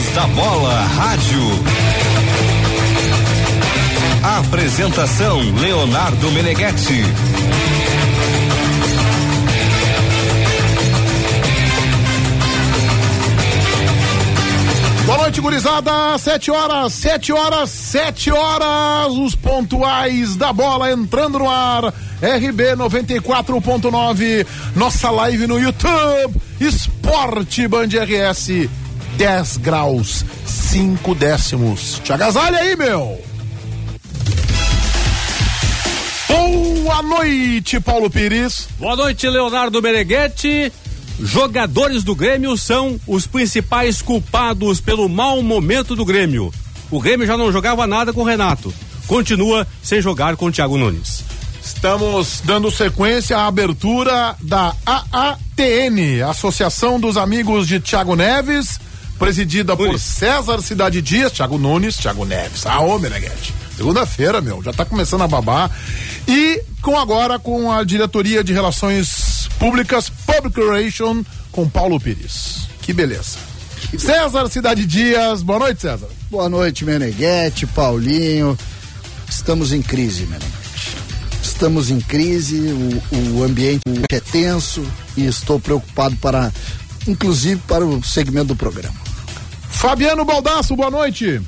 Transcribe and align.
Donos 0.00 0.14
da 0.14 0.26
Bola 0.28 0.84
Rádio. 0.84 1.40
Apresentação 4.22 5.40
Leonardo 5.60 6.32
Meneghetti. 6.32 7.04
Boa 15.04 15.18
noite, 15.18 15.40
gurizada. 15.40 16.18
Sete 16.18 16.50
horas, 16.50 16.92
sete 16.94 17.32
horas, 17.32 17.70
sete 17.70 18.30
horas. 18.30 19.12
Os 19.12 19.34
pontuais 19.34 20.36
da 20.36 20.52
bola 20.52 20.92
entrando 20.92 21.40
no 21.40 21.50
ar. 21.50 21.92
RB 22.22 22.76
94.9. 22.76 24.46
Nossa 24.76 25.10
live 25.10 25.46
no 25.46 25.58
YouTube. 25.58 26.40
Esporte 26.60 27.68
Band 27.68 27.88
RS. 27.88 28.68
10 29.20 29.58
graus, 29.58 30.24
5 30.46 31.14
décimos. 31.14 32.00
Te 32.02 32.10
agasalha 32.10 32.56
aí, 32.56 32.74
meu. 32.74 33.20
Boa 36.26 37.02
noite, 37.02 37.78
Paulo 37.80 38.08
Pires. 38.08 38.66
Boa 38.78 38.96
noite, 38.96 39.28
Leonardo 39.28 39.82
Meneghetti. 39.82 40.72
Jogadores 41.20 42.02
do 42.02 42.14
Grêmio 42.14 42.56
são 42.56 42.98
os 43.06 43.26
principais 43.26 44.00
culpados 44.00 44.80
pelo 44.80 45.06
mau 45.06 45.42
momento 45.42 45.94
do 45.94 46.06
Grêmio. 46.06 46.50
O 46.90 46.98
Grêmio 46.98 47.26
já 47.26 47.36
não 47.36 47.52
jogava 47.52 47.86
nada 47.86 48.14
com 48.14 48.22
o 48.22 48.24
Renato. 48.24 48.72
Continua 49.06 49.66
sem 49.82 50.00
jogar 50.00 50.34
com 50.36 50.46
o 50.46 50.50
Thiago 50.50 50.78
Nunes. 50.78 51.22
Estamos 51.62 52.40
dando 52.42 52.70
sequência 52.70 53.36
à 53.36 53.46
abertura 53.48 54.34
da 54.40 54.74
AATN, 54.86 56.22
Associação 56.26 56.98
dos 56.98 57.18
Amigos 57.18 57.68
de 57.68 57.80
Thiago 57.80 58.16
Neves, 58.16 58.80
presidida 59.20 59.76
por 59.76 60.00
César 60.00 60.62
Cidade 60.62 61.02
Dias, 61.02 61.30
Thiago 61.30 61.58
Nunes, 61.58 61.98
Thiago 61.98 62.24
Neves. 62.24 62.64
Ah, 62.64 62.80
ô, 62.80 62.98
Meneghete. 62.98 63.54
Segunda-feira, 63.76 64.40
meu, 64.40 64.62
já 64.62 64.72
tá 64.72 64.82
começando 64.82 65.20
a 65.22 65.28
babar. 65.28 65.70
E 66.26 66.62
com 66.80 66.98
agora 66.98 67.38
com 67.38 67.70
a 67.70 67.84
diretoria 67.84 68.42
de 68.42 68.54
relações 68.54 69.46
públicas, 69.58 70.08
Public 70.08 70.58
Relation, 70.58 71.22
com 71.52 71.68
Paulo 71.68 72.00
Pires. 72.00 72.66
Que 72.80 72.94
beleza. 72.94 73.36
César 73.98 74.48
Cidade 74.48 74.86
Dias, 74.86 75.42
boa 75.42 75.58
noite, 75.58 75.82
César. 75.82 76.08
Boa 76.30 76.48
noite, 76.48 76.86
Meneghetti, 76.86 77.66
Paulinho. 77.66 78.58
Estamos 79.28 79.70
em 79.70 79.82
crise, 79.82 80.22
Meneghetti. 80.22 80.96
Estamos 81.42 81.90
em 81.90 82.00
crise, 82.00 82.58
o, 83.12 83.38
o 83.38 83.44
ambiente 83.44 83.82
é 84.10 84.20
tenso 84.20 84.82
e 85.14 85.26
estou 85.26 85.60
preocupado 85.60 86.16
para, 86.16 86.50
inclusive, 87.06 87.60
para 87.68 87.84
o 87.84 88.02
segmento 88.02 88.46
do 88.46 88.56
programa. 88.56 89.09
Fabiano 89.70 90.24
Baldasso, 90.24 90.76
boa 90.76 90.90
noite. 90.90 91.40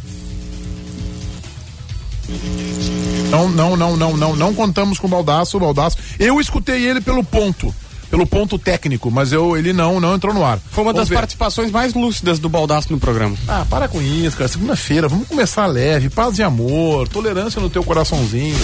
Não, 3.31 3.48
não, 3.48 3.77
não, 3.77 3.97
não, 3.97 4.17
não, 4.17 4.37
não 4.37 4.55
contamos 4.55 4.98
com 4.98 5.06
o 5.06 5.11
Baldaço, 5.11 5.56
o 5.56 5.61
Baldaço. 5.61 5.97
Eu 6.19 6.41
escutei 6.41 6.87
ele 6.87 7.00
pelo 7.00 7.23
ponto, 7.25 7.75
pelo 8.11 8.27
ponto 8.27 8.59
técnico, 8.59 9.11
mas 9.11 9.33
eu, 9.33 9.56
ele 9.56 9.73
não, 9.73 10.00
não 10.00 10.15
entrou 10.15 10.34
no 10.34 10.45
ar. 10.45 10.59
Foi 10.70 10.84
uma 10.84 10.93
Vamos 10.93 11.03
das 11.03 11.09
ver. 11.09 11.17
participações 11.17 11.70
mais 11.70 11.95
lúcidas 11.95 12.39
do 12.39 12.48
Baldaço 12.48 12.93
no 12.93 12.98
programa. 12.98 13.37
Ah, 13.48 13.67
para 13.69 13.89
com 13.89 14.00
isso, 14.00 14.37
cara. 14.37 14.48
Segunda-feira, 14.48 15.09
vamos 15.09 15.28
começar 15.28 15.67
leve, 15.67 16.09
paz 16.09 16.39
e 16.39 16.43
amor, 16.43 17.09
tolerância 17.09 17.61
no 17.61 17.70
teu 17.70 17.84
coraçãozinho. 17.84 18.59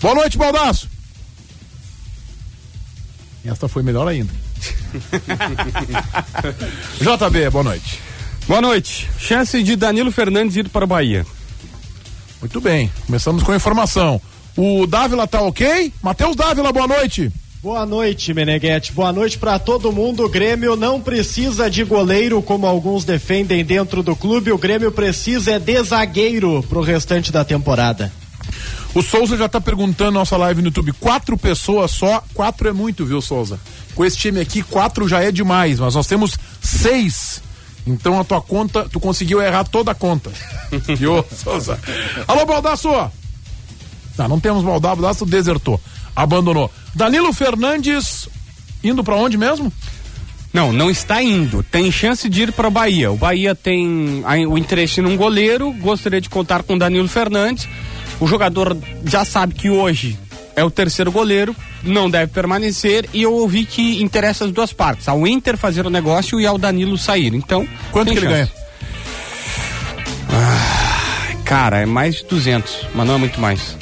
Boa 0.00 0.14
noite, 0.14 0.36
Baldaço. 0.36 0.88
Esta 3.44 3.68
foi 3.68 3.82
melhor 3.82 4.06
ainda. 4.06 4.32
JB, 7.00 7.50
boa 7.50 7.64
noite. 7.64 7.98
Boa 8.46 8.60
noite. 8.60 9.08
Chance 9.18 9.62
de 9.62 9.76
Danilo 9.76 10.10
Fernandes 10.10 10.56
ir 10.56 10.68
para 10.68 10.84
o 10.84 10.88
Bahia. 10.88 11.24
Muito 12.40 12.60
bem, 12.60 12.90
começamos 13.06 13.42
com 13.42 13.52
a 13.52 13.56
informação. 13.56 14.20
O 14.56 14.86
Dávila 14.86 15.26
tá 15.26 15.40
ok? 15.40 15.92
Matheus 16.02 16.34
Dávila, 16.34 16.72
boa 16.72 16.88
noite. 16.88 17.30
Boa 17.62 17.86
noite, 17.86 18.34
Meneghetti. 18.34 18.92
Boa 18.92 19.12
noite 19.12 19.38
para 19.38 19.56
todo 19.56 19.92
mundo. 19.92 20.24
O 20.24 20.28
Grêmio 20.28 20.74
não 20.74 21.00
precisa 21.00 21.70
de 21.70 21.84
goleiro, 21.84 22.42
como 22.42 22.66
alguns 22.66 23.04
defendem 23.04 23.64
dentro 23.64 24.02
do 24.02 24.16
clube. 24.16 24.50
O 24.50 24.58
Grêmio 24.58 24.90
precisa 24.90 25.52
é 25.52 25.58
de 25.60 25.80
zagueiro 25.84 26.60
pro 26.68 26.80
restante 26.80 27.30
da 27.30 27.44
temporada. 27.44 28.12
O 28.92 29.00
Souza 29.00 29.36
já 29.36 29.48
tá 29.48 29.60
perguntando 29.60 30.10
na 30.10 30.18
nossa 30.18 30.36
live 30.36 30.60
no 30.60 30.68
YouTube. 30.68 30.92
Quatro 30.94 31.38
pessoas 31.38 31.92
só, 31.92 32.22
quatro 32.34 32.68
é 32.68 32.72
muito, 32.72 33.06
viu, 33.06 33.22
Souza? 33.22 33.60
Com 33.94 34.04
esse 34.04 34.16
time 34.16 34.40
aqui, 34.40 34.62
quatro 34.62 35.08
já 35.08 35.22
é 35.22 35.30
demais, 35.30 35.78
mas 35.78 35.94
nós 35.94 36.08
temos 36.08 36.36
seis. 36.60 37.40
Então 37.86 38.20
a 38.20 38.24
tua 38.24 38.40
conta, 38.40 38.88
tu 38.88 39.00
conseguiu 39.00 39.42
errar 39.42 39.64
toda 39.64 39.90
a 39.90 39.94
conta. 39.94 40.30
Viu, 40.96 41.24
Souza? 41.34 41.78
Alô, 42.28 42.46
Baldaço! 42.46 42.88
Não, 44.16 44.28
não 44.28 44.40
temos 44.40 44.62
Baldaço, 44.62 44.96
Baldaço 44.96 45.26
desertou, 45.26 45.80
abandonou. 46.14 46.70
Danilo 46.94 47.32
Fernandes, 47.32 48.28
indo 48.84 49.02
pra 49.02 49.16
onde 49.16 49.36
mesmo? 49.36 49.72
Não, 50.52 50.70
não 50.70 50.90
está 50.90 51.22
indo. 51.22 51.62
Tem 51.62 51.90
chance 51.90 52.28
de 52.28 52.42
ir 52.42 52.52
para 52.52 52.68
o 52.68 52.70
Bahia. 52.70 53.10
O 53.10 53.16
Bahia 53.16 53.54
tem 53.54 54.22
o 54.46 54.58
interesse 54.58 55.00
num 55.00 55.16
goleiro. 55.16 55.72
Gostaria 55.72 56.20
de 56.20 56.28
contar 56.28 56.62
com 56.62 56.76
Danilo 56.76 57.08
Fernandes. 57.08 57.66
O 58.20 58.26
jogador 58.26 58.76
já 59.04 59.24
sabe 59.24 59.54
que 59.54 59.70
hoje 59.70 60.18
é 60.56 60.62
o 60.64 60.70
terceiro 60.70 61.10
goleiro, 61.12 61.54
não 61.82 62.10
deve 62.10 62.32
permanecer. 62.32 63.08
E 63.12 63.22
eu 63.22 63.32
ouvi 63.32 63.64
que 63.64 64.02
interessa 64.02 64.44
as 64.44 64.52
duas 64.52 64.72
partes: 64.72 65.08
ao 65.08 65.26
Inter 65.26 65.56
fazer 65.56 65.86
o 65.86 65.90
negócio 65.90 66.40
e 66.40 66.46
ao 66.46 66.58
Danilo 66.58 66.96
sair. 66.98 67.34
Então, 67.34 67.66
Quanto 67.90 68.10
que 68.12 68.18
ele 68.18 68.26
chance. 68.26 68.50
ganha? 68.52 68.62
Cara, 71.44 71.80
é 71.80 71.86
mais 71.86 72.16
de 72.16 72.24
200, 72.24 72.86
mas 72.94 73.06
não 73.06 73.14
é 73.14 73.18
muito 73.18 73.40
mais. 73.40 73.76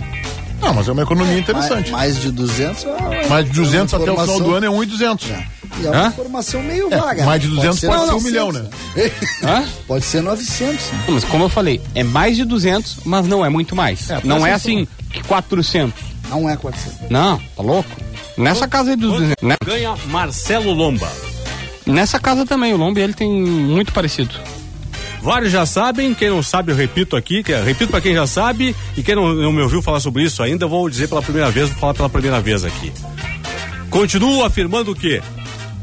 Não, 0.61 0.75
mas 0.75 0.89
é 0.89 0.93
uma 0.93 1.03
economia 1.03 1.39
interessante. 1.39 1.91
Mais, 1.91 2.13
mais 2.15 2.21
de 2.21 2.31
200 2.33 2.85
é, 2.85 3.27
Mais 3.29 3.47
de 3.47 3.53
200 3.53 3.93
é 3.95 3.97
uma 3.97 4.03
até 4.03 4.13
o 4.13 4.19
final 4.25 4.41
do 4.41 4.55
ano 4.55 4.67
é 4.67 4.71
1,200. 4.71 5.31
É. 5.31 5.47
E 5.81 5.87
é 5.87 5.89
uma 5.91 5.97
Hã? 6.03 6.09
informação 6.09 6.63
meio 6.63 6.93
É, 6.93 6.97
vaga. 6.99 7.25
mais 7.25 7.41
de 7.41 7.49
né? 7.49 7.55
200 7.55 7.81
pode 7.81 7.81
ser 7.81 7.87
um 7.87 8.07
900, 8.13 8.25
milhão, 8.25 8.53
né? 8.53 8.65
Hã? 9.43 9.65
Pode 9.87 10.05
ser 10.05 10.21
900. 10.23 10.91
né? 10.93 11.05
Mas 11.09 11.25
como 11.25 11.45
eu 11.45 11.49
falei, 11.49 11.81
é 11.95 12.03
mais 12.03 12.37
de 12.37 12.45
200, 12.45 12.99
mas 13.07 13.27
não 13.27 13.45
é 13.45 13.49
muito 13.49 13.75
mais. 13.75 14.11
É, 14.11 14.21
não 14.25 14.47
é 14.47 14.53
assim 14.53 14.87
que 15.11 15.23
400. 15.25 15.95
Não 16.29 16.49
é 16.49 16.57
400. 16.57 17.11
Não, 17.11 17.39
tá 17.57 17.63
louco? 17.63 17.89
Nessa 18.37 18.69
casa 18.69 18.91
aí 18.91 18.97
dos 18.97 19.13
200. 19.13 19.35
né? 19.43 19.57
Ganha 19.65 19.95
Marcelo 20.07 20.73
Lomba. 20.73 21.11
Nessa 21.87 22.19
casa 22.21 22.47
também, 22.47 22.73
o 22.73 22.77
Lomba 22.77 23.01
ele 23.01 23.13
tem 23.15 23.31
muito 23.31 23.93
parecido. 23.93 24.35
Vários 25.23 25.53
já 25.53 25.67
sabem, 25.67 26.15
quem 26.15 26.31
não 26.31 26.43
sabe 26.43 26.73
eu 26.73 26.77
repito 26.77 27.15
aqui, 27.15 27.43
que, 27.43 27.55
repito 27.55 27.91
para 27.91 28.01
quem 28.01 28.15
já 28.15 28.27
sabe 28.27 28.75
e 28.97 29.03
quem 29.03 29.15
não, 29.15 29.35
não 29.35 29.53
me 29.53 29.61
ouviu 29.61 29.83
falar 29.83 30.01
sobre 30.01 30.23
isso 30.23 30.43
ainda, 30.43 30.65
eu 30.65 30.69
vou 30.69 30.89
dizer 30.89 31.09
pela 31.09 31.21
primeira 31.21 31.51
vez, 31.51 31.69
vou 31.69 31.79
falar 31.79 31.93
pela 31.93 32.09
primeira 32.09 32.41
vez 32.41 32.65
aqui. 32.65 32.91
Continuo 33.91 34.45
afirmando 34.45 34.95
que 34.95 35.21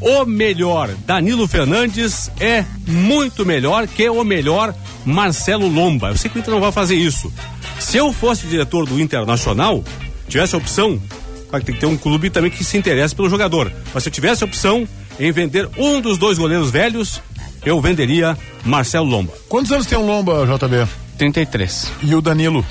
o 0.02 0.26
melhor 0.26 0.90
Danilo 1.06 1.48
Fernandes 1.48 2.32
é 2.40 2.66
muito 2.88 3.46
melhor 3.46 3.88
que 3.88 4.10
o 4.10 4.24
melhor 4.24 4.74
Marcelo 5.06 5.68
Lomba. 5.68 6.10
Eu 6.10 6.18
sei 6.18 6.32
que 6.32 6.38
o 6.38 6.40
Inter 6.40 6.54
não 6.54 6.62
vai 6.62 6.72
fazer 6.72 6.96
isso. 6.96 7.32
Se 7.80 7.98
eu 7.98 8.12
fosse 8.12 8.48
diretor 8.48 8.86
do 8.88 9.00
Internacional, 9.00 9.84
tivesse 10.28 10.56
a 10.56 10.58
opção, 10.58 11.02
claro 11.50 11.66
que 11.66 11.72
tem 11.72 11.76
que 11.76 11.82
ter 11.82 11.88
um 11.88 11.98
clube 11.98 12.30
também 12.30 12.52
que 12.52 12.64
se 12.64 12.78
interesse 12.78 13.16
pelo 13.16 13.30
jogador, 13.30 13.72
mas 13.94 14.04
se 14.04 14.10
eu 14.10 14.14
tivesse 14.14 14.44
a 14.44 14.48
opção 14.48 14.88
em 15.20 15.32
vender 15.32 15.70
um 15.78 16.00
dos 16.00 16.18
dois 16.18 16.38
goleiros 16.38 16.70
velhos, 16.70 17.22
eu 17.66 17.82
venderia 17.82 18.38
Marcelo 18.64 19.06
Lomba. 19.06 19.34
Quantos 19.50 19.72
anos 19.72 19.88
tem 19.88 19.98
o 19.98 20.06
Lomba, 20.06 20.46
JB? 20.46 20.88
33. 21.18 21.92
E 22.04 22.16
o 22.16 22.22
Danilo? 22.22 22.66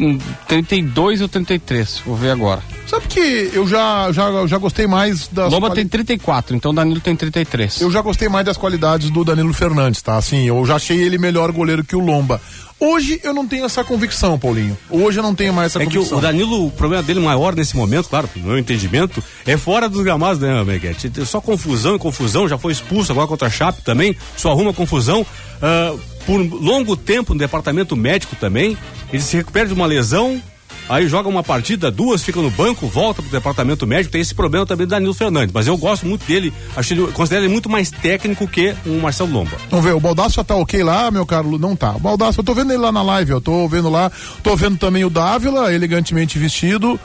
Hum, 0.00 0.18
32 0.48 1.20
ou 1.20 1.28
33, 1.28 2.02
vou 2.06 2.16
ver 2.16 2.30
agora. 2.30 2.62
Sabe 2.86 3.06
que 3.08 3.50
eu 3.52 3.66
já, 3.68 4.10
já, 4.12 4.46
já 4.46 4.56
gostei 4.58 4.86
mais 4.86 5.28
das. 5.28 5.52
Lomba 5.52 5.68
quali- 5.68 5.80
tem 5.82 5.88
34, 5.88 6.56
então 6.56 6.72
Danilo 6.74 7.00
tem 7.00 7.14
33. 7.14 7.80
Eu 7.80 7.90
já 7.90 8.00
gostei 8.00 8.28
mais 8.28 8.44
das 8.46 8.56
qualidades 8.56 9.10
do 9.10 9.22
Danilo 9.24 9.52
Fernandes, 9.52 10.00
tá? 10.00 10.16
Assim, 10.16 10.44
eu 10.46 10.64
já 10.64 10.76
achei 10.76 10.98
ele 10.98 11.18
melhor 11.18 11.52
goleiro 11.52 11.84
que 11.84 11.94
o 11.94 12.00
Lomba. 12.00 12.40
Hoje 12.80 13.20
eu 13.22 13.32
não 13.32 13.46
tenho 13.46 13.64
essa 13.64 13.84
convicção, 13.84 14.36
Paulinho. 14.36 14.76
Hoje 14.90 15.20
eu 15.20 15.22
não 15.22 15.36
tenho 15.36 15.52
mais 15.54 15.70
essa 15.70 15.80
É 15.80 15.86
que 15.86 15.90
o, 15.90 16.00
convicção. 16.00 16.18
o 16.18 16.20
Danilo, 16.20 16.66
o 16.66 16.70
problema 16.72 17.00
dele 17.02 17.20
maior 17.20 17.54
nesse 17.54 17.76
momento, 17.76 18.08
claro, 18.08 18.28
no 18.34 18.48
meu 18.48 18.58
entendimento, 18.58 19.22
é 19.46 19.56
fora 19.56 19.88
dos 19.88 20.02
gramados, 20.02 20.40
né, 20.42 20.64
Meguete? 20.64 21.12
Só 21.24 21.40
confusão 21.40 21.94
e 21.94 21.98
confusão, 22.00 22.48
já 22.48 22.58
foi 22.58 22.72
expulso 22.72 23.12
agora 23.12 23.28
contra 23.28 23.46
a 23.46 23.50
Chape 23.50 23.82
também, 23.82 24.16
só 24.36 24.50
arruma 24.50 24.72
confusão. 24.72 25.24
Ah, 25.62 25.94
por 26.26 26.38
longo 26.38 26.96
tempo 26.96 27.32
no 27.32 27.38
departamento 27.38 27.96
médico 27.96 28.36
também, 28.36 28.76
ele 29.12 29.22
se 29.22 29.36
recupera 29.36 29.66
de 29.66 29.74
uma 29.74 29.86
lesão, 29.86 30.40
aí 30.88 31.06
joga 31.06 31.28
uma 31.28 31.42
partida, 31.42 31.90
duas, 31.90 32.22
fica 32.22 32.40
no 32.40 32.50
banco, 32.50 32.86
volta 32.86 33.22
pro 33.22 33.30
departamento 33.30 33.86
médico, 33.86 34.12
tem 34.12 34.20
esse 34.20 34.34
problema 34.34 34.66
também 34.66 34.86
do 34.86 34.90
Danilo 34.90 35.14
Fernandes. 35.14 35.52
Mas 35.52 35.66
eu 35.66 35.76
gosto 35.76 36.06
muito 36.06 36.24
dele, 36.26 36.52
acho 36.76 36.92
ele, 36.92 37.06
considero 37.08 37.44
ele 37.44 37.52
muito 37.52 37.68
mais 37.68 37.90
técnico 37.90 38.46
que 38.46 38.74
o 38.86 39.00
Marcelo 39.00 39.32
Lomba. 39.32 39.56
Vamos 39.70 39.84
ver, 39.84 39.94
o 39.94 40.00
Baldaço 40.00 40.36
já 40.36 40.44
tá 40.44 40.54
ok 40.54 40.82
lá, 40.82 41.10
meu 41.10 41.26
caro? 41.26 41.58
Não 41.58 41.76
tá. 41.76 41.94
O 41.96 42.00
Baldaço, 42.00 42.40
eu 42.40 42.44
tô 42.44 42.54
vendo 42.54 42.72
ele 42.72 42.82
lá 42.82 42.92
na 42.92 43.02
live, 43.02 43.32
eu 43.32 43.40
tô 43.40 43.68
vendo 43.68 43.88
lá. 43.88 44.10
Tô 44.42 44.56
vendo 44.56 44.76
também 44.78 45.04
o 45.04 45.10
Dávila, 45.10 45.72
elegantemente 45.72 46.38
vestido, 46.38 46.98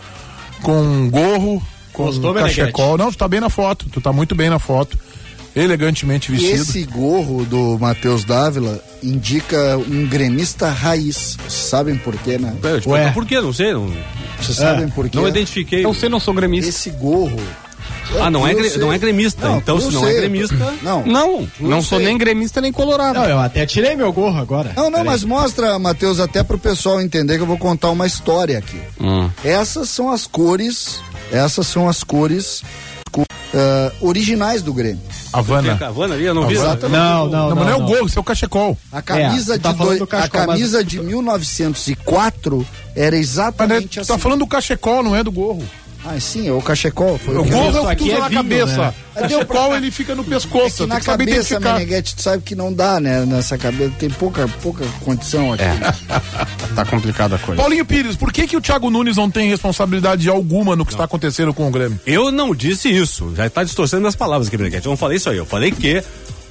com 0.62 1.10
gorro, 1.10 1.62
com 1.94 2.06
Gostou, 2.06 2.34
cachecol. 2.34 2.98
Não, 2.98 3.12
tu 3.12 3.18
tá 3.18 3.28
bem 3.28 3.40
na 3.40 3.50
foto, 3.50 3.88
tu 3.92 4.00
tá 4.00 4.14
muito 4.14 4.36
bem 4.36 4.50
na 4.50 4.60
foto. 4.60 4.98
Elegantemente 5.64 6.32
vestido. 6.32 6.62
esse 6.62 6.84
gorro 6.86 7.46
do 7.46 7.78
Matheus 7.80 8.24
Dávila 8.24 8.82
indica 9.04 9.78
um 9.78 10.06
gremista 10.08 10.70
raiz. 10.70 11.38
Vocês 11.48 11.54
sabem 11.70 11.98
por 11.98 12.16
quê, 12.18 12.38
né? 12.38 12.56
É, 12.64 12.68
Ué. 12.68 12.80
pergunto 12.82 13.14
por 13.14 13.26
quê? 13.26 13.40
Não 13.42 13.54
sei. 13.54 13.74
Não, 13.74 13.92
Vocês 14.40 14.58
sabem 14.58 14.90
por 14.90 15.10
quê? 15.10 15.18
não 15.18 15.28
identifiquei. 15.28 15.80
Então 15.80 15.94
você 15.94 16.10
não 16.10 16.20
sou 16.20 16.34
gremista. 16.34 16.70
Esse 16.70 16.90
gorro. 16.92 17.40
Ah, 18.22 18.30
não 18.32 18.48
é, 18.48 18.54
sei. 18.54 18.78
não 18.82 18.92
é 18.92 18.98
gremista. 18.98 19.48
Não, 19.50 19.58
então, 19.58 19.80
se 19.82 19.94
não 19.94 20.04
sei. 20.04 20.14
é 20.14 20.20
gremista. 20.22 20.56
Não. 20.82 21.06
Não, 21.06 21.48
não 21.60 21.82
sou 21.82 22.00
nem 22.00 22.18
gremista 22.18 22.62
nem 22.62 22.72
colorado. 22.72 23.20
Não, 23.20 23.26
eu 23.26 23.38
até 23.40 23.66
tirei 23.66 23.96
meu 23.96 24.12
gorro 24.14 24.38
agora. 24.40 24.72
Não, 24.76 24.90
não, 24.90 25.04
mas 25.04 25.24
mostra, 25.26 25.78
Matheus, 25.78 26.20
até 26.20 26.42
pro 26.42 26.58
pessoal 26.58 27.02
entender 27.02 27.36
que 27.36 27.42
eu 27.44 27.48
vou 27.48 27.58
contar 27.58 27.90
uma 27.92 28.08
história 28.08 28.58
aqui. 28.58 28.80
Hum. 29.00 29.30
Essas 29.44 29.90
são 29.90 30.10
as 30.10 30.26
cores, 30.26 31.02
essas 31.32 31.68
são 31.68 31.90
as 31.90 32.02
cores 32.02 32.64
co- 33.12 33.26
ah, 33.54 33.92
originais 34.02 34.62
do 34.62 34.74
Grêmio. 34.74 35.02
Havana. 35.34 35.78
Cavana 35.78 36.16
ali, 36.16 36.26
eu 36.26 36.34
não 36.34 36.48
vi. 36.48 36.54
Exatamente. 36.56 36.98
Não, 37.00 37.26
não, 37.26 37.30
Não, 37.30 37.50
não. 37.50 37.56
mas 37.56 37.66
não 37.66 37.74
é 37.74 37.76
o 37.76 37.86
gorro, 37.86 38.08
isso 38.08 38.18
é 38.18 38.22
o 38.22 38.24
cachecol. 38.24 38.78
A 38.92 39.02
camisa, 39.02 39.56
É, 39.56 39.58
tá 39.58 39.72
de, 39.72 39.78
falando 39.78 39.90
doi- 39.92 39.98
do 40.00 40.04
a 40.06 40.08
cachecol, 40.08 40.40
mas- 40.48 40.56
camisa 40.58 40.84
de 40.84 41.00
1904 41.02 42.66
era 42.96 43.06
Mas 43.06 43.12
né, 43.12 43.20
exatamente 43.20 43.88
tu 43.90 44.02
assim. 44.02 44.14
tá 44.14 44.18
falando 44.18 44.40
do 44.40 44.48
cachecol, 44.48 45.04
não 45.04 45.16
é 45.16 45.24
do 45.24 45.32
gorro. 45.32 45.64
Ah, 46.10 46.20
sim, 46.20 46.48
é 46.48 46.52
o 46.54 46.62
cachecol. 46.62 47.18
Foi 47.18 47.36
O 47.36 47.42
o 47.42 47.46
gorro 47.46 47.66
é 47.66 47.70
o 47.70 47.74
que 47.74 47.80
tu 47.82 47.88
aqui 47.88 48.04
usa 48.06 48.14
é 48.14 48.20
na 48.20 48.28
vinho, 48.30 48.44
cabeça. 48.44 48.78
né? 48.78 48.94
O 49.16 49.20
cachecol 49.20 49.76
ele 49.76 49.92
fica 49.92 50.16
no 50.16 50.22
É 50.24 50.26
pescoço, 50.26 50.78
tem 50.78 50.88
na 50.88 51.02
cabeça. 51.02 51.60
Meneghete, 51.60 52.16
tu 52.16 52.22
sabe 52.22 52.44
que 52.44 52.56
não 52.56 52.72
dá, 52.74 53.00
né? 53.00 53.26
Nessa 53.26 53.58
cabeça 53.58 53.92
tem 54.00 54.10
pouca, 54.10 54.48
pouca 54.62 54.86
condição 55.04 55.52
aqui. 55.54 55.64
Tá 56.76 56.86
complicada 56.86 57.38
a 57.38 57.40
coisa. 57.40 57.60
Paulinho 57.60 57.84
Pires, 57.84 58.16
por 58.16 58.32
que 58.32 58.46
que 58.46 58.56
o 58.56 58.62
Thiago 58.62 58.92
Nunes 58.92 59.18
não 59.18 59.32
tem 59.32 59.50
responsabilidade 59.50 60.30
alguma 60.30 60.76
no 60.76 60.86
que 60.86 60.92
está 60.92 61.06
acontecendo 61.06 61.52
com 61.52 61.68
o 61.68 61.72
Grêmio? 61.72 62.00
Eu 62.06 62.30
não 62.32 62.54
disse 62.54 62.88
isso. 62.88 63.34
Já 63.36 63.48
está 63.48 63.64
distorcendo 63.64 64.02
minhas 64.02 64.16
palavras 64.16 64.48
aqui, 64.48 64.58
Beneguete. 64.58 64.86
Eu 64.86 64.92
não 64.92 64.98
falei 64.98 65.18
isso 65.18 65.28
aí. 65.28 65.38
Eu 65.38 65.46
falei 65.46 65.72
que 65.72 66.04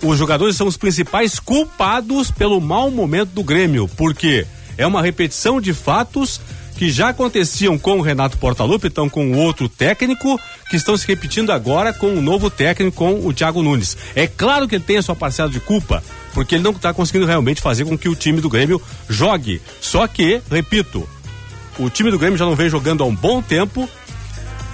os 0.03 0.19
jogadores 0.19 0.57
são 0.57 0.67
os 0.67 0.77
principais 0.77 1.39
culpados 1.39 2.33
pelo 2.33 2.61
mau 2.61 2.91
momento 2.91 3.29
do 3.31 3.45
Grêmio. 3.45 3.89
Porque 3.97 4.45
é 4.77 4.85
uma 4.85 5.01
repetição 5.01 5.61
de 5.61 5.73
fatos 5.73 6.41
que 6.77 6.91
já 6.91 7.09
aconteciam 7.09 7.79
com 7.79 7.99
o 7.99 8.03
Renato 8.03 8.37
Portaluppi, 8.39 8.89
então 8.89 9.09
com 9.09 9.33
o 9.33 9.39
outro 9.39 9.69
técnico, 9.69 10.39
que 10.69 10.77
estão 10.77 10.97
se 10.97 11.07
repetindo 11.07 11.51
agora 11.51 11.93
com 11.93 12.15
o 12.15 12.21
novo 12.21 12.51
técnico, 12.51 12.97
com 12.97 13.27
o 13.27 13.33
Thiago 13.33 13.63
Nunes. 13.63 13.97
É 14.15 14.27
claro 14.27 14.69
que 14.69 14.75
ele 14.75 14.85
tem 14.85 14.99
a 14.99 15.03
sua 15.03 15.17
parcela 15.17 15.49
de 15.49 15.59
culpa, 15.59 16.03
porque 16.35 16.55
ele 16.57 16.65
não 16.65 16.73
está 16.73 16.93
conseguindo 16.93 17.27
realmente 17.27 17.61
fazer 17.61 17.85
com 17.85 17.97
que 17.97 18.09
o 18.09 18.15
time 18.15 18.41
do 18.41 18.51
Grêmio 18.51 18.81
jogue. 19.09 19.61
Só 19.81 20.07
que, 20.07 20.41
repito, 20.51 21.09
o 21.79 21.89
time 21.89 22.11
do 22.11 22.19
Grêmio 22.19 22.39
já 22.39 22.45
não 22.45 22.55
vem 22.55 22.69
jogando 22.69 23.03
há 23.03 23.07
um 23.07 23.15
bom 23.15 23.41
tempo. 23.41 23.89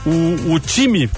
O, 0.04 0.54
o 0.54 0.58
time 0.58 1.08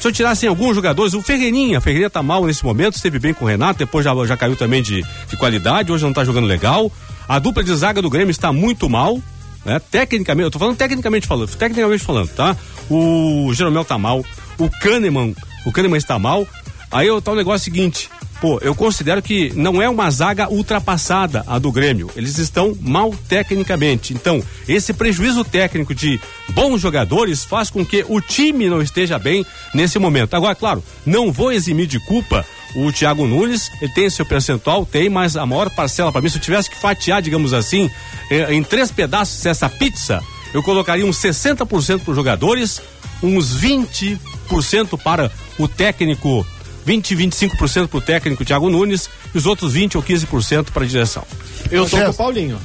se 0.00 0.08
eu 0.08 0.12
tirassem 0.12 0.48
alguns 0.48 0.74
jogadores, 0.74 1.12
o 1.12 1.20
Ferreirinha, 1.20 1.76
a 1.76 1.80
Ferreirinha 1.80 2.08
tá 2.08 2.22
mal 2.22 2.46
nesse 2.46 2.64
momento, 2.64 2.94
esteve 2.94 3.18
bem 3.18 3.34
com 3.34 3.44
o 3.44 3.48
Renato, 3.48 3.80
depois 3.80 4.02
já, 4.02 4.14
já 4.24 4.34
caiu 4.34 4.56
também 4.56 4.82
de, 4.82 5.04
de 5.28 5.36
qualidade, 5.36 5.92
hoje 5.92 6.02
não 6.02 6.12
tá 6.12 6.24
jogando 6.24 6.46
legal. 6.46 6.90
A 7.28 7.38
dupla 7.38 7.62
de 7.62 7.74
zaga 7.74 8.00
do 8.00 8.08
Grêmio 8.08 8.30
está 8.30 8.50
muito 8.50 8.88
mal, 8.88 9.20
né? 9.64 9.80
Tecnicamente, 9.90 10.44
eu 10.44 10.50
tô 10.50 10.58
falando 10.58 10.76
tecnicamente 10.76 11.26
falando, 11.26 11.54
tecnicamente 11.54 12.04
falando, 12.04 12.28
tá? 12.28 12.56
O 12.88 13.52
Jeromel 13.54 13.84
tá 13.84 13.98
mal, 13.98 14.24
o 14.58 14.68
Kahneman, 14.80 15.34
o 15.66 15.72
Kahneman 15.72 15.98
está 15.98 16.18
mal. 16.18 16.46
Aí 16.92 17.06
tá 17.22 17.30
o 17.30 17.36
negócio 17.36 17.64
seguinte, 17.64 18.10
pô, 18.40 18.58
eu 18.62 18.74
considero 18.74 19.22
que 19.22 19.52
não 19.54 19.80
é 19.80 19.88
uma 19.88 20.10
zaga 20.10 20.50
ultrapassada 20.50 21.44
a 21.46 21.56
do 21.56 21.70
Grêmio. 21.70 22.10
Eles 22.16 22.36
estão 22.38 22.76
mal 22.80 23.14
tecnicamente. 23.28 24.12
Então, 24.12 24.42
esse 24.66 24.92
prejuízo 24.92 25.44
técnico 25.44 25.94
de 25.94 26.18
bons 26.48 26.80
jogadores 26.80 27.44
faz 27.44 27.70
com 27.70 27.86
que 27.86 28.04
o 28.08 28.20
time 28.20 28.68
não 28.68 28.82
esteja 28.82 29.20
bem 29.20 29.46
nesse 29.72 30.00
momento. 30.00 30.34
Agora, 30.34 30.56
claro, 30.56 30.82
não 31.06 31.30
vou 31.30 31.52
eximir 31.52 31.86
de 31.86 32.00
culpa 32.06 32.44
o 32.74 32.92
Thiago 32.92 33.26
Nunes, 33.26 33.70
ele 33.80 33.92
tem 33.92 34.08
seu 34.10 34.24
percentual, 34.24 34.86
tem, 34.86 35.08
mas 35.08 35.36
a 35.36 35.44
maior 35.44 35.70
parcela 35.70 36.12
para 36.12 36.20
mim, 36.20 36.28
se 36.28 36.36
eu 36.36 36.42
tivesse 36.42 36.70
que 36.70 36.76
fatiar, 36.76 37.20
digamos 37.20 37.52
assim, 37.52 37.90
eh, 38.30 38.54
em 38.54 38.62
três 38.62 38.90
pedaços 38.90 39.44
essa 39.44 39.68
pizza, 39.68 40.22
eu 40.54 40.62
colocaria 40.62 41.06
uns 41.06 41.16
60% 41.18 42.00
para 42.00 42.10
os 42.10 42.16
jogadores, 42.16 42.80
uns 43.22 43.60
20% 43.60 44.98
para 45.02 45.30
o 45.58 45.68
técnico 45.68 46.46
20, 46.84 47.14
25% 47.14 47.88
para 47.88 47.98
o 47.98 48.00
técnico 48.00 48.44
Thiago 48.44 48.70
Nunes 48.70 49.08
e 49.34 49.38
os 49.38 49.46
outros 49.46 49.72
20 49.72 49.96
ou 49.96 50.02
15% 50.02 50.70
para 50.70 50.84
a 50.84 50.86
direção. 50.86 51.24
Eu 51.70 51.88
com 51.88 51.96
o 51.96 52.14
Paulinho. 52.14 52.58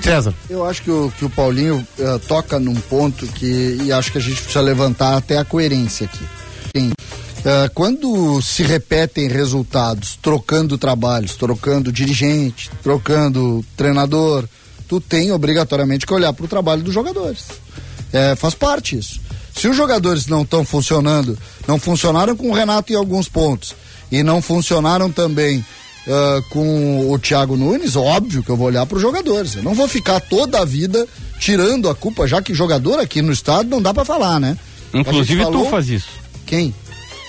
César. 0.00 0.34
Eu 0.50 0.64
acho 0.66 0.82
que 0.82 0.90
o, 0.90 1.12
que 1.16 1.24
o 1.24 1.30
Paulinho 1.30 1.86
eh, 1.98 2.20
toca 2.28 2.58
num 2.58 2.74
ponto 2.74 3.26
que 3.26 3.78
e 3.82 3.92
acho 3.92 4.12
que 4.12 4.18
a 4.18 4.20
gente 4.20 4.36
precisa 4.36 4.60
levantar 4.60 5.16
até 5.16 5.38
a 5.38 5.44
coerência 5.44 6.04
aqui. 6.04 6.24
Eh, 7.44 7.70
quando 7.74 8.40
se 8.40 8.62
repetem 8.62 9.28
resultados, 9.28 10.18
trocando 10.22 10.78
trabalhos, 10.78 11.36
trocando 11.36 11.92
dirigente, 11.92 12.70
trocando 12.82 13.64
treinador, 13.76 14.44
tu 14.88 15.00
tem 15.00 15.30
obrigatoriamente 15.30 16.06
que 16.06 16.14
olhar 16.14 16.32
para 16.32 16.44
o 16.44 16.48
trabalho 16.48 16.82
dos 16.82 16.94
jogadores. 16.94 17.44
Eh, 18.12 18.34
faz 18.36 18.54
parte 18.54 18.96
isso. 18.96 19.20
Se 19.54 19.68
os 19.68 19.76
jogadores 19.76 20.26
não 20.26 20.42
estão 20.42 20.64
funcionando, 20.64 21.38
não 21.68 21.78
funcionaram 21.78 22.34
com 22.36 22.50
o 22.50 22.54
Renato 22.54 22.92
em 22.92 22.96
alguns 22.96 23.28
pontos 23.28 23.74
e 24.10 24.22
não 24.22 24.40
funcionaram 24.42 25.10
também 25.12 25.64
ah, 26.08 26.42
com 26.50 27.08
o 27.10 27.18
Thiago 27.18 27.56
Nunes, 27.56 27.94
óbvio 27.96 28.42
que 28.42 28.50
eu 28.50 28.56
vou 28.56 28.66
olhar 28.66 28.84
para 28.84 28.96
os 28.96 29.02
jogadores. 29.02 29.54
Eu 29.56 29.62
não 29.62 29.74
vou 29.74 29.86
ficar 29.88 30.18
toda 30.20 30.60
a 30.60 30.64
vida 30.64 31.06
tirando 31.38 31.88
a 31.88 31.94
culpa, 31.94 32.26
já 32.26 32.42
que 32.42 32.52
jogador 32.52 32.98
aqui 32.98 33.22
no 33.22 33.32
estado 33.32 33.68
não 33.70 33.80
dá 33.80 33.94
para 33.94 34.04
falar, 34.04 34.40
né? 34.40 34.58
Inclusive 34.92 35.42
falou- 35.44 35.64
tu 35.64 35.70
faz 35.70 35.88
isso. 35.88 36.08
Quem? 36.44 36.74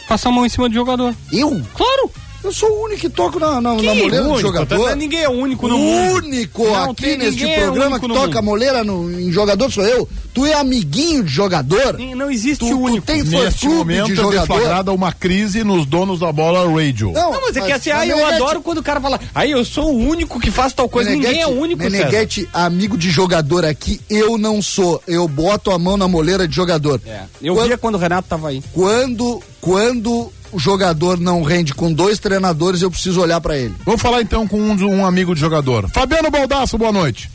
Passa 0.08 0.30
a 0.30 0.32
mão 0.32 0.46
em 0.46 0.50
cima 0.50 0.70
do 0.70 0.76
jogador. 0.76 1.16
Eu? 1.32 1.62
Claro! 1.74 2.12
Eu 2.46 2.54
sou 2.54 2.70
o 2.70 2.84
único 2.86 3.02
que 3.02 3.10
toco 3.10 3.40
na, 3.40 3.60
na, 3.60 3.74
na 3.74 3.76
Que 3.76 3.86
moleira 3.88 4.22
do 4.22 4.30
único, 4.30 4.40
jogador. 4.42 4.86
tá? 4.90 4.96
Ninguém 4.96 5.22
é 5.24 5.30
único 5.30 5.68
no 5.68 5.76
o 5.76 5.80
mundo. 5.80 6.26
único 6.26 6.64
Não, 6.66 6.92
aqui 6.92 7.18
neste 7.18 7.44
é 7.44 7.60
programa 7.62 7.96
único 7.98 8.08
que 8.08 8.14
toca 8.14 8.28
mundo. 8.28 8.44
moleira 8.44 8.84
no, 8.84 9.20
em 9.20 9.32
jogador 9.32 9.72
sou 9.72 9.84
eu. 9.84 10.08
Tu 10.34 10.46
é 10.46 10.54
amiguinho 10.54 11.24
de 11.24 11.32
jogador. 11.32 11.98
Não 12.16 12.30
existe 12.30 12.60
Tu, 12.60 12.66
o 12.68 12.70
tu 12.70 12.80
único. 12.84 13.06
tem 13.08 13.24
Neste 13.24 13.68
momento 13.68 14.08
de 14.08 14.14
é 14.14 14.16
jogador. 14.16 14.42
deflagrada 14.48 14.92
uma 14.92 15.12
crise 15.12 15.64
nos 15.64 15.86
donos 15.86 16.20
da 16.20 16.32
bola 16.32 16.70
radio. 16.72 17.12
Não, 17.14 17.32
mas 17.42 17.56
é 17.58 17.62
que 17.62 17.72
assim, 17.72 17.90
ai, 17.90 18.12
eu 18.12 18.24
adoro 18.26 18.62
quando 18.62 18.78
o 18.80 18.84
cara 18.84 19.00
fala, 19.02 19.20
aí 19.34 19.50
eu 19.52 19.64
sou 19.66 19.92
o 19.94 19.98
único 19.98 20.40
que 20.40 20.52
faz 20.52 20.72
tal 20.74 20.88
coisa. 20.88 21.10
Ninguém 21.10 21.42
é 21.42 21.48
o 21.48 21.52
único, 21.60 21.82
César. 21.82 21.98
Meneghetti, 21.98 22.48
amigo 22.54 22.98
de 22.98 23.10
jogador 23.10 23.66
aqui, 23.66 24.00
eu 24.10 24.38
não 24.38 24.62
sou. 24.62 25.02
Eu 25.08 25.28
boto 25.28 25.72
a 25.72 25.80
mão 25.80 25.96
na 25.98 26.08
moleira 26.08 26.48
de 26.48 26.56
jogador. 26.56 27.02
É, 27.08 27.22
eu 27.42 27.56
Quando- 27.56 27.68
via 27.68 27.78
quando 27.78 27.96
o 27.96 27.98
Renato 27.98 28.28
tava 28.28 28.50
aí. 28.50 28.62
Quando, 28.74 29.42
quando 29.62 30.32
o 30.52 30.60
jogador 30.60 31.20
não 31.20 31.42
rende 31.44 31.74
com 31.74 31.92
dois 31.92 32.20
treinadores, 32.20 32.82
eu 32.82 32.92
preciso 32.92 33.22
olhar 33.22 33.40
pra 33.42 33.58
ele. 33.58 33.74
Vamos 33.86 34.02
falar 34.02 34.22
então 34.22 34.48
com 34.48 34.60
um, 34.60 34.74
um 34.86 35.06
amigo 35.06 35.34
de 35.34 35.42
jogador. 35.42 35.90
Fabiano 35.90 36.30
Baldasso, 36.32 36.78
boa 36.78 36.92
noite. 36.92 37.30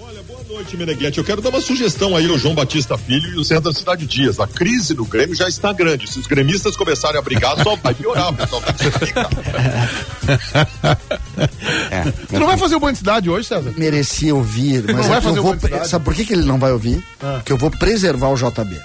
Olha, 0.00 0.22
boa 0.22 0.40
noite, 0.48 0.76
Meneghete. 0.76 1.18
Eu 1.18 1.24
quero 1.24 1.42
dar 1.42 1.50
uma 1.50 1.60
sugestão 1.60 2.16
aí 2.16 2.28
ao 2.30 2.38
João 2.38 2.54
Batista 2.54 2.96
Filho 2.96 3.34
e 3.34 3.38
o 3.38 3.44
centro 3.44 3.64
da 3.70 3.78
Cidade 3.78 4.06
Dias. 4.06 4.40
A 4.40 4.46
crise 4.46 4.94
no 4.94 5.04
Grêmio 5.04 5.34
já 5.34 5.46
está 5.46 5.72
grande. 5.72 6.10
Se 6.10 6.18
os 6.18 6.26
gremistas 6.26 6.76
começarem 6.76 7.18
a 7.18 7.22
brigar, 7.22 7.62
só 7.62 7.76
vai 7.76 7.92
piorar, 7.94 8.32
pessoal. 8.32 8.62
Tem 8.62 8.74
que 8.74 8.82
se 8.82 8.88
explicar. 8.88 9.28
Tu 12.28 12.38
não 12.38 12.46
vai 12.46 12.56
fazer 12.56 12.76
o 12.76 12.80
banho 12.80 12.92
de 12.92 12.98
cidade 12.98 13.28
hoje, 13.28 13.46
César? 13.48 13.72
Merecia 13.76 14.34
ouvir, 14.34 14.84
mas 14.94 15.06
vai 15.06 15.18
é 15.18 15.20
que 15.20 15.26
eu 15.26 15.30
fazer 15.30 15.40
vou. 15.40 15.54
publicidade? 15.54 15.88
Sabe 15.88 16.04
por 16.04 16.14
que, 16.14 16.24
que 16.24 16.32
ele 16.32 16.44
não 16.44 16.58
vai 16.58 16.72
ouvir? 16.72 17.04
Ah. 17.22 17.34
Porque 17.36 17.52
eu 17.52 17.58
vou 17.58 17.70
preservar 17.70 18.28
o 18.28 18.34
JB. 18.34 18.80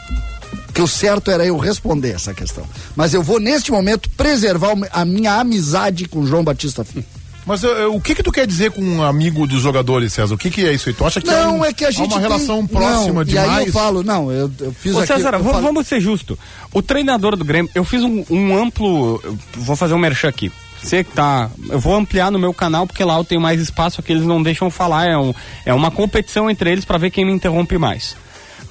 Que 0.73 0.81
o 0.81 0.87
certo 0.87 1.29
era 1.31 1.45
eu 1.45 1.57
responder 1.57 2.11
essa 2.11 2.33
questão. 2.33 2.65
Mas 2.95 3.13
eu 3.13 3.21
vou, 3.23 3.39
neste 3.39 3.71
momento, 3.71 4.09
preservar 4.11 4.73
a 4.91 5.05
minha 5.05 5.33
amizade 5.39 6.07
com 6.07 6.19
o 6.19 6.27
João 6.27 6.43
Batista 6.43 6.83
Filho. 6.83 7.05
Mas 7.45 7.61
eh, 7.61 7.85
o 7.87 7.99
que 7.99 8.15
que 8.15 8.23
tu 8.23 8.31
quer 8.31 8.47
dizer 8.47 8.71
com 8.71 8.81
um 8.81 9.03
amigo 9.03 9.45
dos 9.45 9.61
jogadores, 9.61 10.13
César? 10.13 10.33
O 10.33 10.37
que 10.37 10.49
que 10.49 10.65
é 10.65 10.71
isso 10.73 10.87
aí? 10.87 10.95
Tu 10.95 11.05
acha 11.05 11.19
que 11.19 11.29
há 11.29 11.43
Não, 11.45 11.59
um- 11.59 11.65
é 11.65 11.73
que 11.73 11.83
a 11.83 11.91
gente 11.91 12.05
uma 12.07 12.13
tem- 12.13 12.21
relação 12.21 12.65
próxima 12.65 13.15
não, 13.15 13.23
demais? 13.25 13.47
E 13.49 13.59
aí 13.59 13.65
eu 13.67 13.73
falo, 13.73 14.01
não, 14.01 14.31
eu, 14.31 14.49
eu 14.61 14.71
fiz 14.71 14.95
Ô 14.95 14.99
aqui. 14.99 15.07
César, 15.07 15.33
eu 15.33 15.43
v- 15.43 15.49
falo- 15.51 15.61
vamos 15.61 15.85
ser 15.85 15.99
justo. 15.99 16.39
O 16.73 16.81
treinador 16.81 17.35
do 17.35 17.43
Grêmio, 17.43 17.69
eu 17.75 17.83
fiz 17.83 18.01
um, 18.01 18.23
um 18.29 18.57
amplo. 18.57 19.21
Vou 19.57 19.75
fazer 19.75 19.93
um 19.93 19.97
merchan 19.99 20.29
aqui. 20.29 20.49
Você 20.81 21.03
que 21.03 21.11
tá. 21.11 21.49
Eu 21.69 21.79
vou 21.79 21.95
ampliar 21.95 22.31
no 22.31 22.39
meu 22.39 22.53
canal, 22.53 22.87
porque 22.87 23.03
lá 23.03 23.17
eu 23.17 23.23
tenho 23.25 23.41
mais 23.41 23.59
espaço, 23.59 23.99
aqui 23.99 24.13
eles 24.13 24.23
não 24.25 24.41
deixam 24.41 24.69
falar. 24.69 25.05
É, 25.07 25.17
um, 25.17 25.33
é 25.65 25.73
uma 25.73 25.91
competição 25.91 26.49
entre 26.49 26.71
eles 26.71 26.85
para 26.85 26.97
ver 26.97 27.09
quem 27.09 27.25
me 27.25 27.31
interrompe 27.33 27.77
mais. 27.77 28.15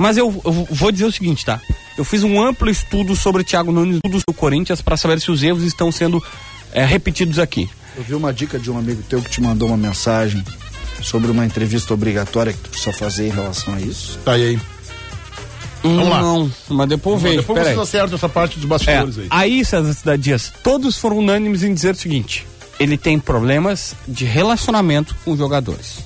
Mas 0.02 0.16
eu, 0.16 0.42
eu 0.44 0.66
vou 0.68 0.90
dizer 0.90 1.04
o 1.04 1.12
seguinte, 1.12 1.44
tá? 1.44 1.60
Eu 1.96 2.04
fiz 2.04 2.24
um 2.24 2.42
amplo 2.42 2.68
estudo 2.68 3.14
sobre 3.14 3.42
o 3.42 3.44
Thiago 3.44 3.70
Nunes 3.70 4.00
do 4.02 4.34
Corinthians 4.34 4.82
para 4.82 4.96
saber 4.96 5.20
se 5.20 5.30
os 5.30 5.42
erros 5.42 5.62
estão 5.62 5.92
sendo 5.92 6.20
é, 6.72 6.84
repetidos 6.84 7.38
aqui. 7.38 7.70
Eu 7.96 8.02
vi 8.02 8.14
uma 8.14 8.32
dica 8.32 8.58
de 8.58 8.68
um 8.68 8.76
amigo 8.76 9.00
teu 9.08 9.22
que 9.22 9.30
te 9.30 9.40
mandou 9.40 9.68
uma 9.68 9.76
mensagem 9.76 10.42
sobre 11.02 11.30
uma 11.30 11.46
entrevista 11.46 11.94
obrigatória 11.94 12.52
que 12.52 12.58
tu 12.58 12.70
precisa 12.70 12.92
fazer 12.92 13.28
em 13.28 13.30
relação 13.30 13.74
a 13.74 13.80
isso. 13.80 14.18
Tá 14.24 14.32
aí. 14.32 14.58
Vamos 15.84 16.08
lá. 16.08 16.20
Não, 16.20 16.50
mas 16.70 16.88
depois 16.88 17.22
vejo. 17.22 17.36
Depois 17.38 17.58
peraí. 17.60 17.74
você 17.74 17.96
acerta 17.98 18.14
essa 18.16 18.28
parte 18.28 18.56
dos 18.56 18.64
É, 18.64 18.68
bastidores 18.68 19.18
aí. 19.18 19.26
aí, 19.30 19.64
César 19.64 19.92
Cidade 19.92 20.22
Dias, 20.22 20.52
todos 20.64 20.96
foram 20.98 21.18
unânimes 21.18 21.62
em 21.62 21.72
dizer 21.72 21.94
o 21.94 21.98
seguinte: 21.98 22.46
ele 22.80 22.96
tem 22.96 23.18
problemas 23.18 23.94
de 24.08 24.24
relacionamento 24.24 25.14
com 25.24 25.36
jogadores. 25.36 25.98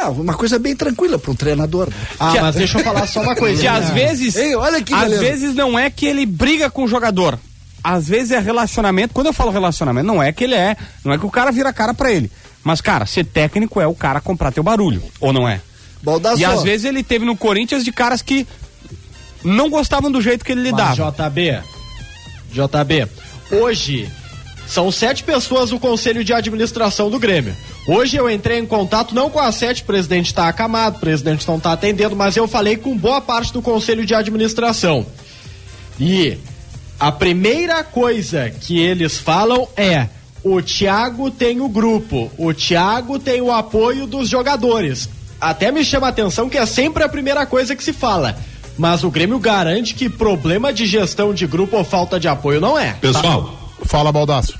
É, 0.00 0.04
uma 0.06 0.34
coisa 0.34 0.58
bem 0.58 0.76
tranquila 0.76 1.18
para 1.18 1.30
um 1.30 1.34
treinador. 1.34 1.88
né? 1.88 1.96
Ah, 2.20 2.30
Que 2.32 2.38
a- 2.38 2.42
mas 2.42 2.54
deixa 2.56 2.78
eu 2.78 2.84
falar 2.84 3.06
só 3.06 3.20
uma 3.20 3.34
coisa. 3.34 3.58
Que 3.60 3.66
às 3.66 3.90
vezes. 3.90 4.36
Ei, 4.36 4.54
olha 4.54 4.80
que 4.82 4.94
às 4.94 5.02
beleza. 5.04 5.20
vezes 5.20 5.54
não 5.54 5.78
é 5.78 5.90
que 5.90 6.06
ele 6.06 6.24
briga 6.24 6.70
com 6.70 6.84
o 6.84 6.88
jogador. 6.88 7.38
às 7.82 8.06
vezes 8.08 8.32
é 8.32 8.38
relacionamento. 8.38 9.14
Quando 9.14 9.28
eu 9.28 9.32
falo 9.32 9.50
relacionamento, 9.50 10.06
não 10.06 10.22
é 10.22 10.32
que 10.32 10.44
ele 10.44 10.54
é, 10.54 10.76
não 11.04 11.12
é 11.14 11.18
que 11.18 11.24
o 11.26 11.30
cara 11.30 11.50
vira 11.50 11.68
a 11.70 11.72
cara 11.72 11.94
pra 11.94 12.12
ele. 12.12 12.30
Mas, 12.62 12.80
cara, 12.80 13.06
ser 13.06 13.24
técnico 13.24 13.80
é 13.80 13.86
o 13.86 13.94
cara 13.94 14.20
comprar 14.20 14.52
teu 14.52 14.62
barulho, 14.62 15.02
ou 15.20 15.32
não 15.32 15.48
é? 15.48 15.60
Baldasso, 16.02 16.38
E 16.40 16.44
às 16.44 16.62
vezes 16.62 16.84
ele 16.84 17.02
teve 17.02 17.24
no 17.24 17.36
Corinthians 17.36 17.84
de 17.84 17.90
caras 17.92 18.20
que 18.20 18.46
não 19.44 19.70
gostavam 19.70 20.10
do 20.10 20.20
jeito 20.20 20.44
que 20.44 20.52
ele 20.52 20.60
Mas, 20.60 20.70
lidava. 20.70 21.12
JB, 21.12 21.60
JB, 22.52 23.08
hoje 23.52 24.08
são 24.68 24.92
sete 24.92 25.24
pessoas 25.24 25.70
do 25.70 25.80
conselho 25.80 26.22
de 26.22 26.32
administração 26.32 27.10
do 27.10 27.18
Grêmio. 27.18 27.56
Hoje 27.86 28.18
eu 28.18 28.30
entrei 28.30 28.58
em 28.58 28.66
contato 28.66 29.14
não 29.14 29.30
com 29.30 29.40
as 29.40 29.54
sete, 29.54 29.82
o 29.82 29.86
presidente 29.86 30.26
está 30.26 30.46
acamado, 30.46 30.96
o 30.96 31.00
presidente 31.00 31.48
não 31.48 31.56
está 31.56 31.72
atendendo, 31.72 32.14
mas 32.14 32.36
eu 32.36 32.46
falei 32.46 32.76
com 32.76 32.96
boa 32.96 33.20
parte 33.20 33.52
do 33.52 33.62
conselho 33.62 34.04
de 34.04 34.14
administração. 34.14 35.06
E 35.98 36.36
a 37.00 37.10
primeira 37.10 37.82
coisa 37.82 38.50
que 38.50 38.78
eles 38.78 39.16
falam 39.16 39.66
é: 39.74 40.06
o 40.44 40.60
Thiago 40.60 41.30
tem 41.30 41.60
o 41.60 41.68
grupo, 41.68 42.30
o 42.36 42.52
Thiago 42.52 43.18
tem 43.18 43.40
o 43.40 43.50
apoio 43.50 44.06
dos 44.06 44.28
jogadores. 44.28 45.08
Até 45.40 45.72
me 45.72 45.84
chama 45.84 46.08
a 46.08 46.10
atenção 46.10 46.48
que 46.48 46.58
é 46.58 46.66
sempre 46.66 47.02
a 47.02 47.08
primeira 47.08 47.46
coisa 47.46 47.74
que 47.74 47.82
se 47.82 47.92
fala. 47.92 48.36
Mas 48.76 49.02
o 49.02 49.10
Grêmio 49.10 49.38
garante 49.38 49.94
que 49.94 50.08
problema 50.08 50.72
de 50.72 50.86
gestão 50.86 51.32
de 51.32 51.46
grupo 51.46 51.76
ou 51.76 51.84
falta 51.84 52.20
de 52.20 52.28
apoio 52.28 52.60
não 52.60 52.78
é. 52.78 52.92
Pessoal, 53.00 53.67
Fala, 53.88 54.12
Baldaço. 54.12 54.54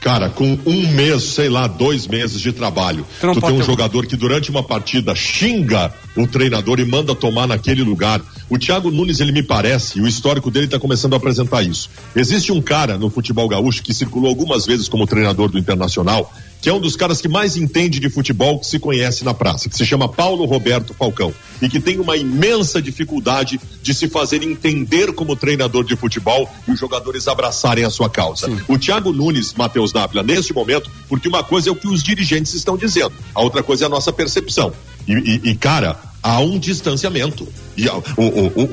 Cara, 0.00 0.30
com 0.30 0.58
um 0.64 0.88
mês, 0.92 1.22
sei 1.24 1.50
lá, 1.50 1.66
dois 1.66 2.06
meses 2.06 2.40
de 2.40 2.52
trabalho, 2.52 3.04
Tu 3.20 3.34
tu, 3.34 3.40
tem 3.42 3.50
um 3.52 3.58
ter- 3.58 3.64
jogador 3.64 4.06
que 4.06 4.16
durante 4.16 4.48
uma 4.50 4.62
partida 4.62 5.14
xinga 5.14 5.92
o 6.16 6.26
treinador 6.26 6.80
e 6.80 6.86
manda 6.86 7.14
tomar 7.14 7.46
naquele 7.46 7.82
lugar. 7.82 8.18
O 8.48 8.56
Thiago 8.58 8.90
Nunes, 8.90 9.20
ele 9.20 9.30
me 9.30 9.42
parece, 9.42 9.98
e 9.98 10.02
o 10.02 10.08
histórico 10.08 10.50
dele 10.50 10.64
está 10.64 10.78
começando 10.78 11.12
a 11.12 11.16
apresentar 11.18 11.62
isso. 11.62 11.90
Existe 12.16 12.50
um 12.50 12.62
cara 12.62 12.96
no 12.96 13.10
futebol 13.10 13.46
gaúcho 13.46 13.82
que 13.82 13.92
circulou 13.92 14.30
algumas 14.30 14.64
vezes 14.64 14.88
como 14.88 15.06
treinador 15.06 15.50
do 15.50 15.58
Internacional, 15.58 16.32
que 16.60 16.68
é 16.68 16.72
um 16.72 16.80
dos 16.80 16.94
caras 16.96 17.20
que 17.20 17.28
mais 17.28 17.56
entende 17.56 17.98
de 17.98 18.10
futebol 18.10 18.58
que 18.58 18.66
se 18.66 18.78
conhece 18.78 19.24
na 19.24 19.32
praça, 19.32 19.68
que 19.68 19.76
se 19.76 19.84
chama 19.86 20.08
Paulo 20.08 20.44
Roberto 20.44 20.92
Falcão, 20.94 21.32
e 21.62 21.68
que 21.68 21.80
tem 21.80 21.98
uma 21.98 22.16
imensa 22.16 22.80
dificuldade 22.82 23.58
de 23.82 23.94
se 23.94 24.08
fazer 24.08 24.42
entender 24.42 25.12
como 25.12 25.34
treinador 25.36 25.84
de 25.84 25.96
futebol 25.96 26.50
e 26.68 26.72
os 26.72 26.78
jogadores 26.78 27.26
abraçarem 27.28 27.84
a 27.84 27.90
sua 27.90 28.10
causa. 28.10 28.48
O 28.68 28.78
Thiago 28.78 29.12
Nunes, 29.12 29.54
Matheus 29.54 29.92
Dávila, 29.92 30.22
neste 30.22 30.52
momento, 30.52 30.90
porque 31.08 31.28
uma 31.28 31.42
coisa 31.42 31.68
é 31.68 31.72
o 31.72 31.76
que 31.76 31.88
os 31.88 32.02
dirigentes 32.02 32.52
estão 32.54 32.76
dizendo, 32.76 33.12
a 33.34 33.40
outra 33.42 33.62
coisa 33.62 33.84
é 33.84 33.86
a 33.86 33.90
nossa 33.90 34.12
percepção. 34.12 34.72
E, 35.08 35.12
e- 35.12 35.50
e, 35.50 35.54
cara, 35.56 35.98
há 36.22 36.40
um 36.40 36.58
distanciamento. 36.58 37.48
E 37.80 37.88
o, 37.88 38.02
o, 38.16 38.24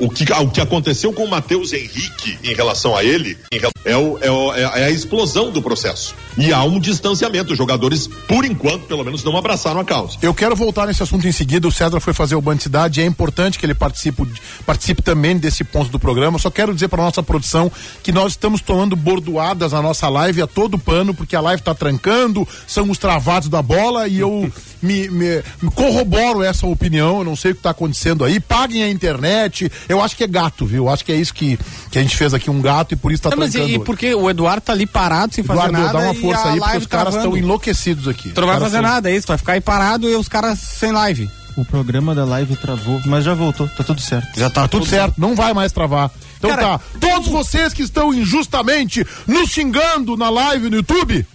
o, 0.02 0.04
o 0.06 0.10
que, 0.10 0.24
o 0.32 0.48
que 0.50 0.60
aconteceu 0.60 1.12
com 1.12 1.24
o 1.24 1.30
Matheus 1.30 1.72
Henrique 1.72 2.38
em 2.44 2.54
relação 2.54 2.94
a 2.96 3.02
ele 3.04 3.36
é, 3.84 3.96
o- 3.96 4.18
é 4.20 4.30
o- 4.30 4.52
é 4.54 4.64
a- 4.64 4.78
é 4.80 4.84
a 4.84 4.90
explosão 4.90 5.50
do 5.50 5.62
processo. 5.62 6.14
E 6.36 6.52
há 6.52 6.62
um 6.64 6.78
distanciamento. 6.78 7.52
Os 7.52 7.58
jogadores, 7.58 8.06
por 8.28 8.44
enquanto, 8.44 8.82
pelo 8.86 9.04
menos, 9.04 9.24
não 9.24 9.36
abraçaram 9.36 9.80
a 9.80 9.84
causa. 9.84 10.16
Eu 10.22 10.32
quero 10.34 10.54
voltar 10.54 10.86
nesse 10.86 11.02
assunto 11.02 11.26
em 11.26 11.32
seguida. 11.32 11.66
O 11.66 11.72
César 11.72 11.98
foi 12.00 12.12
fazer 12.12 12.34
o 12.34 12.40
Band 12.40 12.58
Cidade 12.58 13.00
e 13.00 13.02
é 13.02 13.06
importante 13.06 13.58
que 13.58 13.66
ele 13.66 13.74
participe, 13.74 14.26
participe 14.66 15.02
também 15.02 15.36
desse 15.36 15.64
ponto 15.64 15.90
do 15.90 15.98
programa. 15.98 16.38
Só 16.38 16.50
quero 16.50 16.74
dizer 16.74 16.88
para 16.88 17.02
nossa 17.02 17.22
produção 17.22 17.70
que 18.02 18.12
nós 18.12 18.32
estamos 18.32 18.60
tomando 18.60 18.94
bordoadas 18.94 19.72
na 19.72 19.82
nossa 19.82 20.08
live 20.08 20.42
a 20.42 20.46
todo 20.46 20.78
pano, 20.78 21.14
porque 21.14 21.34
a 21.34 21.40
live 21.40 21.60
está 21.60 21.74
trancando, 21.74 22.46
são 22.66 22.90
os 22.90 22.98
travados 22.98 23.48
da 23.48 23.62
bola 23.62 24.06
e 24.06 24.18
eu 24.20 24.50
me, 24.82 25.08
me- 25.08 25.42
me 25.62 25.70
corroboro 25.74 26.42
essa 26.42 26.66
opinião. 26.66 27.18
Eu 27.18 27.24
não 27.24 27.36
sei 27.36 27.52
o 27.52 27.54
que 27.54 27.60
está 27.60 27.70
acontecendo 27.70 28.24
aí. 28.24 28.38
Paguem 28.38 28.82
a 28.82 28.88
internet. 28.98 29.70
Eu 29.88 30.02
acho 30.02 30.16
que 30.16 30.24
é 30.24 30.26
gato, 30.26 30.66
viu? 30.66 30.84
Eu 30.84 30.90
acho 30.90 31.04
que 31.04 31.12
é 31.12 31.16
isso 31.16 31.32
que, 31.32 31.58
que 31.90 31.98
a 31.98 32.02
gente 32.02 32.16
fez 32.16 32.34
aqui, 32.34 32.50
um 32.50 32.60
gato, 32.60 32.92
e 32.92 32.96
por 32.96 33.12
isso 33.12 33.20
está 33.20 33.30
Não, 33.30 33.38
mas 33.38 33.54
e, 33.54 33.60
e 33.74 33.78
porque 33.78 34.14
o 34.14 34.28
Eduardo 34.28 34.60
tá 34.62 34.72
ali 34.72 34.86
parado 34.86 35.34
sem 35.34 35.42
fazer 35.44 35.60
Eduardo, 35.68 35.78
nada. 35.78 35.92
dá 35.98 36.04
uma 36.04 36.14
e 36.14 36.20
força 36.20 36.50
aí, 36.52 36.60
porque 36.60 36.76
os 36.78 36.86
caras 36.86 37.14
travando. 37.14 37.34
estão 37.34 37.36
enlouquecidos 37.36 38.06
aqui. 38.08 38.30
Tu 38.30 38.40
não 38.40 38.46
vai 38.48 38.56
caras 38.56 38.72
fazer 38.72 38.82
são- 38.82 38.92
nada, 38.94 39.10
é 39.10 39.14
isso. 39.16 39.26
Tu 39.26 39.28
vai 39.28 39.38
ficar 39.38 39.52
aí 39.54 39.60
parado 39.60 40.08
e 40.08 40.14
os 40.14 40.28
caras 40.28 40.58
sem 40.58 40.92
live. 40.92 41.30
O 41.56 41.64
programa 41.64 42.14
da 42.14 42.24
live 42.24 42.54
travou, 42.56 43.00
mas 43.04 43.24
já 43.24 43.34
voltou, 43.34 43.66
tá 43.68 43.82
tudo 43.82 44.00
certo. 44.00 44.38
Já 44.38 44.48
tá 44.48 44.68
Tudo 44.68 44.86
certo, 44.86 45.14
não 45.18 45.34
vai 45.34 45.52
mais 45.52 45.72
travar. 45.72 46.08
Então 46.38 46.50
Cara, 46.50 46.62
tá. 46.62 46.80
Todos 47.00 47.26
vocês 47.28 47.72
que 47.72 47.82
estão 47.82 48.14
injustamente 48.14 49.04
nos 49.26 49.50
xingando 49.50 50.16
na 50.16 50.30
live 50.30 50.70
no 50.70 50.76
YouTube, 50.76 51.26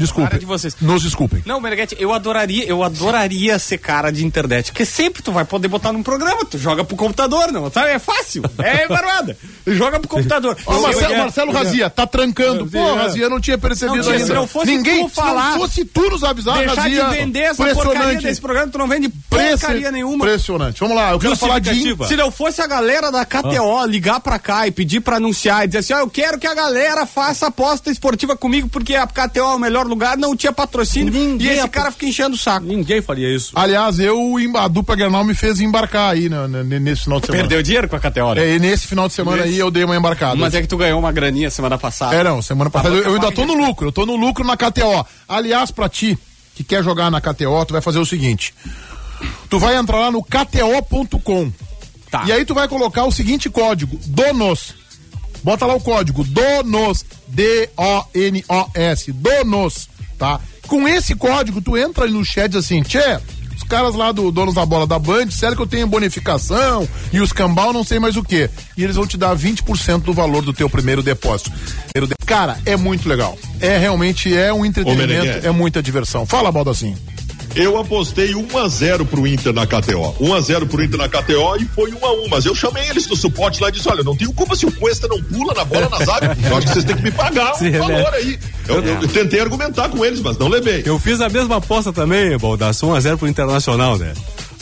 desculpem. 0.00 0.28
Para 0.30 0.38
de 0.38 0.46
vocês. 0.46 0.76
Nos 0.80 1.02
desculpem. 1.02 1.42
Não, 1.46 1.60
Meneghete, 1.60 1.96
eu 1.98 2.12
adoraria, 2.12 2.64
eu 2.64 2.82
adoraria 2.82 3.58
ser 3.58 3.78
cara 3.78 4.10
de 4.10 4.24
internet, 4.24 4.72
porque 4.72 4.84
sempre 4.84 5.22
tu 5.22 5.30
vai 5.32 5.44
poder 5.44 5.68
botar 5.68 5.92
num 5.92 6.02
programa, 6.02 6.44
tu 6.44 6.58
joga 6.58 6.82
pro 6.84 6.96
computador, 6.96 7.52
não, 7.52 7.70
sabe? 7.70 7.90
É 7.90 7.98
fácil, 7.98 8.42
é 8.58 8.86
barbada. 8.88 9.36
Joga 9.66 10.00
pro 10.00 10.08
computador. 10.08 10.56
Eu- 10.66 10.80
Marcelo, 10.80 11.12
eu- 11.12 11.18
Marcelo 11.18 11.52
Razia, 11.52 11.88
tá 11.90 12.06
trancando. 12.06 12.66
Pô. 12.66 12.94
Razia, 12.94 13.28
não 13.28 13.40
tinha 13.40 13.56
percebido 13.58 14.02
Não 14.04 14.12
ainda. 14.12 14.26
se 14.26 14.32
não 14.32 14.46
fosse 14.46 14.66
Ninguém, 14.76 15.04
tu 15.04 15.14
falar, 15.14 15.52
se 15.52 15.58
não 15.58 15.60
fosse 15.60 15.84
tu 15.84 16.10
nos 16.10 16.24
avisar, 16.24 16.58
Deixar 16.58 16.74
Razia. 16.82 17.04
de 17.04 17.16
vender 17.16 17.40
essa 17.40 17.64
porcaria 17.74 18.20
desse 18.20 18.40
programa, 18.40 18.68
tu 18.72 18.78
não 18.78 18.88
vende 18.88 19.08
porcaria 19.08 19.90
nenhuma. 19.92 20.24
Impressionante. 20.24 20.80
Vamos 20.80 20.96
lá, 20.96 21.10
eu 21.12 21.18
quero 21.18 21.36
falar 21.36 21.58
de. 21.58 21.96
Se 22.06 22.16
não 22.16 22.30
fosse 22.30 22.60
a 22.62 22.66
galera 22.66 23.10
da 23.12 23.24
KTO 23.24 23.84
ligar 23.86 24.20
pra 24.20 24.38
cá 24.38 24.66
e 24.66 24.70
pedir 24.70 25.00
pra 25.00 25.16
anunciar 25.16 25.64
e 25.64 25.66
dizer 25.66 25.78
assim, 25.78 25.92
ó, 25.92 25.98
eu 26.00 26.10
quero 26.10 26.38
que 26.38 26.46
a 26.46 26.54
galera 26.54 27.04
faça 27.06 27.46
aposta 27.48 27.90
esportiva 27.90 28.36
comigo 28.36 28.68
porque 28.68 28.94
a 28.96 29.06
KTO 29.06 29.38
é 29.40 29.54
o 29.54 29.58
melhor 29.58 29.86
lugar, 29.90 30.16
não 30.16 30.36
tinha 30.36 30.52
patrocínio 30.52 31.12
Ninguém 31.12 31.48
e 31.48 31.50
esse 31.58 31.68
cara 31.68 31.90
fica 31.90 32.06
enchendo 32.06 32.34
o 32.34 32.38
saco. 32.38 32.64
Ninguém 32.66 33.02
faria 33.02 33.34
isso. 33.34 33.52
Aliás, 33.54 33.98
eu, 33.98 34.18
a 34.56 34.68
dupla 34.68 34.96
Grenal 34.96 35.24
me 35.24 35.34
fez 35.34 35.60
embarcar 35.60 36.12
aí 36.12 36.28
né, 36.28 36.46
né, 36.46 36.78
nesse 36.78 37.04
final 37.04 37.20
de 37.20 37.26
semana. 37.26 37.42
Perdeu 37.42 37.62
dinheiro 37.62 37.88
com 37.88 37.96
a 37.96 38.00
KTO, 38.00 38.34
né? 38.34 38.44
É, 38.44 38.54
e 38.54 38.58
nesse 38.58 38.86
final 38.86 39.08
de 39.08 39.14
semana 39.14 39.42
aí 39.42 39.58
eu 39.58 39.70
dei 39.70 39.84
uma 39.84 39.96
embarcada. 39.96 40.36
Mas 40.36 40.54
é 40.54 40.62
que 40.62 40.68
tu 40.68 40.76
ganhou 40.76 40.98
uma 40.98 41.12
graninha 41.12 41.50
semana 41.50 41.76
passada. 41.76 42.14
É, 42.14 42.24
não, 42.24 42.40
semana 42.40 42.70
passada 42.70 42.94
eu, 42.94 43.02
eu 43.02 43.14
ainda 43.14 43.30
tô 43.32 43.44
no 43.44 43.54
lucro, 43.54 43.88
eu 43.88 43.92
tô 43.92 44.06
no 44.06 44.16
lucro 44.16 44.44
na 44.44 44.56
KTO. 44.56 45.06
Aliás, 45.28 45.70
pra 45.70 45.88
ti 45.88 46.18
que 46.54 46.64
quer 46.64 46.84
jogar 46.84 47.10
na 47.10 47.20
KTO, 47.20 47.64
tu 47.66 47.72
vai 47.72 47.80
fazer 47.80 47.98
o 47.98 48.06
seguinte: 48.06 48.54
tu 49.48 49.58
vai 49.58 49.76
entrar 49.76 49.98
lá 49.98 50.10
no 50.10 50.22
KTO.com. 50.22 51.52
Tá. 52.10 52.24
E 52.26 52.32
aí 52.32 52.44
tu 52.44 52.54
vai 52.54 52.68
colocar 52.68 53.04
o 53.04 53.12
seguinte 53.12 53.48
código: 53.48 53.98
DONOS. 54.06 54.79
Bota 55.42 55.66
lá 55.66 55.74
o 55.74 55.80
código 55.80 56.24
DONOS. 56.24 57.04
D-O-N-O-S. 57.28 59.12
DONOS. 59.12 59.88
Tá? 60.18 60.40
Com 60.66 60.86
esse 60.86 61.14
código, 61.14 61.60
tu 61.60 61.76
entra 61.76 62.04
ali 62.04 62.12
no 62.12 62.24
chat 62.24 62.56
assim, 62.56 62.82
tchê. 62.82 63.18
Os 63.56 63.62
caras 63.64 63.94
lá 63.94 64.10
do 64.10 64.30
Donos 64.32 64.54
da 64.54 64.64
Bola 64.64 64.86
da 64.86 64.98
Band 64.98 65.26
disseram 65.26 65.54
que 65.54 65.62
eu 65.62 65.66
tenho 65.66 65.86
bonificação 65.86 66.88
e 67.12 67.20
os 67.20 67.32
cambal 67.32 67.72
não 67.72 67.84
sei 67.84 67.98
mais 67.98 68.16
o 68.16 68.22
que. 68.22 68.48
E 68.76 68.82
eles 68.82 68.96
vão 68.96 69.06
te 69.06 69.16
dar 69.16 69.36
20% 69.36 70.02
do 70.02 70.12
valor 70.12 70.42
do 70.42 70.52
teu 70.52 70.68
primeiro 70.68 71.02
depósito. 71.02 71.52
Cara, 72.24 72.58
é 72.64 72.76
muito 72.76 73.08
legal. 73.08 73.38
É 73.60 73.76
realmente 73.76 74.34
é 74.34 74.52
um 74.52 74.64
entretenimento, 74.64 75.46
é 75.46 75.50
muita 75.50 75.82
diversão. 75.82 76.24
Fala, 76.24 76.50
Baldassim. 76.50 76.96
Eu 77.54 77.78
apostei 77.78 78.34
1 78.34 78.58
a 78.58 78.68
0 78.68 79.04
pro 79.04 79.26
Inter 79.26 79.52
na 79.52 79.66
KTO. 79.66 80.14
1 80.20 80.34
a 80.34 80.40
0 80.40 80.66
pro 80.66 80.82
Inter 80.82 80.98
na 80.98 81.08
KTO 81.08 81.56
e 81.60 81.64
foi 81.66 81.92
1 81.92 82.04
a 82.04 82.12
1 82.24 82.28
Mas 82.28 82.44
eu 82.46 82.54
chamei 82.54 82.88
eles 82.88 83.06
do 83.06 83.16
suporte 83.16 83.60
lá 83.60 83.68
e 83.68 83.72
disse: 83.72 83.88
olha, 83.88 84.02
não 84.02 84.16
tenho 84.16 84.32
culpa 84.32 84.54
se 84.54 84.66
o 84.66 84.72
Cuesta 84.72 85.08
não 85.08 85.20
pula 85.22 85.52
na 85.54 85.64
bola 85.64 85.88
na 85.88 85.98
zaga. 86.04 86.36
Eu 86.48 86.56
acho 86.56 86.66
que 86.66 86.72
vocês 86.72 86.84
têm 86.84 86.96
que 86.96 87.02
me 87.02 87.10
pagar 87.10 87.52
um 87.52 87.58
Sim, 87.58 87.72
valor 87.72 87.88
né? 87.88 88.10
aí. 88.14 88.38
Eu, 88.68 88.84
eu 88.84 89.08
tentei 89.08 89.40
argumentar 89.40 89.88
com 89.88 90.04
eles, 90.04 90.20
mas 90.20 90.38
não 90.38 90.48
levei. 90.48 90.82
Eu 90.86 90.98
fiz 90.98 91.20
a 91.20 91.28
mesma 91.28 91.56
aposta 91.56 91.92
também, 91.92 92.36
Baldaço, 92.38 92.86
1x0 92.86 93.16
pro 93.16 93.28
Internacional, 93.28 93.98
né? 93.98 94.12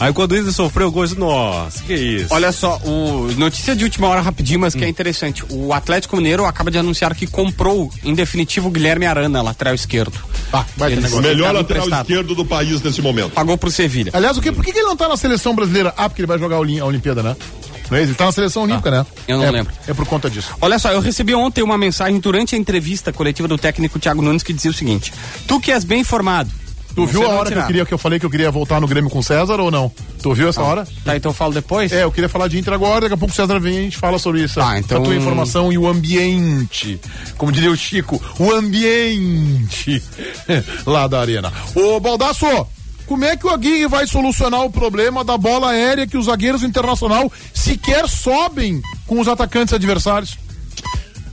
Aí 0.00 0.12
quando 0.12 0.32
o 0.32 0.36
Inter 0.36 0.52
sofreu 0.52 0.88
o 0.88 0.90
gol, 0.92 1.02
eu 1.02 1.08
disse, 1.08 1.18
nossa, 1.18 1.82
que 1.82 1.94
isso. 1.94 2.26
Olha 2.32 2.52
só, 2.52 2.76
o 2.84 3.32
notícia 3.36 3.74
de 3.74 3.82
última 3.84 4.06
hora 4.08 4.20
rapidinho, 4.20 4.60
mas 4.60 4.74
que 4.74 4.84
é 4.84 4.88
interessante. 4.88 5.44
O 5.50 5.72
Atlético 5.72 6.16
Mineiro 6.16 6.44
acaba 6.44 6.70
de 6.70 6.78
anunciar 6.78 7.14
que 7.16 7.26
comprou 7.26 7.90
em 8.04 8.14
definitivo 8.14 8.68
o 8.68 8.70
Guilherme 8.70 9.06
Arana, 9.06 9.42
lateral 9.42 9.74
esquerdo. 9.74 10.14
Ah, 10.52 10.64
vai 10.76 10.90
ter 10.90 10.94
Eles- 10.98 11.04
negócio. 11.04 11.22
Melhor 11.28 11.46
tava 11.48 11.58
lateral 11.58 11.82
emprestado. 11.84 12.06
esquerdo 12.10 12.34
do 12.34 12.44
país 12.44 12.80
nesse 12.80 13.02
momento. 13.02 13.30
Pagou 13.30 13.58
pro 13.58 13.70
Sevilha. 13.70 14.10
Aliás, 14.14 14.36
o 14.36 14.40
que, 14.40 14.52
por 14.52 14.64
que, 14.64 14.70
ele 14.70 14.82
não 14.82 14.96
tá 14.96 15.08
na 15.08 15.16
seleção 15.16 15.54
brasileira? 15.54 15.92
Ah, 15.96 16.08
porque 16.08 16.20
ele 16.22 16.26
vai 16.28 16.38
jogar 16.38 16.56
a 16.56 16.60
Olim- 16.60 16.78
a 16.78 16.84
Olimpíada, 16.84 17.22
né? 17.22 17.36
Não 17.90 17.96
é 17.96 18.02
isso? 18.02 18.10
Ele 18.10 18.16
tá 18.18 18.26
na 18.26 18.32
seleção 18.32 18.64
olímpica, 18.64 18.90
né? 18.90 19.06
eu 19.26 19.38
não 19.38 19.44
É- 19.46 19.50
lembro. 19.50 19.72
É 19.86 19.94
por 19.94 20.06
conta 20.06 20.28
disso. 20.30 20.50
Olha 20.60 20.78
só, 20.78 20.92
eu 20.92 21.00
recebi 21.00 21.34
ontem 21.34 21.62
uma 21.62 21.78
mensagem 21.78 22.20
durante 22.20 22.54
a 22.54 22.58
entrevista 22.58 23.12
coletiva 23.12 23.48
do 23.48 23.56
técnico 23.58 23.98
Thiago 23.98 24.20
Nunes 24.22 24.42
que 24.42 24.52
dizia 24.52 24.70
o 24.70 24.74
seguinte: 24.74 25.12
Tu 25.46 25.58
que 25.58 25.72
és 25.72 25.84
bem 25.84 26.00
informado. 26.02 26.50
Tu 26.98 27.06
viu 27.06 27.22
a 27.24 27.28
hora 27.28 27.50
que 27.50 27.58
eu, 27.58 27.66
queria, 27.66 27.86
que 27.86 27.94
eu 27.94 27.98
falei 27.98 28.18
que 28.18 28.26
eu 28.26 28.30
queria 28.30 28.50
voltar 28.50 28.80
no 28.80 28.86
Grêmio 28.88 29.10
com 29.10 29.18
o 29.18 29.22
César 29.22 29.60
ou 29.60 29.70
não? 29.70 29.90
Tu 30.22 30.34
viu 30.34 30.48
essa 30.48 30.62
hora? 30.62 30.86
Tá, 31.04 31.16
então 31.16 31.30
eu 31.30 31.34
falo 31.34 31.52
depois? 31.52 31.92
É, 31.92 32.02
eu 32.04 32.10
queria 32.12 32.28
falar 32.28 32.48
de 32.48 32.58
Inter 32.58 32.72
agora, 32.74 33.02
daqui 33.02 33.14
a 33.14 33.16
pouco 33.16 33.32
o 33.32 33.36
César 33.36 33.58
vem 33.60 33.74
e 33.74 33.78
a 33.78 33.82
gente 33.82 33.96
fala 33.96 34.18
sobre 34.18 34.42
isso. 34.42 34.58
Tá, 34.60 34.78
então- 34.78 34.98
A 34.98 35.04
tua 35.04 35.14
informação 35.14 35.72
e 35.72 35.78
o 35.78 35.86
ambiente. 35.86 37.00
Como 37.36 37.52
diria 37.52 37.70
o 37.70 37.76
Chico, 37.76 38.20
o 38.38 38.52
ambiente 38.52 40.02
lá 40.86 41.06
da 41.06 41.20
arena. 41.20 41.52
Ô, 41.74 42.00
Baldaço, 42.00 42.46
como 43.06 43.24
é 43.24 43.36
que 43.36 43.46
o 43.46 43.50
Aguirre 43.50 43.86
vai 43.86 44.06
solucionar 44.06 44.62
o 44.64 44.70
problema 44.70 45.24
da 45.24 45.36
bola 45.38 45.70
aérea 45.70 46.06
que 46.06 46.16
os 46.18 46.26
zagueiros 46.26 46.62
internacional 46.62 47.30
sequer 47.54 48.08
sobem 48.08 48.82
com 49.06 49.20
os 49.20 49.28
atacantes 49.28 49.72
adversários? 49.72 50.36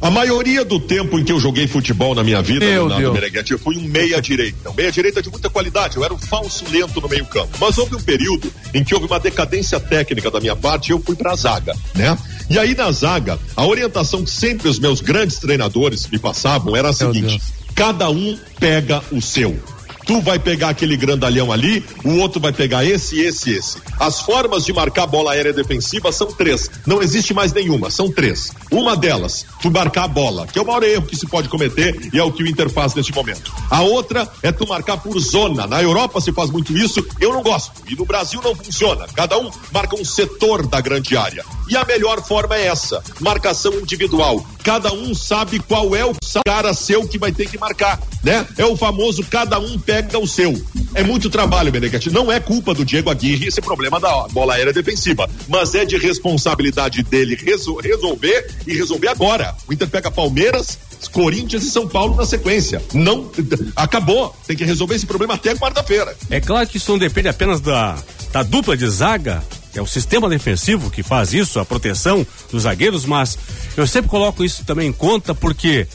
A 0.01 0.11
maioria 0.11 0.63
do 0.63 0.79
tempo 0.79 1.17
em 1.17 1.23
que 1.23 1.31
eu 1.31 1.39
joguei 1.39 1.67
futebol 1.67 2.13
na 2.13 2.23
minha 2.23 2.41
vida, 2.41 2.65
Meu 2.65 2.87
Leonardo 2.87 3.01
Deus. 3.01 3.13
Meneghetti, 3.13 3.53
eu 3.53 3.59
fui 3.59 3.77
um 3.77 3.81
meia-direita. 3.81 4.69
Um 4.69 4.73
meia-direita 4.73 5.21
de 5.21 5.29
muita 5.29 5.49
qualidade, 5.49 5.97
eu 5.97 6.03
era 6.03 6.13
um 6.13 6.17
falso 6.17 6.65
lento 6.69 7.01
no 7.01 7.07
meio-campo. 7.07 7.57
Mas 7.59 7.77
houve 7.77 7.95
um 7.95 8.01
período 8.01 8.51
em 8.73 8.83
que 8.83 8.93
houve 8.93 9.07
uma 9.07 9.19
decadência 9.19 9.79
técnica 9.79 10.29
da 10.29 10.39
minha 10.39 10.55
parte 10.55 10.89
e 10.89 10.91
eu 10.91 10.99
fui 10.99 11.15
pra 11.15 11.35
zaga, 11.35 11.75
né? 11.95 12.17
E 12.49 12.59
aí 12.59 12.75
na 12.75 12.91
zaga, 12.91 13.39
a 13.55 13.65
orientação 13.65 14.23
que 14.23 14.29
sempre 14.29 14.69
os 14.69 14.77
meus 14.77 15.01
grandes 15.01 15.37
treinadores 15.39 16.07
me 16.07 16.19
passavam 16.19 16.75
era 16.75 16.89
a 16.89 16.93
seguinte: 16.93 17.41
cada 17.73 18.09
um 18.09 18.37
pega 18.59 19.01
o 19.11 19.21
seu. 19.21 19.57
Tu 20.05 20.21
vai 20.21 20.37
pegar 20.37 20.69
aquele 20.69 20.95
grandalhão 20.95 21.51
ali, 21.51 21.83
o 22.03 22.17
outro 22.17 22.39
vai 22.39 22.53
pegar 22.53 22.85
esse, 22.85 23.19
esse, 23.19 23.51
esse. 23.51 23.77
As 23.99 24.21
formas 24.21 24.63
de 24.63 24.71
marcar 24.71 25.07
bola 25.07 25.31
aérea 25.31 25.51
defensiva 25.51 26.11
são 26.11 26.27
três. 26.27 26.69
Não 26.85 27.01
existe 27.01 27.33
mais 27.33 27.51
nenhuma, 27.51 27.89
são 27.89 28.11
três. 28.11 28.51
Uma 28.69 28.95
delas, 28.95 29.45
tu 29.61 29.71
marcar 29.71 30.03
a 30.03 30.07
bola, 30.07 30.45
que 30.45 30.59
é 30.59 30.61
o 30.61 30.65
maior 30.65 30.83
erro 30.83 31.07
que 31.07 31.15
se 31.15 31.25
pode 31.25 31.49
cometer 31.49 32.09
e 32.13 32.19
é 32.19 32.23
o 32.23 32.31
que 32.31 32.43
o 32.43 32.47
Inter 32.47 32.69
faz 32.69 32.93
neste 32.93 33.13
momento. 33.13 33.51
A 33.69 33.81
outra 33.81 34.31
é 34.43 34.51
tu 34.51 34.67
marcar 34.67 34.97
por 34.97 35.17
zona. 35.19 35.65
Na 35.65 35.81
Europa 35.81 36.21
se 36.21 36.31
faz 36.31 36.51
muito 36.51 36.77
isso, 36.77 37.05
eu 37.19 37.33
não 37.33 37.41
gosto. 37.41 37.71
E 37.89 37.95
no 37.95 38.05
Brasil 38.05 38.39
não 38.43 38.55
funciona. 38.55 39.07
Cada 39.15 39.39
um 39.39 39.49
marca 39.71 39.95
um 39.95 40.05
setor 40.05 40.67
da 40.67 40.79
grande 40.81 41.17
área. 41.17 41.43
E 41.67 41.75
a 41.75 41.83
melhor 41.83 42.21
forma 42.21 42.55
é 42.55 42.67
essa: 42.67 43.03
marcação 43.19 43.73
individual. 43.79 44.45
Cada 44.65 44.91
um 44.91 45.13
sabe 45.13 45.59
qual 45.59 45.95
é 45.95 46.03
o 46.03 46.15
cara 46.43 46.73
seu 46.73 47.07
que 47.07 47.19
vai 47.19 47.31
ter 47.31 47.47
que 47.47 47.55
marcar, 47.55 48.01
né? 48.23 48.47
É 48.57 48.65
o 48.65 48.75
famoso 48.75 49.23
cada 49.29 49.59
um 49.59 49.77
pega 49.77 50.17
o 50.17 50.27
seu. 50.27 50.59
É 50.95 51.03
muito 51.03 51.29
trabalho, 51.29 51.71
Benedetti. 51.71 52.09
Não 52.09 52.31
é 52.31 52.39
culpa 52.39 52.73
do 52.73 52.83
Diego 52.83 53.11
Aguirre 53.11 53.45
esse 53.45 53.61
problema 53.61 53.99
da 53.99 54.27
bola 54.29 54.55
aérea 54.55 54.73
defensiva, 54.73 55.29
mas 55.47 55.75
é 55.75 55.85
de 55.85 55.97
responsabilidade 55.97 57.03
dele 57.03 57.35
resol 57.35 57.79
resolver 57.79 58.49
e 58.65 58.73
resolver 58.73 59.09
agora. 59.09 59.55
O 59.67 59.73
Inter 59.73 59.87
pega 59.87 60.09
Palmeiras, 60.09 60.79
Corinthians 61.11 61.63
e 61.63 61.69
São 61.69 61.87
Paulo 61.87 62.15
na 62.15 62.25
sequência. 62.25 62.81
Não 62.91 63.29
acabou. 63.75 64.35
Tem 64.47 64.57
que 64.57 64.65
resolver 64.65 64.95
esse 64.95 65.05
problema 65.05 65.35
até 65.35 65.53
quarta-feira. 65.53 66.17
É 66.31 66.41
claro 66.41 66.67
que 66.67 66.77
isso 66.77 66.91
não 66.91 66.97
depende 66.97 67.27
apenas 67.27 67.61
da, 67.61 67.95
da 68.31 68.41
dupla 68.41 68.75
de 68.75 68.87
zaga, 68.87 69.43
é 69.75 69.81
o 69.81 69.87
sistema 69.87 70.29
defensivo 70.29 70.89
que 70.89 71.03
faz 71.03 71.33
isso, 71.33 71.59
a 71.59 71.65
proteção 71.65 72.25
dos 72.51 72.63
zagueiros, 72.63 73.05
mas 73.05 73.37
eu 73.75 73.85
sempre 73.85 74.09
coloco 74.09 74.43
isso 74.43 74.63
também 74.65 74.89
em 74.89 74.93
conta 74.93 75.33
porque 75.35 75.87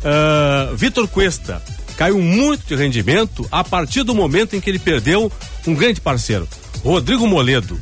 uh, 0.00 0.76
Vitor 0.76 1.06
Cuesta 1.08 1.62
caiu 1.96 2.20
muito 2.20 2.66
de 2.66 2.74
rendimento 2.74 3.46
a 3.50 3.62
partir 3.62 4.02
do 4.02 4.14
momento 4.14 4.56
em 4.56 4.60
que 4.60 4.70
ele 4.70 4.78
perdeu 4.78 5.30
um 5.66 5.74
grande 5.74 6.00
parceiro, 6.00 6.48
Rodrigo 6.82 7.26
Moledo. 7.26 7.78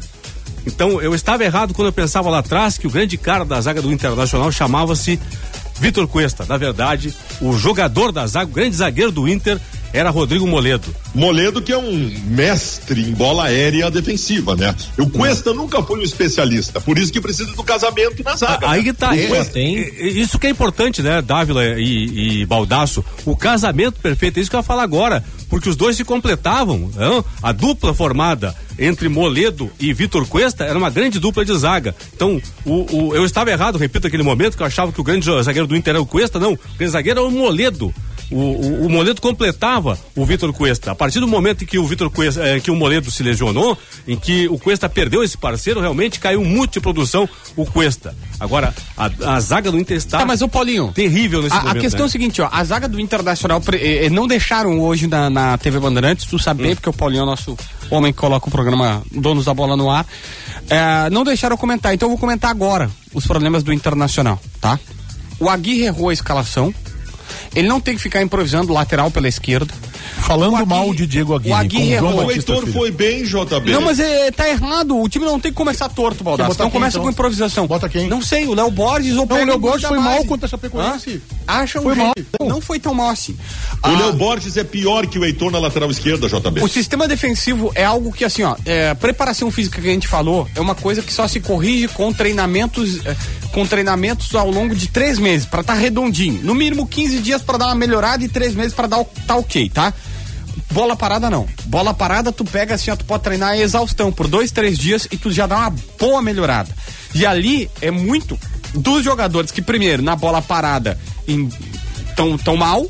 Então 0.67 1.01
eu 1.01 1.15
estava 1.15 1.45
errado 1.45 1.73
quando 1.73 1.87
eu 1.87 1.93
pensava 1.93 2.29
lá 2.29 2.39
atrás 2.39 2.77
que 2.77 2.87
o 2.87 2.91
grande 2.91 3.17
cara 3.17 3.45
da 3.45 3.61
zaga 3.61 3.81
do 3.81 3.93
Internacional 3.93 4.51
chamava-se 4.53 5.19
Vitor 5.81 6.07
Cuesta. 6.07 6.45
Na 6.49 6.57
verdade, 6.57 7.15
o 7.41 7.57
jogador 7.57 8.13
da 8.13 8.27
zaga, 8.27 8.51
o 8.51 8.55
grande 8.55 8.77
zagueiro 8.77 9.13
do 9.13 9.29
Inter, 9.29 9.59
era 9.93 10.11
Rodrigo 10.11 10.47
Moledo. 10.47 10.95
Moledo 11.15 11.63
que 11.63 11.73
é 11.73 11.79
um 11.79 12.13
mestre 12.27 13.01
em 13.03 13.13
bola 13.13 13.45
aérea 13.45 13.91
defensiva, 13.91 14.55
né? 14.55 14.75
O 14.99 15.09
Cuesta 15.09 15.55
nunca 15.55 15.83
foi 15.83 15.99
um 15.99 16.03
especialista, 16.03 16.81
por 16.81 16.99
isso 16.99 17.13
que 17.13 17.21
precisa 17.21 17.53
do 17.53 17.63
casamento 17.63 18.23
na 18.23 18.37
zaga. 18.37 18.69
Aí 18.69 18.81
né? 18.81 18.85
que 18.85 18.93
tá, 18.93 19.17
é, 19.17 19.23
é, 19.23 20.09
isso 20.09 20.39
que 20.39 20.47
é 20.47 20.51
importante, 20.51 21.03
né, 21.03 21.23
Dávila 21.23 21.65
e, 21.65 22.43
e 22.43 22.47
Baldaço, 22.47 23.05
o 23.25 23.35
casamento 23.35 24.01
perfeito, 24.01 24.39
é 24.39 24.41
isso 24.41 24.51
que 24.51 24.57
eu 24.57 24.61
ia 24.61 24.65
falar 24.65 24.83
agora, 24.83 25.25
porque 25.49 25.69
os 25.69 25.77
dois 25.77 25.97
se 25.97 26.05
completavam, 26.05 26.91
não? 26.95 27.25
a 27.43 27.53
dupla 27.53 27.95
formada 27.95 28.55
entre 28.79 29.09
Moledo 29.09 29.71
e 29.81 29.93
Vitor 29.93 30.27
Cuesta 30.27 30.65
era 30.65 30.79
uma 30.79 30.91
grande 30.91 31.19
dupla 31.19 31.45
de 31.45 31.57
zaga. 31.57 31.95
Então, 32.15 32.41
o, 32.65 32.97
o, 32.97 33.15
eu 33.15 33.25
estava 33.25 33.51
errado, 33.51 33.77
repito 33.77 34.07
aquele 34.07 34.23
momento 34.23 34.57
que 34.57 34.63
eu 34.63 34.67
achava 34.67 34.93
que 34.93 35.01
o 35.01 35.05
grande 35.05 35.27
zagueiro 35.43 35.67
do 35.67 35.77
Inter 35.77 35.95
era 35.95 36.03
o 36.03 36.07
Cuesta, 36.07 36.39
não, 36.39 36.53
o 36.53 36.59
grande 36.77 36.93
zagueiro 36.93 37.21
era 37.21 37.29
o 37.29 37.33
Moledo. 37.33 37.93
O, 38.31 38.37
o, 38.37 38.87
o, 38.87 38.91
Moledo 38.91 39.23
completava 39.23 39.99
o 40.15 40.25
Vitor 40.27 40.53
Cuesta. 40.53 40.93
A 40.93 40.95
partir 40.95 41.19
do 41.19 41.27
momento 41.27 41.65
em 41.65 41.67
que 41.67 41.79
o 41.79 41.87
Vitor 41.87 42.11
Cuesta, 42.11 42.43
eh, 42.45 42.61
que 42.61 42.71
o 42.71 42.77
Moledo 42.77 43.11
se 43.11 43.23
lesionou, 43.23 43.77
em 44.07 44.19
que 44.19 44.47
o 44.49 44.59
Cuesta 44.59 44.87
perdeu 44.87 45.23
esse 45.23 45.37
parceiro, 45.39 45.81
realmente 45.81 46.21
caiu 46.21 46.45
muito 46.45 46.73
de 46.75 46.81
produção 46.81 47.27
o 47.57 47.65
Cuesta. 47.65 48.15
Agora, 48.39 48.75
a, 48.97 49.11
a 49.35 49.41
zaga 49.41 49.71
do 49.71 49.79
Inter 49.79 49.97
está 49.97 50.19
Tá, 50.19 50.27
mas 50.27 50.43
o 50.43 50.49
Paulinho, 50.49 50.93
terrível 50.93 51.41
nesse 51.43 51.55
a, 51.55 51.61
momento. 51.61 51.77
a 51.79 51.81
questão 51.81 52.01
né? 52.01 52.05
é 52.05 52.09
o 52.09 52.11
seguinte, 52.11 52.43
ó, 52.43 52.49
a 52.53 52.65
zaga 52.65 52.87
do 52.87 53.01
Internacional 53.01 53.63
eh, 53.73 54.07
eh, 54.07 54.11
não 54.11 54.27
deixaram 54.27 54.79
hoje 54.81 55.07
na, 55.07 55.31
na 55.31 55.57
TV 55.57 55.81
Bandeirantes, 55.81 56.27
tu 56.27 56.39
sabe 56.39 56.63
Hum. 56.63 56.67
bem, 56.67 56.75
porque 56.75 56.91
o 56.91 56.93
Paulinho 56.93 57.21
é 57.21 57.23
o 57.23 57.27
nosso 57.27 57.57
homem 57.91 58.13
que 58.13 58.19
coloca 58.19 58.47
o 58.47 58.51
programa 58.51 59.03
Donos 59.11 59.47
da 59.47 59.55
Bola 59.55 59.77
no 59.77 59.91
ar. 59.91 60.05
Eh, 60.69 61.09
não 61.11 61.25
deixaram 61.25 61.55
eu 61.55 61.59
comentar, 61.59 61.95
então 61.95 62.07
eu 62.07 62.11
vou 62.11 62.19
comentar 62.19 62.51
agora 62.51 62.91
os 63.15 63.27
problemas 63.27 63.63
do 63.63 63.73
Internacional, 63.73 64.39
tá? 64.61 64.79
O 65.41 65.49
Aguirre 65.49 65.85
errou 65.85 66.09
a 66.11 66.13
escalação. 66.13 66.75
Ele 67.55 67.69
não 67.69 67.81
tem 67.81 67.95
que 67.97 68.01
ficar 68.03 68.23
improvisando 68.23 68.73
lateral 68.73 69.11
pela 69.11 69.29
esquerda. 69.29 69.73
Falando 70.21 70.57
Aguirre- 70.57 70.69
mal 70.69 70.95
de 70.95 71.07
Diego 71.07 71.35
Aguirre. 71.35 71.53
o 71.53 71.57
Aguirre 71.57 71.93
errou. 71.93 72.25
O 72.27 72.31
Heitor 72.31 72.61
Filho. 72.61 72.73
foi 72.73 72.91
bem, 72.91 73.25
JB. 73.25 73.71
Não, 73.73 73.81
mas 73.83 73.99
é, 74.01 74.31
tá 74.31 74.49
errado. 74.49 74.99
O 74.99 75.09
time 75.09 75.25
não 75.25 75.39
tem 75.41 75.51
que 75.53 75.57
começar 75.57 75.89
torto, 75.89 76.23
Baldasso. 76.25 76.51
botar 76.51 76.65
Não 76.65 76.71
quem, 76.71 76.81
começa 76.81 76.97
então? 76.97 77.05
com 77.05 77.11
improvisação. 77.11 77.67
Bota 77.67 77.89
quem? 77.89 78.09
Não 78.09 78.21
sei, 78.23 78.47
o 78.47 78.55
Léo 78.55 78.71
Borges 78.71 79.17
ou 79.17 79.27
Não, 79.27 79.37
o 79.43 79.45
Léo 79.47 79.59
Borges 79.59 79.87
foi 79.89 79.99
mal 79.99 80.25
contra 80.25 80.47
a 80.47 80.49
Chapecoense. 80.49 81.23
Hã? 81.33 81.38
Acha 81.49 81.81
um 81.81 81.85
Foi 81.85 81.95
mal. 81.95 82.13
jeito. 82.17 82.29
Não 82.47 82.61
foi 82.61 82.79
tão 82.79 82.93
mal 82.93 83.09
assim. 83.11 83.33
O 83.33 83.37
Ah, 83.83 83.91
Léo 83.91 84.13
Borges 84.13 84.57
é 84.59 84.65
pior 84.65 85.07
que 85.07 85.19
o 85.19 85.25
Heitor 85.25 85.51
na 85.51 85.59
lateral 85.59 85.91
esquerda, 85.91 86.29
JB. 86.29 86.61
O 86.63 86.69
sistema 86.69 87.09
defensivo 87.09 87.73
é 87.75 87.85
algo 87.85 88.13
que, 88.13 88.23
assim, 88.25 88.43
ó, 88.43 88.55
é, 88.67 88.93
preparação 88.95 89.51
física 89.51 89.81
que 89.81 89.89
a 89.89 89.93
gente 89.93 90.07
falou 90.07 90.47
é 90.55 90.61
uma 90.61 90.75
coisa 90.75 91.01
que 91.01 91.13
só 91.13 91.27
se 91.27 91.41
corrige 91.41 91.89
com 91.89 92.13
treinamentos, 92.13 93.05
é, 93.07 93.17
com 93.53 93.67
treinamentos 93.67 94.35
ao 94.35 94.51
longo 94.51 94.75
de 94.75 94.89
três 94.89 95.19
meses, 95.19 95.47
pra 95.47 95.63
estar 95.63 95.75
redondinho. 95.75 96.41
No 96.43 96.55
mínimo 96.55 96.87
15 96.87 97.19
dias 97.21 97.41
pra 97.41 97.57
dar 97.57 97.67
uma 97.67 97.75
melhorada 97.75 98.23
e 98.23 98.29
três 98.29 98.55
meses 98.55 98.75
pra 98.75 98.87
dar 98.87 98.99
o, 99.01 99.05
tá 99.27 99.35
ok, 99.37 99.71
tá? 99.71 99.95
Bola 100.71 100.95
parada 100.95 101.31
não. 101.31 101.49
Bola 101.65 101.95
parada 101.95 102.31
tu 102.31 102.45
pega 102.45 102.75
assim, 102.75 102.91
ó, 102.91 102.97
tu 102.97 103.07
pode 103.07 103.23
treinar 103.23 103.51
a 103.53 103.59
exaustão 103.59 104.13
por 104.13 104.27
dois, 104.29 104.51
três 104.51 104.77
dias 104.77 105.09
e 105.11 105.17
tu 105.17 105.31
já 105.33 105.47
dá 105.47 105.57
uma 105.57 105.75
boa 105.99 106.21
melhorada. 106.21 106.69
E 107.15 107.25
ali 107.25 107.71
é 107.81 107.91
muito 107.91 108.39
dos 108.75 109.05
jogadores 109.05 109.51
que 109.51 109.63
primeiro 109.63 110.03
na 110.03 110.17
bola 110.17 110.43
parada 110.43 110.99
em, 111.27 111.49
tão, 112.17 112.37
tão 112.37 112.57
mal, 112.57 112.87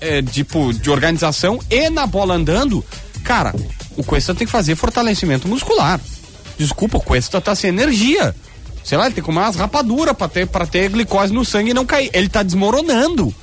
é, 0.00 0.20
tipo, 0.22 0.72
de 0.72 0.90
organização 0.90 1.58
e 1.70 1.88
na 1.88 2.06
bola 2.06 2.34
andando, 2.34 2.84
cara, 3.24 3.54
o 3.96 4.02
Cuesta 4.02 4.34
tem 4.34 4.46
que 4.46 4.52
fazer 4.52 4.74
fortalecimento 4.74 5.48
muscular. 5.48 6.00
Desculpa, 6.58 6.98
o 6.98 7.00
Cuesta 7.00 7.40
tá 7.40 7.54
sem 7.54 7.68
energia. 7.68 8.34
Sei 8.84 8.98
lá, 8.98 9.04
ele 9.04 9.14
tem 9.14 9.22
que 9.22 9.26
comer 9.26 9.40
umas 9.40 9.56
rapaduras 9.56 10.16
pra 10.16 10.28
ter, 10.28 10.46
pra 10.46 10.66
ter 10.66 10.88
glicose 10.88 11.32
no 11.32 11.44
sangue 11.44 11.70
e 11.70 11.74
não 11.74 11.86
cair. 11.86 12.10
Ele 12.12 12.28
tá 12.28 12.42
desmoronando. 12.42 13.34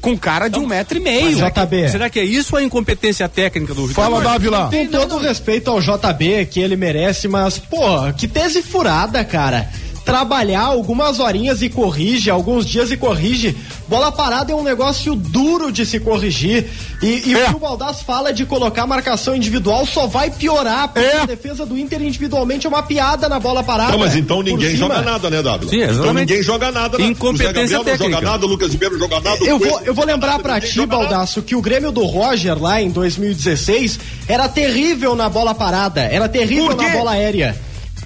Com 0.00 0.16
cara 0.16 0.48
de 0.48 0.58
um 0.58 0.66
metro 0.66 0.96
e 0.96 1.00
meio. 1.00 1.36
JB. 1.36 1.90
Será 1.90 2.08
que 2.08 2.18
é 2.18 2.24
isso 2.24 2.56
ou 2.56 2.58
a 2.58 2.62
incompetência 2.64 3.28
técnica 3.28 3.74
do 3.74 3.86
Fala? 3.88 4.22
Dávila. 4.22 4.70
Com 4.70 4.86
todo 4.86 5.18
respeito 5.18 5.70
ao 5.70 5.78
JB, 5.78 6.46
que 6.46 6.58
ele 6.58 6.74
merece, 6.74 7.28
mas, 7.28 7.58
pô, 7.58 8.10
que 8.16 8.26
tese 8.26 8.62
furada, 8.62 9.22
cara. 9.22 9.70
Trabalhar 10.04 10.62
algumas 10.62 11.20
horinhas 11.20 11.62
e 11.62 11.68
corrige, 11.68 12.30
alguns 12.30 12.66
dias 12.66 12.90
e 12.90 12.96
corrige. 12.96 13.54
Bola 13.86 14.10
parada 14.10 14.50
é 14.52 14.54
um 14.54 14.62
negócio 14.62 15.14
duro 15.14 15.70
de 15.70 15.84
se 15.84 16.00
corrigir. 16.00 16.66
E, 17.02 17.22
e 17.30 17.34
É. 17.34 17.44
o 17.44 17.48
que 17.50 17.56
o 17.56 17.58
Baldass 17.58 18.02
fala 18.02 18.32
de 18.32 18.44
colocar 18.46 18.86
marcação 18.86 19.34
individual 19.36 19.84
só 19.86 20.06
vai 20.06 20.30
piorar, 20.30 20.88
porque 20.88 21.06
É. 21.06 21.20
a 21.20 21.26
defesa 21.26 21.66
do 21.66 21.76
Inter 21.76 22.02
individualmente 22.02 22.66
é 22.66 22.68
uma 22.68 22.82
piada 22.82 23.28
na 23.28 23.38
bola 23.38 23.62
parada. 23.62 23.92
Não, 23.92 23.98
mas 23.98 24.16
então 24.16 24.42
ninguém 24.42 24.74
joga 24.76 25.00
nada, 25.02 25.28
né, 25.30 25.42
Dávila? 25.42 25.70
Sim, 25.70 25.82
então 25.82 26.12
ninguém 26.14 26.42
joga 26.42 26.70
nada. 26.72 26.98
né? 26.98 27.04
Incompetência 27.06 27.50
o 27.50 27.54
Zé 27.54 27.60
Gabriel 27.62 27.78
não 27.78 27.84
técnica. 27.84 28.14
joga 28.20 28.30
nada, 28.32 28.46
o 28.46 28.48
Lucas 28.48 28.72
Ribeiro 28.72 28.94
não 28.94 29.00
joga 29.08 29.20
nada. 29.20 29.44
o 29.44 29.46
Eu 29.46 29.58
vou, 29.58 29.80
eu 29.82 29.94
vou 29.94 30.04
lembrar 30.04 30.32
joga 30.32 30.42
pra 30.42 30.60
ti. 30.60 30.86
Baldaço, 30.86 31.42
que 31.42 31.54
o 31.54 31.60
Grêmio 31.60 31.92
do 31.92 32.04
Roger 32.04 32.60
lá 32.60 32.80
em 32.80 32.90
2016 32.90 33.98
era 34.26 34.48
terrível 34.48 35.14
na 35.14 35.28
bola 35.28 35.54
parada, 35.54 36.00
era 36.02 36.28
terrível 36.28 36.74
na 36.76 36.88
bola 36.90 37.12
aérea. 37.12 37.56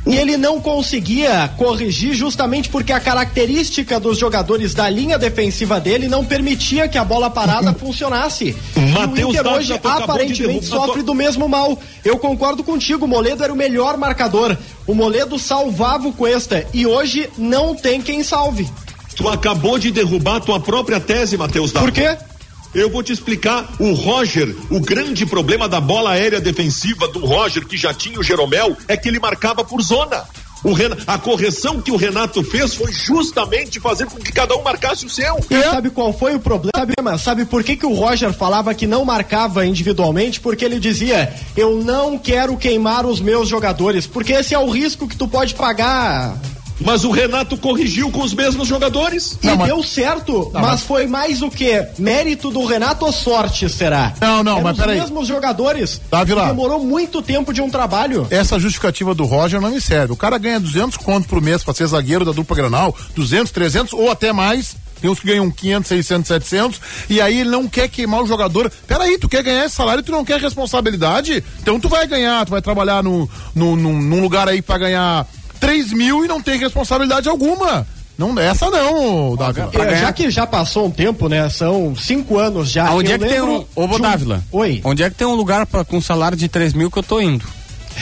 E 0.06 0.16
ele 0.16 0.36
não 0.36 0.60
conseguia 0.60 1.48
corrigir 1.56 2.12
justamente 2.14 2.68
porque 2.68 2.92
a 2.92 3.00
característica 3.00 3.98
dos 3.98 4.18
jogadores 4.18 4.74
da 4.74 4.88
linha 4.88 5.18
defensiva 5.18 5.80
dele 5.80 6.08
não 6.08 6.24
permitia 6.24 6.86
que 6.88 6.98
a 6.98 7.04
bola 7.04 7.30
parada 7.30 7.72
funcionasse. 7.72 8.54
E 8.76 9.24
o 9.24 9.30
Inter 9.30 9.46
hoje 9.46 9.72
aparentemente 9.72 10.66
sofre 10.66 11.02
do 11.02 11.14
mesmo 11.14 11.48
mal. 11.48 11.78
Eu 12.04 12.18
concordo 12.18 12.62
contigo, 12.62 13.06
o 13.06 13.08
Moledo 13.08 13.42
era 13.42 13.52
o 13.52 13.56
melhor 13.56 13.96
marcador. 13.96 14.56
O 14.86 14.94
Moledo 14.94 15.38
salvava 15.38 16.06
o 16.06 16.12
Cuesta 16.12 16.66
e 16.74 16.86
hoje 16.86 17.30
não 17.38 17.74
tem 17.74 18.02
quem 18.02 18.22
salve. 18.22 18.68
Tu 19.16 19.26
acabou 19.28 19.78
de 19.78 19.90
derrubar 19.90 20.40
tua 20.40 20.60
própria 20.60 21.00
tese, 21.00 21.38
Matheus. 21.38 21.72
Por 21.72 21.90
quê? 21.90 22.16
Eu 22.74 22.90
vou 22.90 23.02
te 23.02 23.12
explicar. 23.12 23.68
O 23.78 23.92
Roger, 23.92 24.54
o 24.70 24.80
grande 24.80 25.24
problema 25.24 25.68
da 25.68 25.80
bola 25.80 26.10
aérea 26.10 26.40
defensiva 26.40 27.06
do 27.08 27.20
Roger, 27.24 27.66
que 27.66 27.76
já 27.76 27.94
tinha 27.94 28.18
o 28.18 28.22
Jeromel, 28.22 28.76
é 28.88 28.96
que 28.96 29.08
ele 29.08 29.20
marcava 29.20 29.64
por 29.64 29.80
zona. 29.82 30.24
O 30.64 30.72
Ren- 30.72 30.96
A 31.06 31.18
correção 31.18 31.78
que 31.80 31.92
o 31.92 31.96
Renato 31.96 32.42
fez 32.42 32.74
foi 32.74 32.90
justamente 32.90 33.78
fazer 33.78 34.06
com 34.06 34.16
que 34.18 34.32
cada 34.32 34.56
um 34.56 34.62
marcasse 34.62 35.04
o 35.04 35.10
seu. 35.10 35.37
E 35.50 35.62
sabe 35.62 35.90
qual 35.90 36.10
foi 36.10 36.34
o 36.34 36.40
problema? 36.40 37.18
Sabe 37.18 37.44
por 37.44 37.62
que, 37.62 37.76
que 37.76 37.84
o 37.84 37.92
Roger 37.92 38.32
falava 38.32 38.74
que 38.74 38.87
não 38.87 39.04
marcava 39.04 39.66
individualmente? 39.66 40.40
Porque 40.40 40.64
ele 40.64 40.80
dizia: 40.80 41.34
Eu 41.54 41.76
não 41.84 42.16
quero 42.18 42.56
queimar 42.56 43.04
os 43.04 43.20
meus 43.20 43.46
jogadores, 43.46 44.06
porque 44.06 44.32
esse 44.32 44.54
é 44.54 44.58
o 44.58 44.70
risco 44.70 45.06
que 45.06 45.16
tu 45.18 45.28
pode 45.28 45.54
pagar. 45.54 46.34
Mas 46.80 47.04
o 47.04 47.10
Renato 47.10 47.56
corrigiu 47.56 48.10
com 48.10 48.22
os 48.22 48.34
mesmos 48.34 48.66
jogadores. 48.66 49.38
E 49.42 49.46
Não, 49.46 49.56
mas- 49.56 49.68
deu 49.68 49.82
certo, 49.82 50.50
Não, 50.52 50.60
mas, 50.60 50.70
mas- 50.70 50.80
foi 50.82 51.06
mais 51.06 51.40
o 51.42 51.48
que? 51.50 51.87
Mérito 51.98 52.50
do 52.50 52.64
Renato 52.64 53.04
ou 53.06 53.12
sorte, 53.12 53.68
será? 53.68 54.12
Não, 54.20 54.42
não, 54.42 54.52
Eram 54.54 54.62
mas 54.64 54.76
os 54.76 54.80
peraí. 54.84 55.00
mesmos 55.00 55.28
jogadores. 55.28 56.00
Tá, 56.10 56.24
Vila. 56.24 56.46
Demorou 56.46 56.80
muito 56.84 57.22
tempo 57.22 57.52
de 57.52 57.60
um 57.62 57.70
trabalho. 57.70 58.26
Essa 58.30 58.58
justificativa 58.58 59.14
do 59.14 59.24
Roger 59.24 59.60
não 59.60 59.70
me 59.70 59.80
serve. 59.80 60.12
O 60.12 60.16
cara 60.16 60.37
ganha 60.37 60.58
200 60.58 60.96
conto 60.96 61.28
por 61.28 61.40
mês 61.40 61.62
pra 61.62 61.72
ser 61.72 61.87
zagueiro 61.87 62.24
da 62.24 62.32
dupla 62.32 62.56
Granal, 62.56 62.94
200, 63.14 63.52
300 63.52 63.92
ou 63.92 64.10
até 64.10 64.32
mais. 64.32 64.76
Tem 65.00 65.10
uns 65.10 65.20
que 65.20 65.26
ganham 65.26 65.50
500, 65.50 65.88
600, 65.88 66.28
700 66.28 66.80
e 67.10 67.20
aí 67.20 67.40
ele 67.40 67.50
não 67.50 67.68
quer 67.68 67.88
queimar 67.88 68.22
o 68.22 68.26
jogador. 68.26 68.72
Peraí, 68.87 69.18
tu 69.18 69.28
quer 69.28 69.42
ganhar 69.42 69.66
esse 69.66 69.74
salário 69.74 70.00
e 70.00 70.04
tu 70.04 70.10
não 70.12 70.24
quer 70.24 70.40
responsabilidade? 70.40 71.44
Então 71.60 71.78
tu 71.78 71.88
vai 71.88 72.06
ganhar, 72.06 72.44
tu 72.46 72.50
vai 72.50 72.62
trabalhar 72.62 73.02
no, 73.02 73.28
no, 73.54 73.76
num, 73.76 74.00
num 74.00 74.22
lugar 74.22 74.48
aí 74.48 74.62
pra 74.62 74.78
ganhar 74.78 75.26
3 75.60 75.92
mil 75.92 76.24
e 76.24 76.28
não 76.28 76.40
tem 76.40 76.58
responsabilidade 76.58 77.28
alguma. 77.28 77.86
Não, 78.16 78.38
essa 78.38 78.70
não, 78.70 79.34
Davi. 79.36 79.60
É, 79.76 79.96
já 79.96 80.12
que 80.12 80.30
já 80.30 80.46
passou 80.46 80.86
um 80.86 80.90
tempo, 80.90 81.28
né? 81.28 81.48
São 81.50 81.96
cinco 81.96 82.38
anos 82.38 82.70
já. 82.70 82.86
Aonde 82.86 83.10
eu 83.10 83.16
é 83.16 83.18
que 83.18 83.24
tem 83.26 83.40
um. 83.42 83.64
Ô, 83.74 83.84
um- 83.86 83.98
Dávila. 83.98 84.40
Oi. 84.52 84.80
Onde 84.84 85.02
é 85.02 85.10
que 85.10 85.16
tem 85.16 85.26
um 85.26 85.34
lugar 85.34 85.66
pra, 85.66 85.84
com 85.84 86.00
salário 86.00 86.36
de 86.38 86.48
3 86.48 86.74
mil 86.74 86.90
que 86.90 86.98
eu 86.98 87.02
tô 87.02 87.20
indo? 87.20 87.44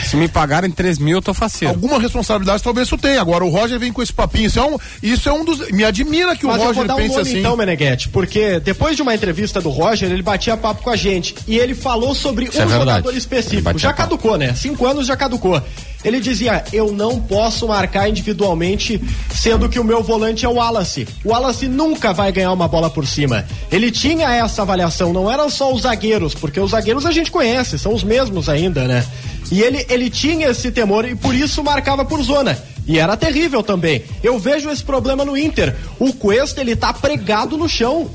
Se 0.07 0.15
me 0.15 0.27
pagarem 0.27 0.71
3 0.71 0.97
mil, 0.97 1.17
eu 1.17 1.21
tô 1.21 1.35
faceiro. 1.35 1.73
Alguma 1.73 1.99
responsabilidade 1.99 2.63
talvez 2.63 2.87
tu 2.89 2.97
tenha. 2.97 3.21
Agora 3.21 3.43
o 3.45 3.49
Roger 3.49 3.79
vem 3.79 3.91
com 3.93 4.01
esse 4.01 4.11
papinho. 4.13 4.47
Isso 4.47 4.59
é 4.59 4.63
um, 4.65 4.77
isso 5.03 5.29
é 5.29 5.33
um 5.33 5.45
dos. 5.45 5.69
Me 5.69 5.83
admira 5.83 6.35
que 6.35 6.45
Mas 6.47 6.55
o 6.55 6.59
eu 6.59 6.63
vou 6.65 6.73
Roger 6.73 6.87
dar 6.87 6.93
um 6.95 6.97
pense 6.97 7.09
nome 7.15 7.21
assim. 7.29 7.39
então, 7.39 7.57
Meneghetti, 7.57 8.09
porque 8.09 8.59
depois 8.59 8.95
de 8.95 9.01
uma 9.03 9.13
entrevista 9.15 9.61
do 9.61 9.69
Roger, 9.69 10.11
ele 10.11 10.21
batia 10.23 10.57
papo 10.57 10.81
com 10.83 10.89
a 10.89 10.95
gente 10.95 11.35
e 11.47 11.57
ele 11.57 11.73
falou 11.75 12.13
sobre 12.15 12.45
Isso 12.45 12.59
é 12.61 12.65
um 12.65 12.67
verdade. 12.69 12.89
jogador 12.99 13.15
específico. 13.17 13.77
Já 13.79 13.89
papo. 13.89 14.01
caducou, 14.01 14.35
né? 14.37 14.53
Cinco 14.55 14.85
anos 14.87 15.05
já 15.07 15.15
caducou. 15.15 15.61
Ele 16.03 16.19
dizia: 16.19 16.63
Eu 16.71 16.91
não 16.91 17.19
posso 17.19 17.67
marcar 17.67 18.09
individualmente, 18.09 19.01
sendo 19.33 19.69
que 19.69 19.79
o 19.79 19.83
meu 19.83 20.03
volante 20.03 20.45
é 20.45 20.49
o 20.49 20.53
Wallace. 20.53 21.07
O 21.23 21.29
Wallace 21.29 21.67
nunca 21.67 22.13
vai 22.13 22.31
ganhar 22.31 22.51
uma 22.51 22.67
bola 22.67 22.89
por 22.89 23.05
cima. 23.07 23.45
Ele 23.71 23.91
tinha 23.91 24.31
essa 24.31 24.61
avaliação, 24.61 25.13
não 25.13 25.31
eram 25.31 25.49
só 25.49 25.73
os 25.73 25.83
zagueiros, 25.83 26.33
porque 26.33 26.59
os 26.59 26.71
zagueiros 26.71 27.05
a 27.05 27.11
gente 27.11 27.31
conhece, 27.31 27.79
são 27.79 27.93
os 27.93 28.03
mesmos 28.03 28.49
ainda, 28.49 28.87
né? 28.87 29.05
E 29.51 29.61
ele, 29.61 29.85
ele 29.89 30.09
tinha 30.09 30.49
esse 30.49 30.71
temor 30.71 31.05
e 31.05 31.15
por 31.15 31.35
isso 31.35 31.63
marcava 31.63 32.03
por 32.03 32.21
zona. 32.23 32.57
E 32.85 32.99
era 32.99 33.15
terrível 33.15 33.63
também. 33.63 34.03
Eu 34.21 34.37
vejo 34.37 34.69
esse 34.69 34.83
problema 34.83 35.23
no 35.23 35.37
Inter. 35.37 35.75
O 35.99 36.11
Cuesta, 36.13 36.61
ele 36.61 36.75
tá 36.75 36.93
pregado 36.93 37.57
no 37.57 37.69
chão. 37.69 38.09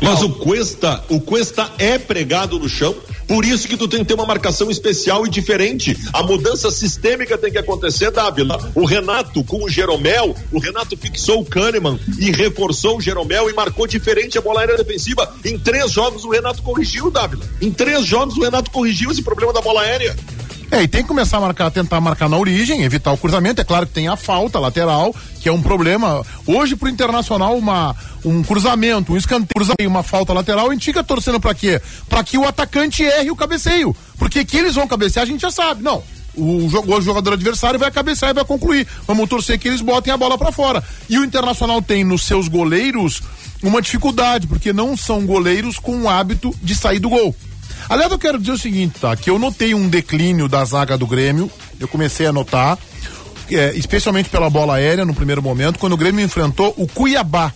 Mas 0.00 0.22
o 0.22 0.30
Cuesta, 0.30 1.02
o 1.08 1.20
Cuesta 1.20 1.70
é 1.78 1.98
pregado 1.98 2.58
no 2.58 2.68
chão. 2.68 2.94
Por 3.26 3.44
isso 3.44 3.66
que 3.66 3.76
tu 3.76 3.88
tem 3.88 4.00
que 4.00 4.06
ter 4.06 4.14
uma 4.14 4.26
marcação 4.26 4.70
especial 4.70 5.26
e 5.26 5.30
diferente. 5.30 5.96
A 6.12 6.22
mudança 6.22 6.70
sistêmica 6.70 7.38
tem 7.38 7.50
que 7.50 7.58
acontecer, 7.58 8.10
Dávila. 8.10 8.72
O 8.74 8.84
Renato 8.84 9.42
com 9.44 9.64
o 9.64 9.68
Jeromel, 9.68 10.34
o 10.52 10.58
Renato 10.58 10.96
fixou 10.96 11.40
o 11.40 11.44
Kahneman 11.44 11.98
e 12.18 12.30
reforçou 12.30 12.98
o 12.98 13.00
Jeromel 13.00 13.48
e 13.50 13.54
marcou 13.54 13.86
diferente 13.86 14.38
a 14.38 14.40
bola 14.40 14.60
aérea 14.60 14.76
defensiva. 14.76 15.34
Em 15.44 15.58
três 15.58 15.90
jogos 15.90 16.24
o 16.24 16.30
Renato 16.30 16.62
corrigiu, 16.62 17.10
Dávila. 17.10 17.44
Em 17.60 17.70
três 17.70 18.04
jogos 18.04 18.36
o 18.36 18.42
Renato 18.42 18.70
corrigiu 18.70 19.10
esse 19.10 19.22
problema 19.22 19.52
da 19.52 19.60
bola 19.60 19.82
aérea. 19.82 20.14
É, 20.74 20.82
e 20.82 20.88
tem 20.88 21.02
que 21.02 21.08
começar 21.08 21.36
a 21.36 21.40
marcar, 21.40 21.70
tentar 21.70 22.00
marcar 22.00 22.28
na 22.28 22.36
origem, 22.36 22.82
evitar 22.82 23.12
o 23.12 23.16
cruzamento. 23.16 23.60
É 23.60 23.64
claro 23.64 23.86
que 23.86 23.92
tem 23.92 24.08
a 24.08 24.16
falta 24.16 24.58
lateral, 24.58 25.14
que 25.40 25.48
é 25.48 25.52
um 25.52 25.62
problema. 25.62 26.26
Hoje, 26.44 26.74
pro 26.74 26.88
Internacional, 26.88 27.56
uma, 27.56 27.94
um 28.24 28.42
cruzamento, 28.42 29.12
um 29.12 29.16
escanteio, 29.16 29.88
uma 29.88 30.02
falta 30.02 30.32
lateral, 30.32 30.68
a 30.68 30.72
gente 30.72 30.86
fica 30.86 31.04
torcendo 31.04 31.38
pra 31.38 31.54
quê? 31.54 31.80
Pra 32.08 32.24
que 32.24 32.36
o 32.36 32.44
atacante 32.44 33.04
erre 33.04 33.30
o 33.30 33.36
cabeceio. 33.36 33.94
Porque 34.18 34.44
que 34.44 34.56
eles 34.56 34.74
vão 34.74 34.88
cabecear, 34.88 35.22
a 35.22 35.26
gente 35.28 35.42
já 35.42 35.50
sabe. 35.52 35.80
Não. 35.80 36.02
O, 36.36 36.66
o 36.66 37.00
jogador 37.00 37.34
adversário 37.34 37.78
vai 37.78 37.92
cabecear 37.92 38.32
e 38.32 38.34
vai 38.34 38.44
concluir. 38.44 38.84
Vamos 39.06 39.28
torcer 39.28 39.60
que 39.60 39.68
eles 39.68 39.80
botem 39.80 40.12
a 40.12 40.16
bola 40.16 40.36
pra 40.36 40.50
fora. 40.50 40.82
E 41.08 41.16
o 41.20 41.24
Internacional 41.24 41.80
tem 41.82 42.02
nos 42.02 42.22
seus 42.22 42.48
goleiros 42.48 43.22
uma 43.62 43.80
dificuldade, 43.80 44.48
porque 44.48 44.72
não 44.72 44.96
são 44.96 45.24
goleiros 45.24 45.78
com 45.78 46.02
o 46.02 46.08
hábito 46.08 46.52
de 46.60 46.74
sair 46.74 46.98
do 46.98 47.08
gol. 47.08 47.32
Aliás, 47.88 48.10
eu 48.10 48.18
quero 48.18 48.38
dizer 48.38 48.52
o 48.52 48.58
seguinte, 48.58 48.98
tá? 49.00 49.14
Que 49.16 49.30
eu 49.30 49.38
notei 49.38 49.74
um 49.74 49.88
declínio 49.88 50.48
da 50.48 50.64
zaga 50.64 50.96
do 50.96 51.06
Grêmio. 51.06 51.50
Eu 51.78 51.86
comecei 51.88 52.26
a 52.26 52.32
notar, 52.32 52.78
é, 53.50 53.72
especialmente 53.74 54.28
pela 54.28 54.48
bola 54.48 54.76
aérea 54.76 55.04
no 55.04 55.14
primeiro 55.14 55.42
momento, 55.42 55.78
quando 55.78 55.92
o 55.92 55.96
Grêmio 55.96 56.24
enfrentou 56.24 56.74
o 56.76 56.86
Cuiabá. 56.86 57.52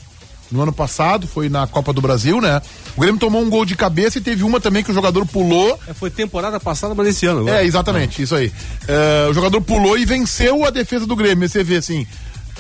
No 0.51 0.63
ano 0.63 0.73
passado, 0.73 1.27
foi 1.27 1.51
na 1.51 1.67
Copa 1.67 1.93
do 1.93 2.01
Brasil, 2.01 2.41
né? 2.41 2.63
O 2.97 3.01
Grêmio 3.01 3.21
tomou 3.21 3.43
um 3.43 3.51
gol 3.51 3.67
de 3.67 3.77
cabeça 3.77 4.17
e 4.17 4.21
teve 4.21 4.43
uma 4.43 4.59
também 4.59 4.83
que 4.83 4.91
o 4.91 4.95
jogador 4.95 5.27
pulou. 5.27 5.79
É, 5.87 5.93
Foi 5.93 6.09
temporada 6.09 6.59
passada, 6.59 6.95
mas 6.95 7.07
esse 7.09 7.27
ano. 7.27 7.41
agora. 7.41 7.63
É, 7.63 7.67
exatamente, 7.67 8.23
isso 8.23 8.35
aí. 8.35 8.51
É, 8.87 9.29
o 9.29 9.35
jogador 9.35 9.61
pulou 9.61 9.99
e 9.99 10.07
venceu 10.07 10.65
a 10.65 10.71
defesa 10.71 11.07
do 11.07 11.15
Grêmio. 11.15 11.45
E 11.45 11.49
você 11.51 11.63
vê 11.63 11.77
assim, 11.77 12.07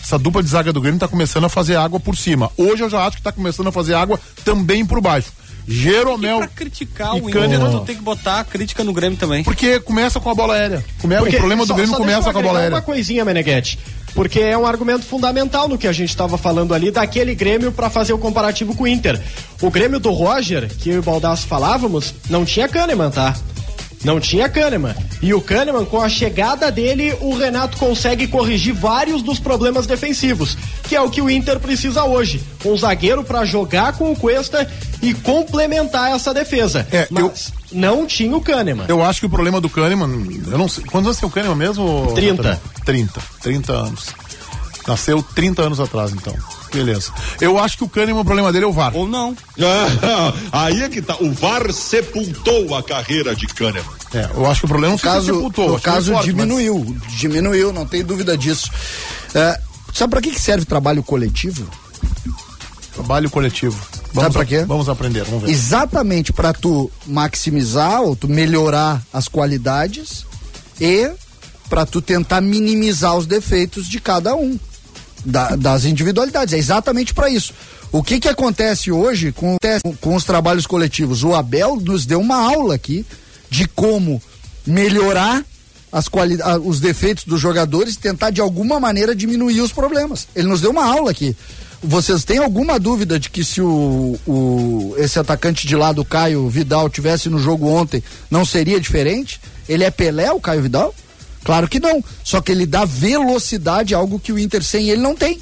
essa 0.03 0.19
dupla 0.19 0.43
de 0.43 0.51
zaga 0.51 0.71
do 0.71 0.83
Grêmio 0.83 1.01
tá 1.01 1.09
começando 1.09 1.45
a 1.45 1.49
fazer 1.49 1.77
água 1.77 1.99
por 1.99 2.15
cima. 2.15 2.51
Hoje 2.59 2.83
eu 2.83 2.91
já 2.91 3.07
acho 3.07 3.17
que 3.17 3.23
tá 3.23 3.33
começando 3.33 3.69
a 3.69 3.73
fazer 3.73 3.95
água 3.95 4.21
também 4.45 4.85
por 4.85 5.01
baixo. 5.01 5.33
Jeromel. 5.69 6.39
Pra 6.39 6.49
criticar 6.49 7.17
E 7.17 7.21
o. 7.21 7.29
Inter, 7.29 7.61
tu 7.71 7.81
tem 7.81 7.95
que 7.97 8.03
botar 8.03 8.41
a 8.41 8.45
crítica 8.45 8.83
no 8.83 8.93
Grêmio 8.93 9.19
também. 9.19 9.45
Porque 9.45 9.79
começa 9.81 10.19
com 10.19 10.31
a 10.31 10.35
bola 10.35 10.55
aérea. 10.55 10.85
Come- 11.01 11.17
Porque 11.17 11.37
o 11.37 11.39
problema 11.39 11.65
do 11.65 11.69
só- 11.69 11.75
Grêmio 11.75 11.93
só 11.93 11.99
começa 11.99 12.33
com 12.33 12.39
a 12.39 12.43
bola 12.43 12.59
aérea. 12.61 12.75
Uma 12.77 12.83
coisinha, 12.83 13.25
Meneghetti. 13.25 13.79
Porque 14.15 14.41
é 14.41 14.57
um 14.57 14.67
argumento 14.67 15.05
fundamental 15.05 15.69
no 15.69 15.77
que 15.79 15.87
a 15.87 15.93
gente 15.93 16.09
estava 16.09 16.39
falando 16.39 16.73
ali 16.75 16.91
daquele 16.91 17.35
Grêmio 17.35 17.71
para 17.71 17.91
fazer 17.91 18.13
o 18.15 18.19
comparativo 18.19 18.75
com 18.75 18.85
o 18.85 18.89
Inter. 18.89 19.21
O 19.61 19.71
Grêmio 19.71 20.01
do 20.01 20.11
Roger, 20.11 20.67
que 20.69 20.89
eu 20.89 20.95
e 20.97 20.99
o 20.99 21.03
Baldasso 21.03 21.47
falávamos, 21.47 22.15
não 22.31 22.45
tinha 22.45 22.67
Kahneman, 22.67 23.11
tá? 23.11 23.37
Não 24.05 24.21
tinha 24.21 24.49
Kahneman. 24.49 24.95
E 25.21 25.35
o 25.35 25.41
Kahneman, 25.41 25.85
com 25.85 26.01
a 26.01 26.09
chegada 26.09 26.71
dele, 26.71 27.17
o 27.21 27.37
Renato 27.37 27.77
consegue 27.77 28.27
corrigir 28.29 28.73
vários 28.73 29.23
dos 29.23 29.39
problemas 29.41 29.87
defensivos, 29.87 30.57
que 30.85 30.95
é 30.95 31.01
o 31.01 31.11
que 31.11 31.21
o 31.21 31.29
Inter 31.29 31.59
precisa 31.59 32.05
hoje. 32.05 32.41
Um 32.65 32.77
zagueiro 32.77 33.25
para 33.25 33.45
jogar 33.45 33.95
com 33.95 34.13
o 34.13 34.17
Cuesta 34.17 34.71
e 35.03 35.13
complementar 35.15 36.13
essa 36.15 36.33
defesa. 36.33 36.87
É, 36.93 37.09
Mas 37.11 37.53
não 37.73 38.07
tinha 38.07 38.37
o 38.37 38.41
Kahneman. 38.41 38.87
Eu 38.89 39.03
acho 39.03 39.21
que 39.21 39.27
o 39.27 39.31
problema 39.31 39.61
do 39.61 39.69
Kahneman, 39.69 40.27
eu 40.47 40.59
não 40.59 40.69
sei, 40.69 40.85
quantos 40.85 41.09
anos 41.09 41.19
tem 41.19 41.29
o 41.29 41.33
Kahneman 41.33 41.57
mesmo? 41.57 42.13
30. 42.15 42.43
Nathalie? 42.43 42.61
30, 42.85 43.21
30 43.43 43.73
anos. 43.73 44.07
Nasceu 44.87 45.23
30 45.23 45.63
anos 45.63 45.81
atrás, 45.81 46.13
então. 46.13 46.35
Beleza. 46.73 47.13
Eu 47.41 47.59
acho 47.59 47.79
que 47.79 47.85
o 47.85 47.89
Kahneman, 47.89 48.21
o 48.21 48.25
problema 48.25 48.53
dele 48.53 48.65
é 48.65 48.69
o 48.69 48.73
VAR. 48.73 48.95
Ou 48.97 49.07
não. 49.09 49.37
Ah, 50.53 50.65
aí 50.65 50.83
é 50.83 50.89
que 50.89 51.01
tá. 51.03 51.17
O 51.21 51.33
VAR 51.33 51.73
sepultou 51.73 52.75
a 52.77 52.83
carreira 52.83 53.35
de 53.35 53.47
Kahneman. 53.47 53.85
É, 54.15 54.29
eu 54.35 54.47
acho 54.51 54.61
que 54.61 54.67
o 54.67 54.69
problema 54.69 54.97
sei 54.97 55.11
se 55.11 55.15
caso, 55.17 55.35
sepultou, 55.35 55.77
é 55.77 55.81
caso 55.81 56.13
forte, 56.13 56.33
mas- 56.33 56.47
diminuiu, 56.47 56.97
diminuiu, 57.17 57.73
não 57.73 57.87
tem 57.87 58.03
dúvida 58.05 58.37
disso. 58.39 58.71
É, 59.35 59.61
sabe 59.93 60.11
para 60.11 60.21
que, 60.23 60.31
que 60.31 60.41
serve 60.41 60.65
trabalho 60.65 61.03
coletivo? 61.03 61.69
Trabalho 62.95 63.31
coletivo. 63.31 63.79
Sabe 64.15 64.33
pra 64.33 64.45
quê? 64.45 64.65
Vamos 64.65 64.89
aprender, 64.89 65.25
vamos 65.25 65.43
ver. 65.45 65.51
Exatamente 65.51 66.33
para 66.33 66.53
tu 66.53 66.91
maximizar 67.07 68.03
ou 68.03 68.17
tu 68.17 68.27
melhorar 68.29 69.03
as 69.13 69.29
qualidades 69.29 70.25
e 70.81 71.11
para 71.69 71.85
tu 71.85 72.01
tentar 72.01 72.41
minimizar 72.41 73.15
os 73.17 73.27
defeitos 73.27 73.87
de 73.89 74.01
cada 74.01 74.35
um 74.35 74.59
da- 75.25 75.57
das 75.57 75.85
individualidades. 75.85 76.55
É 76.55 76.59
exatamente 76.59 77.13
para 77.15 77.29
isso. 77.31 77.53
O 77.91 78.03
que 78.03 78.21
que 78.21 78.29
acontece 78.29 78.91
hoje 78.93 79.33
com, 79.33 79.57
com 80.01 80.15
os 80.15 80.25
trabalhos 80.25 80.67
coletivos? 80.67 81.25
O 81.25 81.35
Abel 81.35 81.77
nos 81.77 82.05
deu 82.05 82.21
uma 82.21 82.37
aula 82.37 82.75
aqui 82.75 83.05
de 83.51 83.67
como 83.69 84.21
melhorar 84.67 85.43
as 85.91 86.07
quali- 86.07 86.39
os 86.65 86.81
defeitos 86.81 87.25
dos 87.25 87.41
jogadores 87.41 87.95
e 87.95 87.99
tentar 87.99 88.31
de 88.31 88.41
alguma 88.43 88.79
maneira 88.79 89.15
diminuir 89.15 89.61
os 89.63 89.73
problemas. 89.73 90.29
Ele 90.37 90.47
nos 90.49 90.61
deu 90.61 90.71
uma 90.71 90.85
aula 90.85 91.11
aqui. 91.11 91.35
Vocês 91.83 92.25
têm 92.25 92.39
alguma 92.39 92.79
dúvida 92.79 93.19
de 93.19 93.31
que 93.31 93.43
se 93.45 93.63
o, 93.63 94.19
o- 94.27 94.95
esse 94.99 95.19
atacante 95.19 95.67
de 95.67 95.75
lado, 95.77 96.03
o 96.03 96.05
Caio 96.05 96.49
Vidal, 96.49 96.91
tivesse 96.91 97.31
no 97.31 97.39
jogo 97.39 97.69
ontem, 97.69 98.03
não 98.31 98.45
seria 98.45 98.79
diferente? 98.81 99.41
Ele 99.69 99.85
é 99.85 99.91
Pelé, 99.91 100.31
o 100.33 100.41
Caio 100.41 100.61
Vidal? 100.63 100.95
Claro 101.45 101.69
que 101.69 101.81
não. 101.81 102.03
Só 102.23 102.41
que 102.41 102.53
ele 102.53 102.67
dá 102.67 102.85
velocidade, 102.85 103.95
algo 103.95 104.19
que 104.19 104.33
o 104.33 104.39
Inter 104.39 104.63
sem 104.63 104.91
ele 104.91 105.01
não 105.01 105.15
tem. 105.15 105.41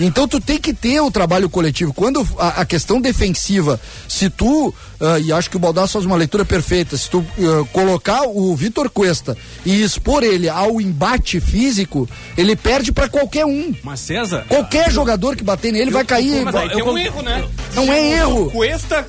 Então 0.00 0.26
tu 0.26 0.40
tem 0.40 0.58
que 0.58 0.74
ter 0.74 1.00
o 1.00 1.10
trabalho 1.10 1.48
coletivo. 1.48 1.92
Quando 1.92 2.26
a, 2.38 2.62
a 2.62 2.64
questão 2.64 3.00
defensiva, 3.00 3.80
se 4.08 4.28
tu, 4.28 4.74
ah, 5.00 5.18
e 5.18 5.32
acho 5.32 5.48
que 5.48 5.56
o 5.56 5.60
Baldasso 5.60 5.94
faz 5.94 6.04
uma 6.04 6.16
leitura 6.16 6.44
perfeita, 6.44 6.96
se 6.96 7.08
tu 7.08 7.24
ah, 7.38 7.66
colocar 7.72 8.22
o 8.22 8.54
Vitor 8.56 8.90
Cuesta 8.90 9.36
e 9.64 9.82
expor 9.82 10.22
ele 10.22 10.48
ao 10.48 10.80
embate 10.80 11.40
físico, 11.40 12.08
ele 12.36 12.56
perde 12.56 12.90
para 12.90 13.08
qualquer 13.08 13.46
um. 13.46 13.72
Mas 13.82 14.00
César. 14.00 14.44
Qualquer 14.48 14.90
jogador 14.90 15.36
que 15.36 15.44
bater 15.44 15.72
nele 15.72 15.90
vai 15.90 16.04
cair. 16.04 16.44
Mas 16.44 16.54
aí 16.54 16.70
tem 16.70 16.82
um 16.82 16.98
erro, 16.98 17.22
né? 17.22 17.44
Não 17.74 17.92
é 17.92 18.12
erro. 18.18 18.50
Cuesta 18.50 19.06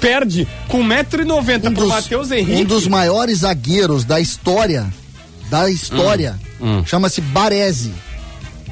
perde 0.00 0.46
com 0.68 0.82
1,90m 0.82 1.70
um 1.70 1.74
pro 1.74 1.88
Matheus 1.88 2.30
Henrique. 2.30 2.62
um 2.62 2.64
dos 2.64 2.86
maiores 2.86 3.38
zagueiros 3.38 4.04
da 4.04 4.20
história, 4.20 4.86
da 5.50 5.70
história, 5.70 6.38
Hum, 6.60 6.84
chama-se 6.84 7.20
Baresi. 7.20 7.92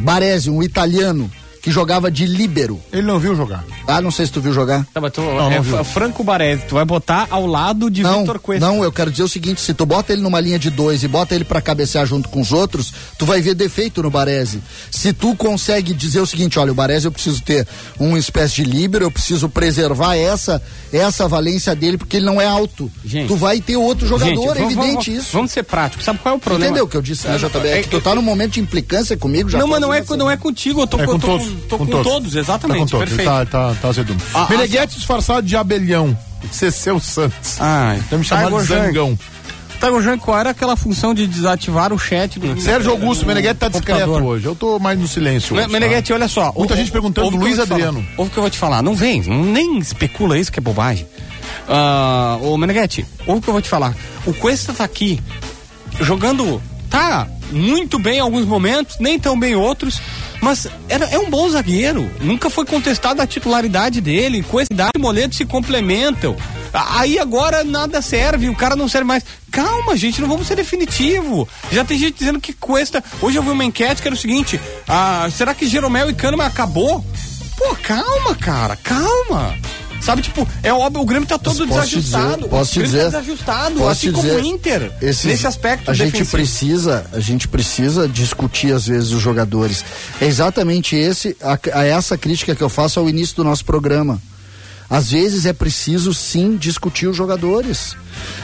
Baresi, 0.00 0.50
um 0.50 0.62
italiano 0.62 1.30
que 1.66 1.72
jogava 1.72 2.08
de 2.12 2.26
líbero. 2.26 2.80
Ele 2.92 3.02
não 3.02 3.18
viu 3.18 3.34
jogar. 3.34 3.64
Ah, 3.88 4.00
não 4.00 4.12
sei 4.12 4.24
se 4.24 4.30
tu 4.30 4.40
viu 4.40 4.52
jogar. 4.52 4.86
Tá, 4.94 5.00
mas 5.00 5.10
tu, 5.12 5.20
Não, 5.20 5.50
é 5.50 5.60
não 5.60 5.82
Franco 5.84 6.22
Baresi, 6.22 6.62
tu 6.68 6.76
vai 6.76 6.84
botar 6.84 7.26
ao 7.28 7.44
lado 7.44 7.90
de 7.90 8.04
Não, 8.04 8.20
Vitor 8.20 8.38
Cuesta. 8.38 8.64
não, 8.64 8.84
eu 8.84 8.92
quero 8.92 9.10
dizer 9.10 9.24
o 9.24 9.28
seguinte, 9.28 9.60
se 9.60 9.74
tu 9.74 9.84
bota 9.84 10.12
ele 10.12 10.22
numa 10.22 10.38
linha 10.38 10.60
de 10.60 10.70
dois 10.70 11.02
e 11.02 11.08
bota 11.08 11.34
ele 11.34 11.42
pra 11.44 11.60
cabecear 11.60 12.06
junto 12.06 12.28
com 12.28 12.40
os 12.40 12.52
outros, 12.52 12.92
tu 13.18 13.26
vai 13.26 13.40
ver 13.40 13.54
defeito 13.54 14.00
no 14.00 14.10
Baresi. 14.10 14.62
Se 14.92 15.12
tu 15.12 15.34
consegue 15.34 15.92
dizer 15.92 16.20
o 16.20 16.26
seguinte, 16.26 16.56
olha, 16.56 16.70
o 16.70 16.74
Baresi 16.74 17.06
eu 17.06 17.10
preciso 17.10 17.42
ter 17.42 17.66
uma 17.98 18.16
espécie 18.16 18.54
de 18.54 18.64
líbero, 18.64 19.04
eu 19.06 19.10
preciso 19.10 19.48
preservar 19.48 20.14
essa 20.14 20.62
essa 20.92 21.26
valência 21.26 21.74
dele, 21.74 21.98
porque 21.98 22.16
ele 22.18 22.26
não 22.26 22.40
é 22.40 22.46
alto. 22.46 22.88
Gente. 23.04 23.26
tu 23.26 23.34
vai 23.34 23.60
ter 23.60 23.76
outro 23.76 24.06
jogador, 24.06 24.28
Gente, 24.30 24.40
é 24.44 24.54
vamos- 24.54 24.72
evidente 24.72 25.10
vamos, 25.10 25.24
isso. 25.26 25.32
Vamos 25.32 25.50
ser 25.50 25.64
práticos. 25.64 26.04
Sabe 26.04 26.20
qual 26.20 26.34
é 26.34 26.38
o 26.38 26.40
problema? 26.40 26.66
Entendeu 26.66 26.84
o 26.84 26.88
que 26.88 26.96
eu 26.96 27.02
disse, 27.02 27.26
né, 27.26 27.36
JB? 27.38 27.68
É 27.68 27.82
que 27.82 27.88
tu 27.88 27.96
é- 27.96 28.00
tá 28.00 28.14
num 28.14 28.22
momento 28.22 28.52
de 28.52 28.60
implicância 28.60 29.16
comigo 29.16 29.48
já 29.50 29.58
Não, 29.58 29.66
mas 29.66 29.80
não 29.80 29.92
é, 29.92 30.04
não 30.16 30.30
é 30.30 30.36
contigo, 30.36 30.80
eu 30.82 30.86
tô, 30.86 30.98
É 30.98 31.02
eu 31.02 31.06
com 31.06 31.18
tô 31.18 31.26
todos. 31.26 31.48
com, 31.48 31.55
tô 31.68 31.78
com 31.78 31.86
todos, 31.86 32.32
Tá 32.34 32.38
exatamente, 32.40 32.78
com 32.80 32.86
todos. 32.86 33.08
perfeito. 33.08 33.28
Tá, 33.30 33.44
tá, 33.46 33.74
tá 33.80 33.88
azedume. 33.88 34.20
Ah, 34.34 34.46
Meneghete 34.50 34.96
disfarçado 34.96 35.46
de 35.46 35.56
abelhão. 35.56 36.16
Ceceu 36.50 37.00
Santos. 37.00 37.56
Ai, 37.60 38.00
Já 38.10 38.18
me 38.18 38.24
chamaram 38.24 38.58
de 38.60 38.64
zangão. 38.66 39.18
Tiger 39.80 40.00
Junk, 40.00 40.24
qual 40.24 40.38
era 40.38 40.50
aquela 40.50 40.74
função 40.74 41.12
de 41.12 41.26
desativar 41.26 41.92
o 41.92 41.98
chat 41.98 42.38
do 42.40 42.58
Sérgio 42.60 42.90
Augusto, 42.92 43.26
Meneghete 43.26 43.60
tá 43.60 43.68
discreto 43.68 44.00
computador? 44.06 44.22
hoje. 44.22 44.46
Eu 44.46 44.54
tô 44.54 44.78
mais 44.78 44.98
no 44.98 45.06
silêncio 45.06 45.54
hoje. 45.56 45.68
Meneghete, 45.68 46.12
olha 46.14 46.28
só. 46.28 46.50
Muita 46.56 46.72
o- 46.72 46.76
gente 46.78 46.90
perguntando, 46.90 47.28
o 47.28 47.30
que 47.32 47.36
Luiz 47.36 47.56
falar. 47.56 47.70
Adriano. 47.74 48.06
Ouve 48.16 48.30
o 48.30 48.32
que 48.32 48.38
eu 48.38 48.42
vou 48.42 48.50
te 48.50 48.56
falar. 48.58 48.82
Não 48.82 48.94
vem, 48.94 49.20
nem 49.22 49.78
especula 49.78 50.38
isso 50.38 50.50
que 50.50 50.58
é 50.58 50.62
bobagem. 50.62 51.06
Ah, 51.68 52.38
ô 52.40 52.56
Meneghete, 52.56 53.04
ouve 53.26 53.38
o 53.40 53.42
que 53.42 53.48
eu 53.48 53.52
vou 53.52 53.60
te 53.62 53.68
falar. 53.68 53.94
O 54.24 54.32
Cuesta 54.32 54.72
tá 54.72 54.84
aqui 54.84 55.20
jogando, 56.00 56.60
tá 56.88 57.26
muito 57.50 57.98
bem 57.98 58.16
em 58.16 58.20
alguns 58.20 58.46
momentos, 58.46 58.96
nem 58.98 59.18
tão 59.18 59.38
bem 59.38 59.52
em 59.52 59.56
outros, 59.56 60.00
mas 60.46 60.68
era, 60.88 61.06
é 61.06 61.18
um 61.18 61.28
bom 61.28 61.48
zagueiro. 61.48 62.08
Nunca 62.20 62.48
foi 62.48 62.64
contestada 62.64 63.20
a 63.20 63.26
titularidade 63.26 64.00
dele. 64.00 64.44
Cuesta 64.44 64.90
e 64.94 64.98
Moledo 64.98 65.34
se 65.34 65.44
complementam. 65.44 66.36
Aí 66.72 67.18
agora 67.18 67.64
nada 67.64 68.00
serve, 68.00 68.48
o 68.48 68.54
cara 68.54 68.76
não 68.76 68.88
serve 68.88 69.08
mais. 69.08 69.24
Calma, 69.50 69.96
gente, 69.96 70.20
não 70.20 70.28
vamos 70.28 70.46
ser 70.46 70.54
definitivo. 70.54 71.48
Já 71.72 71.84
tem 71.84 71.98
gente 71.98 72.18
dizendo 72.18 72.40
que 72.40 72.52
Cuesta. 72.52 73.02
Hoje 73.20 73.36
eu 73.36 73.42
vi 73.42 73.50
uma 73.50 73.64
enquete 73.64 74.00
que 74.00 74.06
era 74.06 74.14
o 74.14 74.18
seguinte: 74.18 74.60
ah, 74.86 75.28
será 75.32 75.52
que 75.52 75.66
Jeromel 75.66 76.10
e 76.10 76.14
Kahneman 76.14 76.46
acabou? 76.46 77.04
Pô, 77.58 77.76
calma, 77.82 78.36
cara, 78.36 78.76
calma. 78.76 79.52
Sabe, 80.00 80.22
tipo, 80.22 80.46
é 80.62 80.72
óbvio, 80.72 81.02
o 81.02 81.04
Grêmio 81.04 81.26
tá 81.28 81.36
todo 81.36 81.56
Posso 81.66 81.66
desajustado. 81.66 82.36
dizer, 82.36 82.48
posso 82.48 82.70
o 82.70 82.74
Grêmio 82.74 82.86
dizer, 82.92 83.10
tá 83.10 83.20
desajustado, 83.20 83.74
posso 83.74 83.90
assim 83.90 84.06
te 84.08 84.12
como 84.12 84.22
dizer, 84.28 84.40
o 84.40 84.44
Inter. 84.46 84.92
esses- 85.02 85.24
nesse 85.24 85.46
aspecto 85.46 85.90
a 85.90 85.94
gente 85.94 86.12
defensivo. 86.12 86.30
precisa 86.36 87.06
a 87.12 87.18
gente 87.20 87.48
precisa 87.48 88.08
discutir 88.08 88.72
às 88.72 88.86
vezes 88.86 89.10
os 89.10 89.20
jogadores 89.20 89.84
é 90.20 90.26
exatamente 90.26 90.94
esse 90.94 91.36
a, 91.42 91.58
a 91.80 91.84
essa 91.84 92.16
crítica 92.16 92.54
que 92.54 92.62
eu 92.62 92.68
faço 92.68 93.00
ao 93.00 93.08
início 93.08 93.34
do 93.36 93.42
nosso 93.44 93.64
programa 93.64 94.20
às 94.88 95.10
vezes 95.10 95.44
é 95.46 95.52
preciso 95.52 96.14
sim 96.14 96.56
discutir 96.56 97.08
os 97.08 97.16
jogadores 97.16 97.96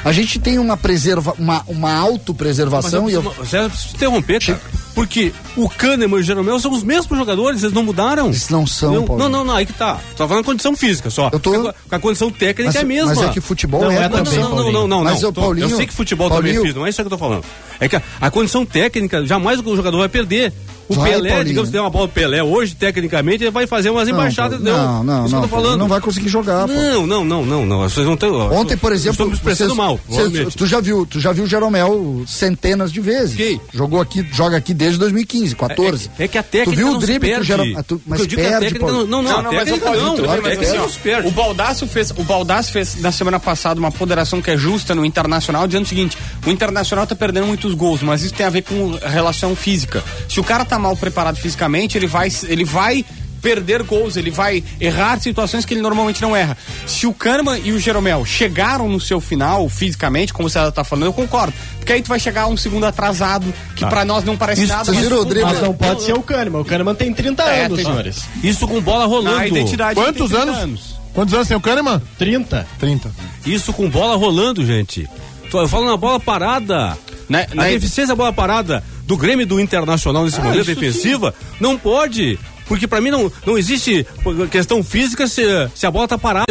a 0.05 0.13
gente 0.13 0.39
tem 0.39 0.59
uma 0.59 0.77
preserva 0.77 1.35
uma, 1.39 1.63
uma 1.67 1.93
autopreservação 1.95 3.09
e 3.09 3.13
eu 3.15 3.23
eu 3.23 3.71
te 3.71 3.95
interromper, 3.95 4.41
cara. 4.45 4.61
Porque 4.95 5.33
o 5.57 5.71
Kahneman 5.71 6.19
e 6.19 6.21
o 6.21 6.23
Jeromel 6.23 6.59
são 6.61 6.71
os 6.71 6.83
mesmos 6.83 7.17
jogadores, 7.19 7.63
eles 7.63 7.75
não 7.75 7.83
mudaram. 7.83 8.27
Eles 8.27 8.51
não 8.51 8.67
são, 8.67 8.93
Não, 8.93 9.05
Paulinho. 9.05 9.29
não, 9.31 9.39
não, 9.39 9.45
não, 9.47 9.57
aí 9.57 9.65
que 9.65 9.73
tá. 9.73 9.99
Só 10.17 10.29
falando 10.29 10.45
condição 10.45 10.77
física 10.77 11.09
só. 11.09 11.31
Eu 11.33 11.41
tô- 11.41 11.69
A, 11.69 11.75
a 11.93 11.99
condição 11.99 12.31
técnica 12.31 12.65
mas, 12.67 12.77
é 12.77 12.81
a 12.81 12.85
mesma. 12.85 13.15
mas 13.15 13.23
é 13.25 13.29
que 13.31 13.41
futebol 13.41 13.81
Não, 13.81 13.91
é, 13.91 14.07
Não, 14.07 14.23
também 14.23 14.35
não, 14.39 14.43
não, 14.43 14.51
Paulinho. 14.57 14.73
não, 14.73 14.89
não, 14.89 15.05
Mas, 15.05 15.23
não. 15.23 15.33
Tô- 15.33 15.41
Paulinho, 15.41 15.69
eu 15.71 15.77
sei 15.77 15.87
que 15.87 15.95
futebol 15.95 16.29
também 16.29 16.41
é 16.41 16.55
Paulinho- 16.55 16.63
físico, 16.63 16.79
não 16.81 16.87
é 16.87 16.91
isso 16.91 17.01
que 17.01 17.07
eu 17.07 17.11
tô 17.11 17.17
falando. 17.17 17.43
É 17.81 17.89
que 17.89 17.97
a, 17.97 18.03
a 18.21 18.31
condição 18.31 18.67
técnica, 18.67 19.25
jamais 19.25 19.61
o 19.61 19.77
jogador 19.77 19.97
vai 19.99 20.09
perder. 20.11 20.53
O 20.89 20.95
Vai, 20.95 21.13
Pelé, 21.13 21.29
Paulinho. 21.31 21.47
digamos, 21.49 21.69
se 21.69 21.73
der 21.73 21.81
uma 21.81 21.89
bola 21.89 22.07
pro 22.09 22.21
Pelé 22.23 22.43
hoje, 22.43 22.75
tecnicamente, 22.75 23.45
ele 23.45 23.51
vai 23.53 23.67
fazer 23.67 23.89
umas 23.89 24.07
Não, 24.09 24.15
embaixadas. 24.15 24.61
Não, 24.61 25.03
não, 25.03 25.23
eu 25.25 25.29
não, 25.31 25.41
tô 25.43 25.49
falando. 25.49 25.79
não 25.79 25.89
vai 25.89 26.01
conseguir 26.01 26.29
jogar. 26.29 26.67
Não, 26.67 27.07
não, 27.07 27.25
não, 27.25 27.47
não, 27.47 27.65
não. 27.65 27.79
Vocês 27.89 28.05
vão 28.05 28.17
ter. 28.17 28.27
Ontem, 28.27 28.77
por 28.77 28.93
exemplo, 28.93 29.33
Estou 29.33 29.51
vocês- 29.69 29.77
mal. 29.77 30.01
obviamente. 30.09 30.57
tu 30.57 30.67
já 30.67 30.81
viu, 30.81 31.07
tu 31.07 31.21
já 31.21 31.33
viu 31.33 31.45
o 31.45 31.47
Jeromel 31.47 32.23
centenas 32.27 32.93
de 32.93 33.01
vezes. 33.01 33.35
Ok. 33.35 33.61
Jogou 33.73 34.01
aqui, 34.01 34.27
joga 34.33 34.57
aqui 34.57 34.73
desde 34.75 34.99
2015, 34.99 35.55
14. 35.57 36.11
É, 36.19 36.25
é 36.25 36.29
que 36.29 36.39
a 36.39 36.43
técnica 36.43 36.71
Tu 36.73 36.77
viu 36.77 36.87
não 36.89 36.97
o 36.97 36.99
drible 37.01 37.21
que 37.21 37.27
o 37.27 37.37
perde. 37.37 37.47
Jeromel, 37.47 37.75
ah, 37.79 37.83
tu- 37.83 38.03
mas 38.07 38.21
eu 38.21 38.27
digo 38.27 38.41
é 38.41 38.45
que 38.45 38.49
a 38.55 38.59
perde, 38.59 38.75
técnica 38.75 38.93
não, 38.93 39.07
não, 39.07 39.23
não, 39.23 39.39
a 39.51 39.53
mas 39.53 39.73
ô, 39.73 39.79
Paulinho, 39.79 40.05
não, 40.07 40.15
lembra 40.17 40.43
técnica 40.51 40.63
assim, 40.63 40.79
ó, 40.79 41.21
não 41.23 41.29
o 41.29 41.31
Baldasso 41.31 41.87
fez, 41.87 42.11
o 42.11 42.23
Baldasso 42.25 42.73
fez 42.73 42.97
na 43.01 43.13
semana 43.13 43.39
passada 43.41 43.79
uma 43.81 43.91
ponderação 43.93 44.41
que 44.43 44.51
é 44.51 44.57
justa 44.57 44.95
no 44.95 45.05
Internacional, 45.05 45.67
dizendo 45.67 45.85
o 45.85 45.89
seguinte: 45.89 46.17
o 46.47 46.51
Internacional 46.51 47.07
tá 47.07 47.15
perdendo 47.15 47.47
muitos 47.47 47.75
gols, 47.75 48.03
mas 48.03 48.23
isso 48.23 48.35
tem 48.35 48.47
a 48.47 48.51
ver 48.51 48.63
com 48.63 48.99
relação 49.03 49.55
física. 49.57 50.03
Se 50.29 50.41
o 50.41 50.45
cara 50.45 50.65
tá 50.65 50.79
mal 50.79 50.97
preparado 50.97 51.37
fisicamente, 51.37 51.97
ele 51.97 52.07
vai, 52.07 52.29
ele 52.49 52.65
vai 52.65 53.05
perder 53.43 53.83
gols, 53.83 54.17
ele 54.17 54.31
vai 54.31 54.63
errar 54.81 55.21
situações 55.21 55.65
que 55.65 55.75
ele 55.75 55.83
normalmente 55.83 56.23
não 56.23 56.35
erra. 56.35 56.57
Se 56.87 57.07
o 57.07 57.13
Kahneman 57.13 57.61
e 57.65 57.73
o 57.73 57.79
Jeromel 57.81 58.25
chegaram 58.25 58.89
no 58.89 59.01
seu 59.01 59.21
final 59.21 59.69
fisicamente, 59.69 60.33
como 60.33 60.49
você 60.49 60.71
tá 60.71 60.85
falando, 60.85 61.07
eu 61.07 61.13
concordo. 61.13 61.53
Porque 61.79 61.93
aí 61.93 62.01
tu 62.01 62.09
vai 62.09 62.21
chegar 62.21 62.47
um 62.47 62.57
segundo 62.57 62.87
atrasado, 62.87 63.53
que 63.75 63.85
pra 63.85 64.05
nós 64.05 64.25
não 64.25 64.37
parece 64.37 64.65
nada. 64.67 64.85
vocês 64.85 65.09
mas- 65.11 65.19
o 65.21 65.25
drible? 65.25 65.51
Mas 65.53 65.61
não 65.61 65.75
pode 65.75 66.03
ser 66.05 66.13
o 66.15 66.23
Kahneman. 66.23 66.61
O 66.61 66.65
Kahneman 66.65 66.95
tem 66.95 67.13
30 67.13 67.43
É, 67.43 67.65
anos, 67.65 67.77
tem- 67.77 67.85
senhores. 67.85 68.23
Isso 68.43 68.67
com 68.69 68.81
bola 68.81 69.05
rolando. 69.05 69.45
Identidade 69.47 69.95
Quantos 69.99 70.31
30 70.31 70.51
anos? 70.51 70.95
Quantos 71.13 71.35
anos 71.35 71.49
tem 71.49 71.57
o 71.57 71.61
Kahneman? 71.61 72.01
30. 72.17 72.67
30. 72.79 73.11
Isso 73.45 73.73
com 73.73 73.91
bola 73.91 74.17
rolando, 74.17 74.65
gente. 74.65 75.09
Eu 75.53 75.69
falo 75.69 75.87
na 75.87 75.97
bola 75.97 76.19
parada. 76.21 76.97
Na- 77.29 77.41
a 77.41 77.69
deficiência 77.69 78.09
da 78.09 78.15
bola 78.15 78.33
parada 78.33 78.83
do 79.07 79.17
Grêmio 79.17 79.43
e 79.43 79.47
do 79.47 79.59
Internacional 79.61 80.25
nesse 80.25 80.39
momento 80.41 80.61
isso 80.61 80.75
defensiva 80.75 81.35
não 81.61 81.77
pode. 81.79 82.39
Porque 82.73 82.89
pra 82.89 83.03
mim 83.03 83.11
não, 83.11 83.31
não 83.45 83.59
existe 83.59 84.07
questão 84.51 84.83
física 84.83 85.27
se, 85.27 85.43
se 85.75 85.85
a 85.85 85.91
bola 85.91 86.09
tá 86.09 86.17
parada, 86.17 86.47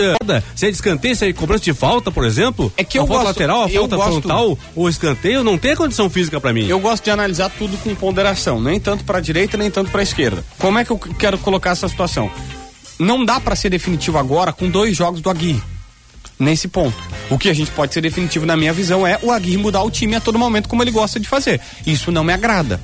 se 0.56 0.68
é 0.68 0.70
de 0.70 0.76
escanteio, 0.76 1.16
se 1.16 1.26
é 1.26 1.28
de 1.30 1.34
cobrança 1.34 1.64
de 1.64 1.74
falta, 1.74 2.12
por 2.12 2.24
exemplo. 2.24 2.72
É 2.78 2.84
que 2.84 3.00
eu 3.00 3.06
a 3.06 3.08
falta 3.08 3.24
gosto- 3.24 3.28
lateral, 3.40 3.64
a 3.64 3.70
falta 3.70 3.96
gosto- 3.96 4.12
frontal 4.22 4.60
ou 4.76 4.88
escanteio, 4.88 5.44
não 5.44 5.58
tem 5.58 5.76
condição 5.76 6.12
física 6.12 6.40
pra 6.40 6.54
mim. 6.54 6.68
Eu 6.68 6.80
gosto 6.80 7.04
de 7.06 7.10
analisar 7.10 7.50
tudo 7.50 7.76
com 7.78 7.96
ponderação, 7.96 8.62
nem 8.62 8.80
tanto 8.80 9.04
para 9.04 9.20
direita 9.20 9.58
nem 9.58 9.72
tanto 9.72 9.90
para 9.90 10.04
esquerda. 10.04 10.46
Como 10.60 10.78
é 10.78 10.86
que 10.86 10.92
eu 10.92 10.98
quero 11.00 11.40
colocar 11.40 11.72
essa 11.72 11.88
situação? 11.90 12.30
Não 13.00 13.26
dá 13.26 13.40
para 13.40 13.56
ser 13.56 13.72
definitivo 13.72 14.20
agora 14.20 14.54
com 14.54 14.70
dois 14.70 14.96
jogos 14.96 15.22
do 15.22 15.30
Aguirre. 15.32 15.64
Nesse 16.38 16.68
ponto. 16.68 16.96
O 17.32 17.38
que 17.38 17.50
a 17.50 17.54
gente 17.54 17.72
pode 17.72 17.94
ser 17.96 18.02
definitivo 18.02 18.46
na 18.46 18.56
minha 18.58 18.74
visão 18.74 19.06
é 19.08 19.18
o 19.24 19.32
Aguirre 19.32 19.58
mudar 19.58 19.82
o 19.84 19.90
time 19.92 20.16
a 20.16 20.20
todo 20.22 20.38
momento 20.38 20.70
como 20.70 20.84
ele 20.84 20.92
gosta 20.92 21.20
de 21.20 21.28
fazer. 21.28 21.60
Isso 21.86 22.12
não 22.12 22.24
me 22.24 22.32
agrada. 22.34 22.80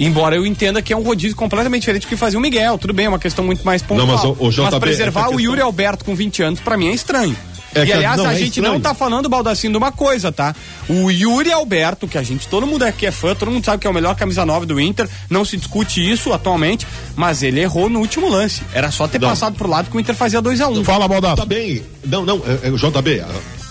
Embora 0.00 0.34
eu 0.34 0.46
entenda 0.46 0.80
que 0.80 0.92
é 0.92 0.96
um 0.96 1.02
rodízio 1.02 1.36
completamente 1.36 1.82
diferente 1.82 2.06
do 2.06 2.08
que 2.08 2.16
fazia 2.16 2.38
o 2.38 2.42
Miguel. 2.42 2.78
Tudo 2.78 2.92
bem, 2.94 3.06
é 3.06 3.08
uma 3.08 3.18
questão 3.18 3.44
muito 3.44 3.64
mais 3.64 3.82
pontual. 3.82 4.06
Não, 4.06 4.14
mas 4.14 4.24
o- 4.24 4.36
o 4.46 4.50
JB, 4.50 4.80
preservar 4.80 5.20
essa 5.20 5.28
o 5.28 5.32
questão- 5.36 5.50
Yuri 5.50 5.60
Alberto 5.60 6.04
com 6.04 6.14
20 6.14 6.42
anos, 6.42 6.58
pra 6.58 6.76
mim, 6.76 6.88
é 6.88 6.92
estranho. 6.94 7.36
É 7.72 7.84
e 7.84 7.92
aliás, 7.92 8.16
não, 8.16 8.26
a 8.26 8.32
é 8.34 8.36
gente 8.36 8.48
estranho. 8.56 8.72
não 8.72 8.80
tá 8.80 8.92
falando, 8.94 9.28
Baldacinho, 9.28 9.72
de 9.72 9.76
uma 9.78 9.92
coisa, 9.92 10.32
tá? 10.32 10.56
O 10.88 11.08
Yuri 11.08 11.52
Alberto, 11.52 12.08
que 12.08 12.18
a 12.18 12.22
gente, 12.22 12.48
todo 12.48 12.66
mundo 12.66 12.82
aqui 12.82 13.06
é 13.06 13.12
fã, 13.12 13.32
todo 13.32 13.48
mundo 13.48 13.64
sabe 13.64 13.78
que 13.78 13.86
é 13.86 13.90
o 13.90 13.94
melhor 13.94 14.16
camisa 14.16 14.44
9 14.44 14.66
do 14.66 14.80
Inter, 14.80 15.08
não 15.28 15.44
se 15.44 15.56
discute 15.56 16.00
isso 16.00 16.32
atualmente, 16.32 16.84
mas 17.14 17.44
ele 17.44 17.60
errou 17.60 17.88
no 17.88 18.00
último 18.00 18.28
lance. 18.28 18.62
Era 18.74 18.90
só 18.90 19.06
ter 19.06 19.20
Não. 19.20 19.28
passado 19.28 19.54
pro 19.54 19.68
lado 19.68 19.88
que 19.88 19.96
o 19.96 20.00
Inter 20.00 20.16
fazia 20.16 20.40
2 20.40 20.60
a 20.60 20.66
1 20.66 20.80
um. 20.80 20.84
Fala, 20.84 21.06
Baldasso. 21.06 21.36
Tá 21.36 21.44
bem. 21.44 21.80
Não, 22.04 22.24
não, 22.26 22.42
é, 22.44 22.68
é, 22.68 22.70
JB, 22.72 23.22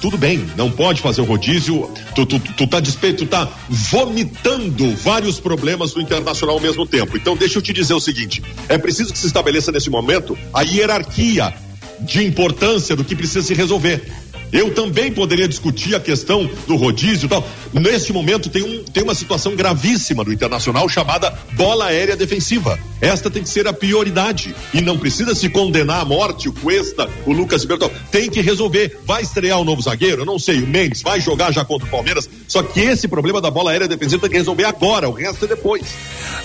tudo 0.01 0.17
bem, 0.17 0.49
não 0.55 0.71
pode 0.71 1.01
fazer 1.01 1.21
o 1.21 1.25
rodízio. 1.25 1.89
Tu, 2.15 2.25
tu, 2.25 2.39
tu 2.39 2.67
tá 2.67 2.79
despeito, 2.79 3.25
tu 3.25 3.29
tá 3.29 3.47
vomitando 3.69 4.95
vários 4.95 5.39
problemas 5.39 5.93
do 5.93 6.01
internacional 6.01 6.55
ao 6.55 6.61
mesmo 6.61 6.85
tempo. 6.85 7.17
Então, 7.17 7.35
deixa 7.35 7.57
eu 7.57 7.61
te 7.61 7.73
dizer 7.73 7.93
o 7.93 7.99
seguinte: 7.99 8.41
é 8.67 8.77
preciso 8.77 9.11
que 9.11 9.19
se 9.19 9.27
estabeleça 9.27 9.71
nesse 9.71 9.89
momento 9.89 10.37
a 10.53 10.61
hierarquia 10.61 11.53
de 12.01 12.25
importância 12.25 12.95
do 12.95 13.03
que 13.03 13.15
precisa 13.15 13.41
se 13.41 13.53
resolver. 13.53 14.01
Eu 14.51 14.73
também 14.73 15.11
poderia 15.11 15.47
discutir 15.47 15.95
a 15.95 15.99
questão 15.99 16.49
do 16.67 16.75
rodízio 16.75 17.27
e 17.27 17.29
tal. 17.29 17.47
Neste 17.73 18.11
momento 18.11 18.49
tem, 18.49 18.63
um, 18.63 18.83
tem 18.83 19.03
uma 19.03 19.13
situação 19.13 19.55
gravíssima 19.55 20.23
no 20.23 20.33
Internacional 20.33 20.87
chamada 20.89 21.31
bola 21.53 21.85
aérea 21.85 22.15
defensiva. 22.15 22.79
Esta 22.99 23.29
tem 23.29 23.43
que 23.43 23.49
ser 23.49 23.67
a 23.67 23.73
prioridade. 23.73 24.55
E 24.73 24.81
não 24.81 24.97
precisa 24.97 25.35
se 25.35 25.49
condenar 25.49 26.01
à 26.01 26.05
morte 26.05 26.49
o 26.49 26.53
Cuesta, 26.53 27.09
o 27.25 27.31
Lucas 27.31 27.63
Bertol. 27.65 27.91
Tem 28.11 28.29
que 28.29 28.41
resolver. 28.41 28.99
Vai 29.05 29.21
estrear 29.21 29.59
o 29.59 29.63
novo 29.63 29.81
zagueiro? 29.81 30.21
Eu 30.21 30.25
não 30.25 30.39
sei. 30.39 30.61
O 30.61 30.67
Mendes 30.67 31.01
vai 31.01 31.19
jogar 31.19 31.51
já 31.51 31.63
contra 31.63 31.87
o 31.87 31.91
Palmeiras. 31.91 32.29
Só 32.47 32.63
que 32.63 32.79
esse 32.79 33.07
problema 33.07 33.39
da 33.39 33.51
bola 33.51 33.71
aérea 33.71 33.87
defensiva 33.87 34.21
tem 34.21 34.31
que 34.31 34.37
resolver 34.37 34.65
agora. 34.65 35.09
O 35.09 35.13
resto 35.13 35.45
é 35.45 35.47
depois. 35.47 35.83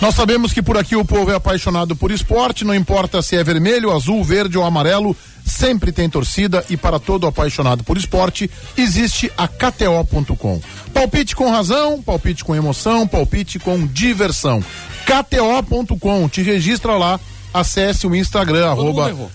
Nós 0.01 0.14
sabemos 0.14 0.53
que 0.53 0.62
por 0.62 0.77
aqui 0.77 0.97
o 0.97 1.05
povo 1.05 1.31
é 1.31 1.35
apaixonado 1.35 1.97
por 1.97 2.11
esporte, 2.11 2.64
não 2.64 2.75
importa 2.75 3.23
se 3.23 3.37
é 3.37 3.45
vermelho, 3.45 3.90
azul, 3.90 4.23
verde 4.23 4.59
ou 4.59 4.64
amarelo, 4.64 5.17
sempre 5.44 5.92
tem 5.92 6.09
torcida 6.09 6.64
e 6.70 6.76
para 6.76 6.98
todo 6.98 7.26
apaixonado 7.26 7.85
por 7.85 7.96
esporte 7.96 8.50
existe 8.76 9.30
a 9.37 9.46
KTO.com. 9.46 10.61
Palpite 10.92 11.37
com 11.37 11.50
razão, 11.50 12.02
palpite 12.02 12.44
com 12.44 12.54
emoção, 12.54 13.07
palpite 13.07 13.59
com 13.59 13.87
diversão. 13.87 14.62
KTO.com, 15.04 16.28
te 16.28 16.42
registra 16.42 16.96
lá, 16.96 17.20
acesse 17.52 18.07
o 18.07 18.14
Instagram, 18.14 18.70
arroba 18.70 19.30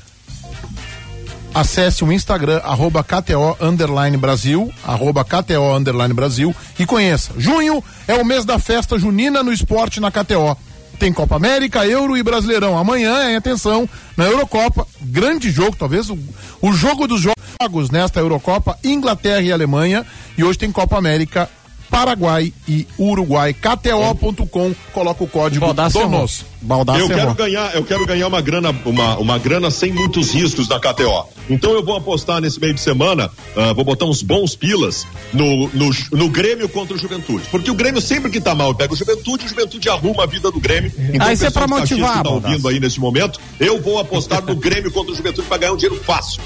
acesse 1.54 2.04
o 2.04 2.12
Instagram, 2.12 2.62
arroba 2.64 3.04
KTO 3.04 3.58
Underline 3.60 4.18
Brasil, 4.18 4.72
arroba 4.84 5.24
KTO 5.24 5.76
Underline 5.76 6.14
Brasil 6.14 6.56
e 6.78 6.86
conheça. 6.86 7.34
Junho 7.38 7.84
é 8.08 8.16
o 8.16 8.26
mês 8.26 8.46
da 8.46 8.60
festa 8.60 8.98
junina 8.98 9.44
no 9.44 9.52
esporte 9.52 10.00
na 10.00 10.12
KTO. 10.12 10.58
Tem 11.00 11.14
Copa 11.14 11.38
América, 11.38 11.88
Euro 11.88 12.18
e 12.18 12.22
Brasileirão. 12.22 12.78
Amanhã, 12.78 13.32
em 13.32 13.36
atenção, 13.38 13.88
na 14.18 14.26
Eurocopa, 14.26 14.86
grande 15.02 15.50
jogo, 15.50 15.76
talvez 15.78 16.10
o, 16.10 16.20
o 16.62 16.74
jogo 16.74 17.08
dos 17.08 17.22
jogos 17.22 17.90
nesta 17.90 18.20
Eurocopa, 18.20 18.78
Inglaterra 18.84 19.42
e 19.42 19.52
Alemanha. 19.52 20.06
E 20.38 20.44
hoje 20.44 20.60
tem 20.60 20.72
Copa 20.72 20.98
América, 20.98 21.50
Paraguai 21.90 22.54
e 22.68 22.88
Uruguai. 22.98 23.54
KTO.com, 23.54 24.74
coloca 24.94 25.24
o 25.24 25.28
código 25.28 25.66
Baldaço 25.66 26.00
DONOS. 26.00 26.40
Eu 26.62 26.68
Baldaço 26.68 27.08
quero 27.08 27.34
ganhar, 27.36 27.74
eu 27.76 27.84
quero 27.84 28.06
ganhar 28.06 28.28
uma 28.28 28.42
grana, 28.42 28.76
uma, 28.86 29.18
uma 29.18 29.38
grana 29.40 29.72
sem 29.72 29.92
muitos 29.94 30.32
riscos 30.34 30.68
na 30.68 30.80
KTO. 30.80 31.26
Então 31.50 31.72
eu 31.72 31.84
vou 31.84 31.96
apostar 31.96 32.42
nesse 32.42 32.60
meio 32.60 32.74
de 32.74 32.82
semana, 32.82 33.32
ah, 33.56 33.74
vou 33.74 33.84
botar 33.86 34.06
uns 34.06 34.22
bons 34.22 34.56
pilas 34.56 35.08
no, 35.34 35.70
no, 35.70 35.90
no 36.12 36.30
Grêmio 36.30 36.68
contra 36.70 36.96
o 36.96 37.00
Juventude. 37.00 37.44
Porque 37.50 37.72
o 37.72 37.74
Grêmio 37.74 38.02
sempre 38.02 38.30
que 38.30 38.42
tá 38.42 38.54
mal 38.54 38.76
pega 38.76 38.94
o 38.94 38.96
Juventude, 38.96 39.46
o 39.46 39.50
Juventude 39.50 39.90
arruma 39.90 40.24
a 40.24 40.28
vida 40.28 40.52
do 40.52 40.60
Grêmio. 40.60 40.92
Então, 41.14 41.28
Ah, 41.28 41.34
isso 41.34 41.46
é 41.46 41.50
pra 41.50 41.66
motivar, 41.68 42.10
que 42.12 42.18
tá 42.18 42.24
Baldasso. 42.24 42.48
ouvindo 42.54 42.68
aí 42.68 42.80
nesse 42.80 43.00
momento, 43.00 43.40
eu 43.60 43.82
vou 43.82 43.98
apostar 44.00 44.44
no 44.44 44.56
Grêmio 44.56 44.92
contra 44.92 45.14
o 45.14 45.16
Juventude 45.16 45.48
pra 45.48 45.58
ganhar 45.58 45.74
um 45.74 45.78
dinheiro 45.78 46.00
fácil. 46.04 46.42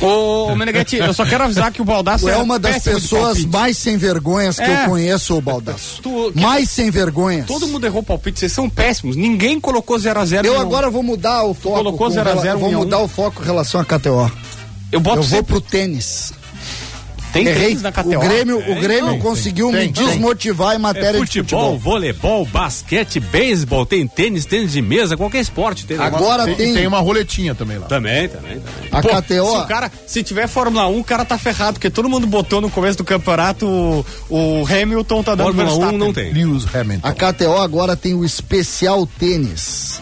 Ô, 0.00 0.48
ô 0.52 0.56
Meneghetti, 0.56 0.96
eu 0.96 1.14
só 1.14 1.24
quero 1.24 1.44
avisar 1.44 1.72
que 1.72 1.80
o 1.80 1.84
Baldaço 1.84 2.24
Tu 2.24 2.30
é 2.30 2.36
uma 2.36 2.58
das 2.58 2.82
pessoas 2.82 3.44
mais 3.44 3.78
sem 3.78 3.96
vergonhas 3.96 4.56
que 4.56 4.62
É. 4.62 4.84
eu 4.84 4.88
conheço, 4.90 5.36
o 5.36 5.40
Baldaço. 5.40 6.02
Tu- 6.02 6.32
Mais 6.34 6.68
sem 6.70 6.90
vergonhas. 6.90 7.46
Todo 7.46 7.66
mundo 7.68 7.86
errou 7.86 8.02
palpite, 8.02 8.38
vocês 8.40 8.52
são 8.52 8.68
péssimos. 8.68 9.16
Ninguém 9.16 9.58
colocou 9.60 9.96
0x0. 9.98 10.44
Eu 10.46 10.60
agora 10.60 10.90
vou 10.90 11.02
mudar 11.02 11.44
o 11.44 11.54
foco. 11.54 11.76
colocou 11.76 12.08
com 12.08 12.10
0 12.14 12.28
a 12.28 12.32
rela- 12.32 12.42
0, 12.42 12.58
Vou 12.58 12.68
1 12.68 12.72
a 12.72 12.76
1. 12.76 12.78
mudar 12.80 12.98
o 13.00 13.08
foco 13.08 13.42
em 13.42 13.44
relação 13.46 13.80
à 13.80 13.84
KTO. 13.84 14.30
Eu 14.92 15.00
boto 15.00 15.18
Eu 15.18 15.22
vou 15.22 15.42
pro 15.42 15.60
tênis. 15.60 16.32
Tem 17.34 17.46
Errei. 17.46 17.66
tênis 17.68 17.82
na 17.82 17.92
KTO. 17.92 18.16
O 18.16 18.20
Grêmio, 18.20 18.58
o 18.58 18.80
Grêmio 18.80 19.10
tem, 19.10 19.18
conseguiu 19.18 19.70
tem, 19.70 19.88
me 19.88 19.92
tem. 19.92 20.06
desmotivar 20.06 20.72
em 20.72 20.76
É 20.76 20.78
matéria 20.78 21.12
de 21.12 21.18
futebol, 21.26 21.72
futebol. 21.72 21.78
voleibol, 21.78 22.46
basquete, 22.46 23.20
beisebol, 23.20 23.84
tem 23.84 24.06
tênis, 24.06 24.46
tênis 24.46 24.72
de 24.72 24.80
mesa, 24.80 25.16
qualquer 25.16 25.40
esporte. 25.40 25.84
Tem 25.84 25.98
Agora 25.98 26.44
Tem, 26.44 26.54
tem, 26.54 26.74
tem 26.74 26.86
uma 26.86 27.00
roletinha 27.00 27.54
também 27.54 27.76
lá. 27.78 27.86
Também, 27.86 28.28
também, 28.28 28.60
também. 28.60 28.88
a 28.92 29.02
Pô, 29.02 29.08
Se, 29.08 29.22
KTO. 29.22 29.58
o 29.58 29.66
cara, 29.66 29.92
se 30.06 30.22
tiver 30.22 30.46
Fórmula 30.46 30.86
1, 30.88 30.98
o 31.00 31.04
cara 31.04 31.24
tá 31.24 31.36
ferrado, 31.36 31.74
porque 31.74 31.90
todo 31.90 32.08
mundo 32.08 32.26
botou 32.26 32.60
no 32.60 32.70
começo 32.70 32.96
do 32.98 33.04
campeonato 33.04 33.66
o, 33.66 34.04
o 34.30 34.64
Hamilton 34.66 35.22
tá 35.22 35.34
dando 35.34 35.46
Fórmula 35.46 35.66
1 35.66 35.70
Verstappen. 35.72 35.98
não 35.98 36.12
tem. 36.12 36.32
Lewis 36.32 36.64
Hamilton. 36.74 37.08
A 37.08 37.12
KTO 37.12 37.56
agora 37.58 37.96
tem 37.96 38.14
o 38.14 38.24
especial 38.24 39.06
tênis. 39.18 40.00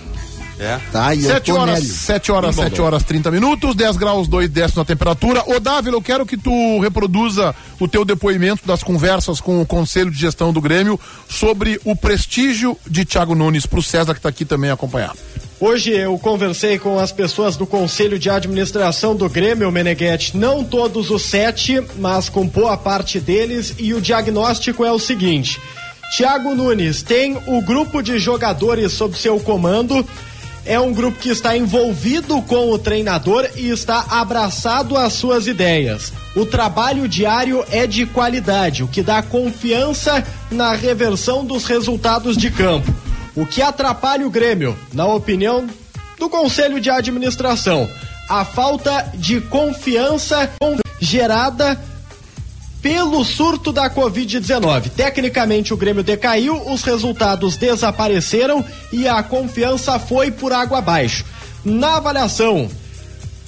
É. 0.63 0.79
Tá? 0.93 1.13
E 1.13 1.25
eu 1.25 1.31
7 1.31 1.53
tô 1.53 1.59
horas, 1.59 1.81
nele. 1.81 1.93
7 1.93 2.33
horas, 2.33 2.55
7 2.55 2.81
horas 2.81 3.03
30 3.03 3.31
minutos, 3.33 3.75
10 3.75 3.97
graus, 3.97 4.29
2 4.29 4.49
décimos 4.49 4.77
na 4.77 4.85
temperatura. 4.85 5.43
Ô, 5.47 5.59
Dávila, 5.59 5.97
eu 5.97 6.03
quero 6.03 6.25
que 6.25 6.37
tu 6.37 6.79
reproduza 6.79 7.53
o 7.81 7.89
teu 7.89 8.05
depoimento 8.05 8.65
das 8.65 8.83
conversas 8.83 9.41
com 9.41 9.61
o 9.61 9.67
Conselho 9.67 10.11
de 10.11 10.19
Gestão 10.19 10.53
do 10.53 10.61
Grêmio 10.61 10.99
sobre 11.29 11.81
o 11.85 11.97
prestígio 11.97 12.79
de 12.87 13.05
Thiago 13.05 13.35
Nunes 13.35 13.67
pro 13.67 13.83
César, 13.83 14.15
que 14.15 14.21
tá 14.21 14.29
aqui 14.29 14.45
também 14.45 14.71
acompanhar. 14.71 15.17
Hoje 15.59 15.91
eu 15.91 16.19
conversei 16.19 16.79
com 16.79 16.99
as 16.99 17.13
pessoas 17.13 17.57
do 17.57 17.67
Conselho 17.67 18.19
de 18.19 18.29
Administração 18.29 19.15
do 19.15 19.29
Grêmio, 19.29 19.71
Meneghetti. 19.71 20.37
Não 20.37 20.63
todos 20.63 21.11
os 21.11 21.23
sete, 21.23 21.83
mas 21.99 22.29
com 22.29 22.47
boa 22.47 22.77
parte 22.77 23.19
deles. 23.21 23.75
E 23.79 23.95
o 23.95 24.01
diagnóstico 24.01 24.85
é 24.85 24.91
o 24.91 24.99
seguinte: 24.99 25.61
Thiago 26.17 26.55
Nunes 26.55 27.03
tem 27.03 27.39
o 27.47 27.63
grupo 27.63 28.03
de 28.03 28.19
jogadores 28.19 28.93
sob 28.93 29.17
seu 29.17 29.41
comando. 29.41 30.07
É 30.65 30.79
um 30.79 30.93
grupo 30.93 31.19
que 31.19 31.29
está 31.29 31.57
envolvido 31.57 32.41
com 32.43 32.71
o 32.71 32.79
treinador 32.79 33.49
e 33.57 33.69
está 33.69 34.07
abraçado 34.09 34.97
às 34.97 35.13
suas 35.13 35.47
ideias. 35.47 36.13
O 36.37 36.47
trabalho 36.47 37.09
diário 37.09 37.65
é 37.71 37.87
de 37.87 38.07
qualidade, 38.07 38.85
o 38.85 38.89
que 38.89 39.03
dá 39.03 39.23
confiança 39.23 40.25
na 40.51 40.73
reversão 40.75 41.45
dos 41.45 41.65
resultados 41.65 42.37
de 42.37 42.51
campo. 42.51 42.95
O 43.35 43.45
que 43.45 43.61
atrapalha 43.61 44.27
o 44.27 44.31
Grêmio, 44.31 44.79
na 44.93 45.07
opinião 45.07 45.67
do 46.19 46.29
Conselho 46.29 46.81
de 46.81 46.91
Administração, 46.91 47.89
a 48.29 48.45
falta 48.45 49.11
de 49.15 49.41
confiança 49.41 50.49
gerada 51.01 51.79
pelo 52.83 53.25
surto 53.25 53.73
da 53.73 53.89
Covid-19. 53.89 54.91
Tecnicamente, 54.91 55.73
o 55.73 55.77
Grêmio 55.77 56.03
decaiu, 56.03 56.69
os 56.69 56.83
resultados 56.83 57.57
desapareceram 57.57 58.65
e 58.93 59.07
a 59.07 59.23
confiança 59.23 59.99
foi 60.01 60.33
por 60.33 60.53
água 60.53 60.79
abaixo. 60.79 61.25
Na 61.65 61.97
avaliação 61.97 62.69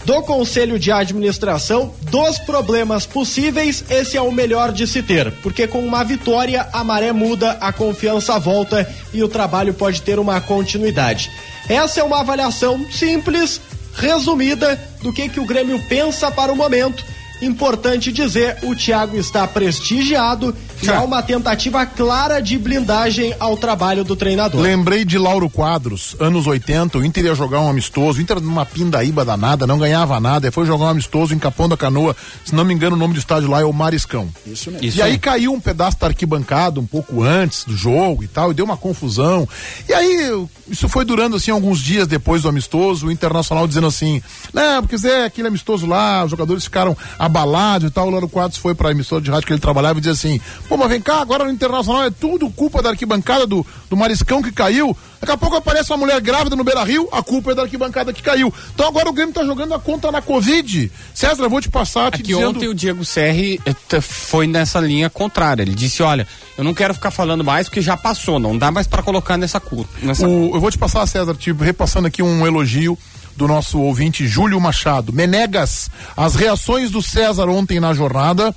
do 0.04 0.22
Conselho 0.22 0.78
de 0.78 0.92
Administração 0.92 1.92
dos 2.02 2.38
problemas 2.38 3.06
possíveis, 3.06 3.84
esse 3.90 4.16
é 4.16 4.22
o 4.22 4.30
melhor 4.30 4.70
de 4.70 4.86
se 4.86 5.02
ter, 5.02 5.32
porque 5.42 5.66
com 5.66 5.80
uma 5.80 6.04
vitória 6.04 6.68
a 6.72 6.84
maré 6.84 7.10
muda, 7.10 7.52
a 7.60 7.72
confiança 7.72 8.38
volta 8.38 8.88
e 9.12 9.22
o 9.22 9.28
trabalho 9.28 9.74
pode 9.74 10.02
ter 10.02 10.18
uma 10.18 10.40
continuidade. 10.40 11.30
Essa 11.68 12.00
é 12.00 12.04
uma 12.04 12.20
avaliação 12.20 12.86
simples, 12.90 13.60
resumida 13.94 14.78
do 15.02 15.12
que 15.12 15.28
que 15.28 15.40
o 15.40 15.46
Grêmio 15.46 15.82
pensa 15.88 16.30
para 16.30 16.52
o 16.52 16.56
momento. 16.56 17.02
Importante 17.44 18.12
dizer, 18.12 18.58
o 18.62 18.74
Thiago 18.74 19.16
está 19.16 19.46
prestigiado 19.46 20.54
e 20.82 20.88
há 20.88 21.02
uma 21.02 21.22
tentativa 21.22 21.86
clara 21.86 22.40
de 22.40 22.58
blindagem 22.58 23.34
ao 23.38 23.56
trabalho 23.56 24.04
do 24.04 24.14
treinador. 24.14 24.60
Lembrei 24.60 25.04
de 25.04 25.18
Lauro 25.18 25.48
Quadros, 25.48 26.16
anos 26.18 26.46
80, 26.46 26.98
o 26.98 27.04
Inter 27.04 27.26
ia 27.26 27.34
jogar 27.34 27.60
um 27.60 27.68
amistoso, 27.68 28.18
o 28.18 28.22
Inter 28.22 28.40
numa 28.40 28.66
pindaíba 28.66 29.24
danada, 29.24 29.66
não 29.66 29.78
ganhava 29.78 30.18
nada, 30.20 30.48
e 30.48 30.50
foi 30.50 30.66
jogar 30.66 30.86
um 30.86 30.88
amistoso 30.88 31.34
em 31.34 31.38
Capão 31.38 31.68
da 31.68 31.76
Canoa, 31.76 32.14
se 32.44 32.54
não 32.54 32.64
me 32.64 32.74
engano 32.74 32.96
o 32.96 32.98
nome 32.98 33.14
do 33.14 33.18
estádio 33.18 33.48
lá 33.48 33.60
é 33.60 33.64
o 33.64 33.72
Mariscão. 33.72 34.28
Isso 34.46 34.70
mesmo. 34.70 34.86
Isso 34.86 34.98
e 34.98 35.02
aí 35.02 35.12
aí. 35.12 35.18
caiu 35.18 35.52
um 35.52 35.60
pedaço 35.60 35.98
da 35.98 36.08
arquibancada 36.08 36.80
um 36.80 36.86
pouco 36.86 37.22
antes 37.22 37.64
do 37.64 37.76
jogo 37.76 38.22
e 38.22 38.28
tal, 38.28 38.50
e 38.50 38.54
deu 38.54 38.64
uma 38.64 38.76
confusão. 38.76 39.48
E 39.88 39.92
aí, 39.92 40.46
isso 40.68 40.88
foi 40.88 41.04
durando 41.04 41.36
assim 41.36 41.50
alguns 41.50 41.78
dias 41.78 42.06
depois 42.06 42.42
do 42.42 42.48
amistoso, 42.48 43.06
o 43.06 43.12
Internacional 43.12 43.66
dizendo 43.66 43.86
assim: 43.86 44.22
não, 44.52 44.82
porque 44.82 44.96
Zé, 44.96 45.24
aquele 45.24 45.48
amistoso 45.48 45.86
lá, 45.86 46.24
os 46.24 46.30
jogadores 46.30 46.64
ficaram 46.64 46.96
abalados 47.34 47.88
e 47.88 47.90
tal. 47.90 48.06
O 48.06 48.10
Lauro 48.10 48.28
Quadros 48.28 48.58
foi 48.58 48.74
pra 48.74 48.90
emissora 48.92 49.20
de 49.20 49.30
rádio 49.30 49.46
que 49.46 49.52
ele 49.52 49.60
trabalhava 49.60 49.98
e 49.98 50.00
dizia 50.00 50.12
assim: 50.12 50.40
pô, 50.68 50.76
mas 50.76 50.88
vem 50.88 51.00
cá, 51.00 51.20
agora 51.20 51.44
no 51.44 51.50
Internacional 51.50 52.04
é 52.04 52.10
tudo 52.10 52.48
culpa 52.50 52.80
da 52.80 52.90
arquibancada 52.90 53.46
do, 53.46 53.66
do 53.90 53.96
Mariscão 53.96 54.40
que 54.42 54.52
caiu. 54.52 54.96
Daqui 55.20 55.32
a 55.32 55.36
pouco 55.38 55.56
aparece 55.56 55.90
uma 55.90 55.96
mulher 55.98 56.20
grávida 56.20 56.54
no 56.54 56.62
Beira 56.62 56.84
Rio, 56.84 57.08
a 57.10 57.22
culpa 57.22 57.52
é 57.52 57.54
da 57.54 57.62
arquibancada 57.62 58.12
que 58.12 58.22
caiu. 58.22 58.52
Então 58.74 58.86
agora 58.86 59.08
o 59.08 59.12
Grêmio 59.12 59.32
tá 59.34 59.42
jogando 59.44 59.72
a 59.74 59.78
conta 59.80 60.12
na 60.12 60.20
Covid. 60.20 60.92
César, 61.14 61.42
eu 61.44 61.50
vou 61.50 61.60
te 61.62 61.68
passar 61.70 62.10
te 62.10 62.16
Aqui 62.16 62.22
dizendo. 62.24 62.50
ontem 62.50 62.68
o 62.68 62.74
Diego 62.74 63.04
Serri 63.04 63.58
eh, 63.64 64.00
foi 64.00 64.46
nessa 64.46 64.78
linha 64.80 65.08
contrária. 65.08 65.62
Ele 65.62 65.74
disse: 65.74 66.02
Olha, 66.02 66.26
eu 66.58 66.62
não 66.64 66.74
quero 66.74 66.92
ficar 66.94 67.10
falando 67.10 67.42
mais 67.42 67.68
porque 67.68 67.80
já 67.80 67.96
passou, 67.96 68.38
não 68.38 68.56
dá 68.56 68.70
mais 68.70 68.86
para 68.86 69.02
colocar 69.02 69.36
nessa 69.38 69.58
culpa. 69.58 69.90
Nessa... 70.02 70.28
O- 70.28 70.54
eu 70.54 70.60
vou 70.60 70.70
te 70.70 70.76
passar, 70.78 71.06
César, 71.06 71.34
te 71.34 71.52
repassando 71.52 72.06
aqui 72.06 72.22
um 72.22 72.46
elogio 72.46 72.98
do 73.36 73.46
nosso 73.48 73.78
ouvinte 73.78 74.26
Júlio 74.26 74.60
Machado. 74.60 75.12
Menegas, 75.12 75.90
as 76.16 76.34
reações 76.34 76.90
do 76.90 77.02
César 77.02 77.48
ontem 77.48 77.80
na 77.80 77.92
jornada 77.92 78.54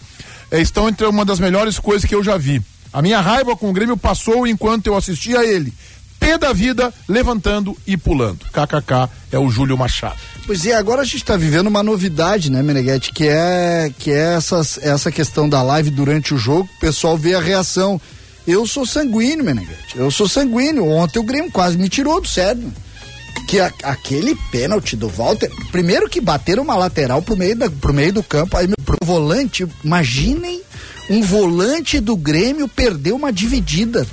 eh, 0.52 0.62
estão 0.62 0.88
entre 0.88 1.06
uma 1.06 1.26
das 1.26 1.40
melhores 1.40 1.80
coisas 1.80 2.08
que 2.08 2.16
eu 2.16 2.24
já 2.24 2.38
vi. 2.38 2.62
A 2.92 3.02
minha 3.02 3.20
raiva 3.20 3.56
com 3.56 3.70
o 3.70 3.74
Grêmio 3.74 3.98
passou 3.98 4.48
enquanto 4.48 4.88
eu 4.88 4.96
assistia 4.96 5.40
a 5.40 5.46
ele. 5.46 5.74
Pé 6.20 6.38
da 6.38 6.52
vida, 6.52 6.92
levantando 7.08 7.78
e 7.86 7.96
pulando. 7.96 8.40
KKK 8.46 9.10
é 9.32 9.38
o 9.38 9.50
Júlio 9.50 9.78
Machado. 9.78 10.18
Pois 10.46 10.66
é, 10.66 10.74
agora 10.74 11.02
a 11.02 11.06
gente 11.06 11.18
está 11.18 11.38
vivendo 11.38 11.68
uma 11.68 11.84
novidade, 11.84 12.50
né, 12.50 12.64
Meneghetti? 12.64 13.12
Que 13.12 13.28
é, 13.28 13.92
que 14.00 14.12
é 14.12 14.34
essas, 14.36 14.80
essa 14.82 15.12
questão 15.12 15.48
da 15.48 15.62
live 15.62 15.92
durante 15.92 16.34
o 16.34 16.38
jogo, 16.38 16.68
o 16.78 16.80
pessoal 16.80 17.18
vê 17.18 17.36
a 17.36 17.42
reação. 17.42 18.02
Eu 18.48 18.66
sou 18.66 18.86
sanguíneo, 18.86 19.44
Meneghetti. 19.44 19.98
Eu 19.98 20.10
sou 20.10 20.28
sanguíneo. 20.28 20.88
Ontem 20.88 21.20
o 21.20 21.24
Grêmio 21.24 21.52
quase 21.52 21.78
me 21.78 21.90
tirou 21.90 22.20
do 22.20 22.28
sério. 22.28 22.74
Que 23.48 23.60
a- 23.62 23.72
aquele 23.84 24.36
pênalti 24.52 24.96
do 24.98 25.08
Walter, 25.08 25.50
primeiro 25.72 26.10
que 26.10 26.20
bateram 26.20 26.64
uma 26.64 26.76
lateral 26.76 27.22
pro 27.22 27.36
meio, 27.38 27.56
da, 27.56 27.70
pro 27.70 27.94
meio 27.94 28.12
do 28.14 28.22
campo, 28.22 28.58
aí 28.58 28.68
pro 28.86 28.98
volante, 29.04 29.66
imaginem 29.84 30.62
um 31.10 31.22
volante 31.22 32.00
do 32.02 32.18
Grêmio 32.18 32.68
perder 32.68 33.14
uma 33.14 33.32
dividida. 33.32 34.06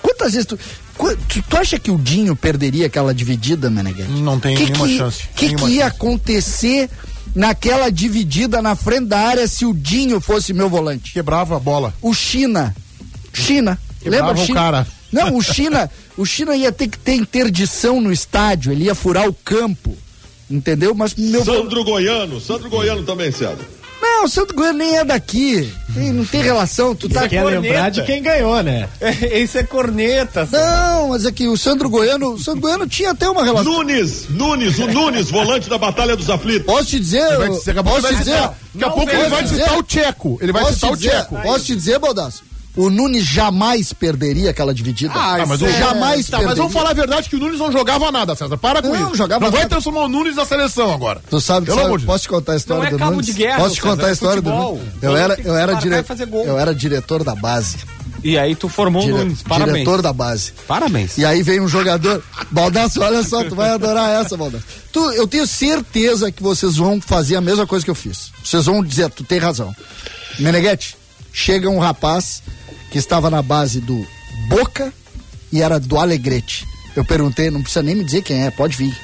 Quantas 0.00 0.32
vezes 0.32 0.46
tu, 0.46 0.56
tu, 0.56 1.42
tu 1.48 1.56
acha 1.56 1.78
que 1.78 1.90
o 1.90 1.98
Dinho 1.98 2.36
perderia 2.36 2.86
aquela 2.86 3.12
dividida, 3.12 3.68
Meneghetti? 3.68 4.10
Não 4.12 4.38
tem 4.38 4.56
que 4.56 4.64
nenhuma 4.66 4.86
que, 4.86 4.96
chance, 4.96 5.22
O 5.24 5.34
que, 5.34 5.46
nenhuma 5.46 5.66
que 5.66 5.72
ia 5.74 5.84
chance. 5.84 5.96
acontecer 5.96 6.90
naquela 7.34 7.90
dividida 7.90 8.62
na 8.62 8.76
frente 8.76 9.06
da 9.06 9.18
área 9.18 9.48
se 9.48 9.66
o 9.66 9.74
Dinho 9.74 10.20
fosse 10.20 10.52
meu 10.52 10.68
volante? 10.70 11.12
Quebrava 11.12 11.56
a 11.56 11.60
bola. 11.60 11.92
O 12.00 12.14
China. 12.14 12.74
China. 13.34 13.76
Quebrava 14.00 14.28
Lembra 14.28 14.42
o 14.42 14.46
China? 14.46 14.60
cara. 14.60 14.86
Não, 15.12 15.36
o 15.36 15.42
China, 15.42 15.90
o 16.18 16.26
China 16.26 16.54
ia 16.54 16.70
ter 16.70 16.88
que 16.88 16.98
ter 16.98 17.14
interdição 17.14 18.00
no 18.00 18.12
estádio, 18.12 18.72
ele 18.72 18.84
ia 18.84 18.94
furar 18.94 19.26
o 19.28 19.32
campo. 19.32 19.96
Entendeu? 20.50 20.94
Mas 20.94 21.14
meu 21.14 21.44
Sandro 21.44 21.84
Goiano, 21.84 22.40
Sandro 22.40 22.68
Goiano 22.70 23.02
também, 23.04 23.30
César. 23.30 23.58
Não, 24.00 24.24
o 24.24 24.28
Santo 24.28 24.54
Goiano 24.54 24.78
nem 24.78 24.96
é 24.96 25.04
daqui. 25.04 25.72
Tem- 25.92 26.12
não 26.12 26.24
tem 26.24 26.40
relação, 26.40 26.94
tu 26.94 27.08
tá 27.08 27.22
Você 27.22 27.28
quer 27.30 27.44
lembrar 27.44 27.90
de 27.90 28.02
quem 28.04 28.22
ganhou, 28.22 28.62
né? 28.62 28.88
Esse 29.32 29.58
é 29.58 29.62
corneta. 29.64 30.48
Não, 30.50 31.08
mas 31.08 31.26
é 31.26 31.32
que 31.32 31.48
o 31.48 31.56
Sandro 31.56 31.90
Goiano, 31.90 32.34
o 32.34 32.38
Sandro 32.38 32.60
Goiano 32.60 32.86
tinha 32.86 33.10
até 33.10 33.28
uma 33.28 33.44
relação. 33.44 33.72
Nunes, 33.72 34.28
Nunes, 34.30 34.78
o 34.78 34.86
Nunes, 34.86 35.30
volante 35.30 35.68
da 35.68 35.76
Batalha 35.78 36.16
dos 36.16 36.30
Aflitos. 36.30 36.64
Posso 36.64 36.86
te 36.86 37.00
dizer, 37.00 37.36
Vai, 37.36 37.48
posso 37.48 38.06
te 38.08 38.14
dizer, 38.16 38.32
daqui 38.40 38.84
a 38.84 38.90
pouco 38.90 39.10
ele 39.10 39.28
vai 39.28 39.42
dizer. 39.42 39.56
citar 39.62 39.78
o 39.78 39.82
Tcheco. 39.82 40.38
Ele 40.40 40.52
vai 40.52 40.72
citar 40.72 40.92
o 40.92 40.96
dizer, 40.96 41.10
Tcheco. 41.10 41.36
posso 41.42 41.64
te 41.64 41.74
dizer, 41.76 41.98
Baldasso? 41.98 42.42
O 42.76 42.90
Nunes 42.90 43.24
jamais 43.24 43.92
perderia 43.92 44.50
aquela 44.50 44.72
dividida. 44.72 45.12
Ah, 45.14 45.44
mas 45.46 45.60
o- 45.60 45.68
jamais 45.68 46.26
Tá, 46.26 46.36
mas 46.36 46.46
perderia. 46.46 46.54
vamos 46.56 46.72
falar 46.72 46.90
a 46.90 46.94
verdade 46.94 47.28
que 47.28 47.34
o 47.34 47.38
Nunes 47.40 47.58
não 47.58 47.72
jogava 47.72 48.12
nada, 48.12 48.36
César. 48.36 48.56
Para 48.56 48.80
com 48.80 48.88
Não, 48.88 49.08
isso. 49.08 49.16
jogava 49.16 49.44
não 49.44 49.50
vai 49.50 49.62
nada. 49.62 49.70
transformar 49.70 50.02
o 50.02 50.08
Nunes 50.08 50.36
na 50.36 50.44
seleção 50.44 50.92
agora. 50.92 51.20
Tu 51.28 51.40
sabe, 51.40 51.66
Pelo 51.66 51.76
sabe 51.76 51.86
amor 51.88 51.98
de 51.98 52.06
posso 52.06 52.22
te 52.22 52.28
contar 52.28 52.52
a 52.52 52.56
história 52.56 52.80
Não 52.82 52.88
é 52.88 52.90
do 52.92 52.98
cabo 52.98 53.10
Nunes? 53.12 53.26
de 53.26 53.32
guerra, 53.32 53.56
posso 53.58 53.74
te 53.74 53.80
César, 53.80 53.90
contar 53.90 54.06
a 54.06 54.10
é 54.10 54.12
história 54.12 54.42
futebol. 54.42 54.72
do 54.74 54.78
Nunes? 54.78 54.94
Eu 55.02 55.16
era, 55.16 55.36
que 55.36 55.48
eu 55.48 55.56
era, 55.56 55.72
marcar 55.72 55.88
dire... 55.88 56.02
fazer 56.04 56.26
gol. 56.26 56.44
eu 56.44 56.58
era 56.58 56.72
diretor 56.74 57.24
da 57.24 57.34
base. 57.34 57.78
E 58.22 58.36
aí 58.38 58.54
tu 58.54 58.68
formou 58.68 59.02
Dire- 59.02 59.12
o 59.14 59.18
Nunes. 59.18 59.42
Parabéns. 59.42 59.72
Diretor 59.78 60.02
da 60.02 60.12
base. 60.12 60.52
Parabéns. 60.66 61.18
E 61.18 61.24
aí 61.24 61.42
vem 61.42 61.60
um 61.60 61.68
jogador. 61.68 62.22
Baldaço, 62.50 63.00
olha 63.00 63.22
só, 63.24 63.42
tu 63.44 63.54
vai 63.56 63.70
adorar 63.70 64.24
essa, 64.24 64.36
Baldaço. 64.36 64.64
Tu, 64.92 65.00
eu 65.12 65.26
tenho 65.26 65.46
certeza 65.46 66.30
que 66.30 66.42
vocês 66.42 66.76
vão 66.76 67.00
fazer 67.00 67.34
a 67.36 67.40
mesma 67.40 67.66
coisa 67.66 67.84
que 67.84 67.90
eu 67.90 67.94
fiz. 67.94 68.30
Vocês 68.44 68.66
vão 68.66 68.82
dizer, 68.84 69.10
tu 69.10 69.22
tem 69.24 69.38
razão. 69.38 69.74
Meneghete, 70.38 70.96
chega 71.38 71.70
um 71.70 71.78
rapaz 71.78 72.42
que 72.90 72.98
estava 72.98 73.30
na 73.30 73.40
base 73.40 73.80
do 73.80 74.04
Boca 74.48 74.92
e 75.52 75.62
era 75.62 75.78
do 75.78 75.96
Alegrete. 75.96 76.66
Eu 76.96 77.04
perguntei, 77.04 77.48
não 77.48 77.62
precisa 77.62 77.82
nem 77.82 77.94
me 77.94 78.02
dizer 78.02 78.22
quem 78.22 78.44
é, 78.44 78.50
pode 78.50 78.76
vir. 78.76 78.96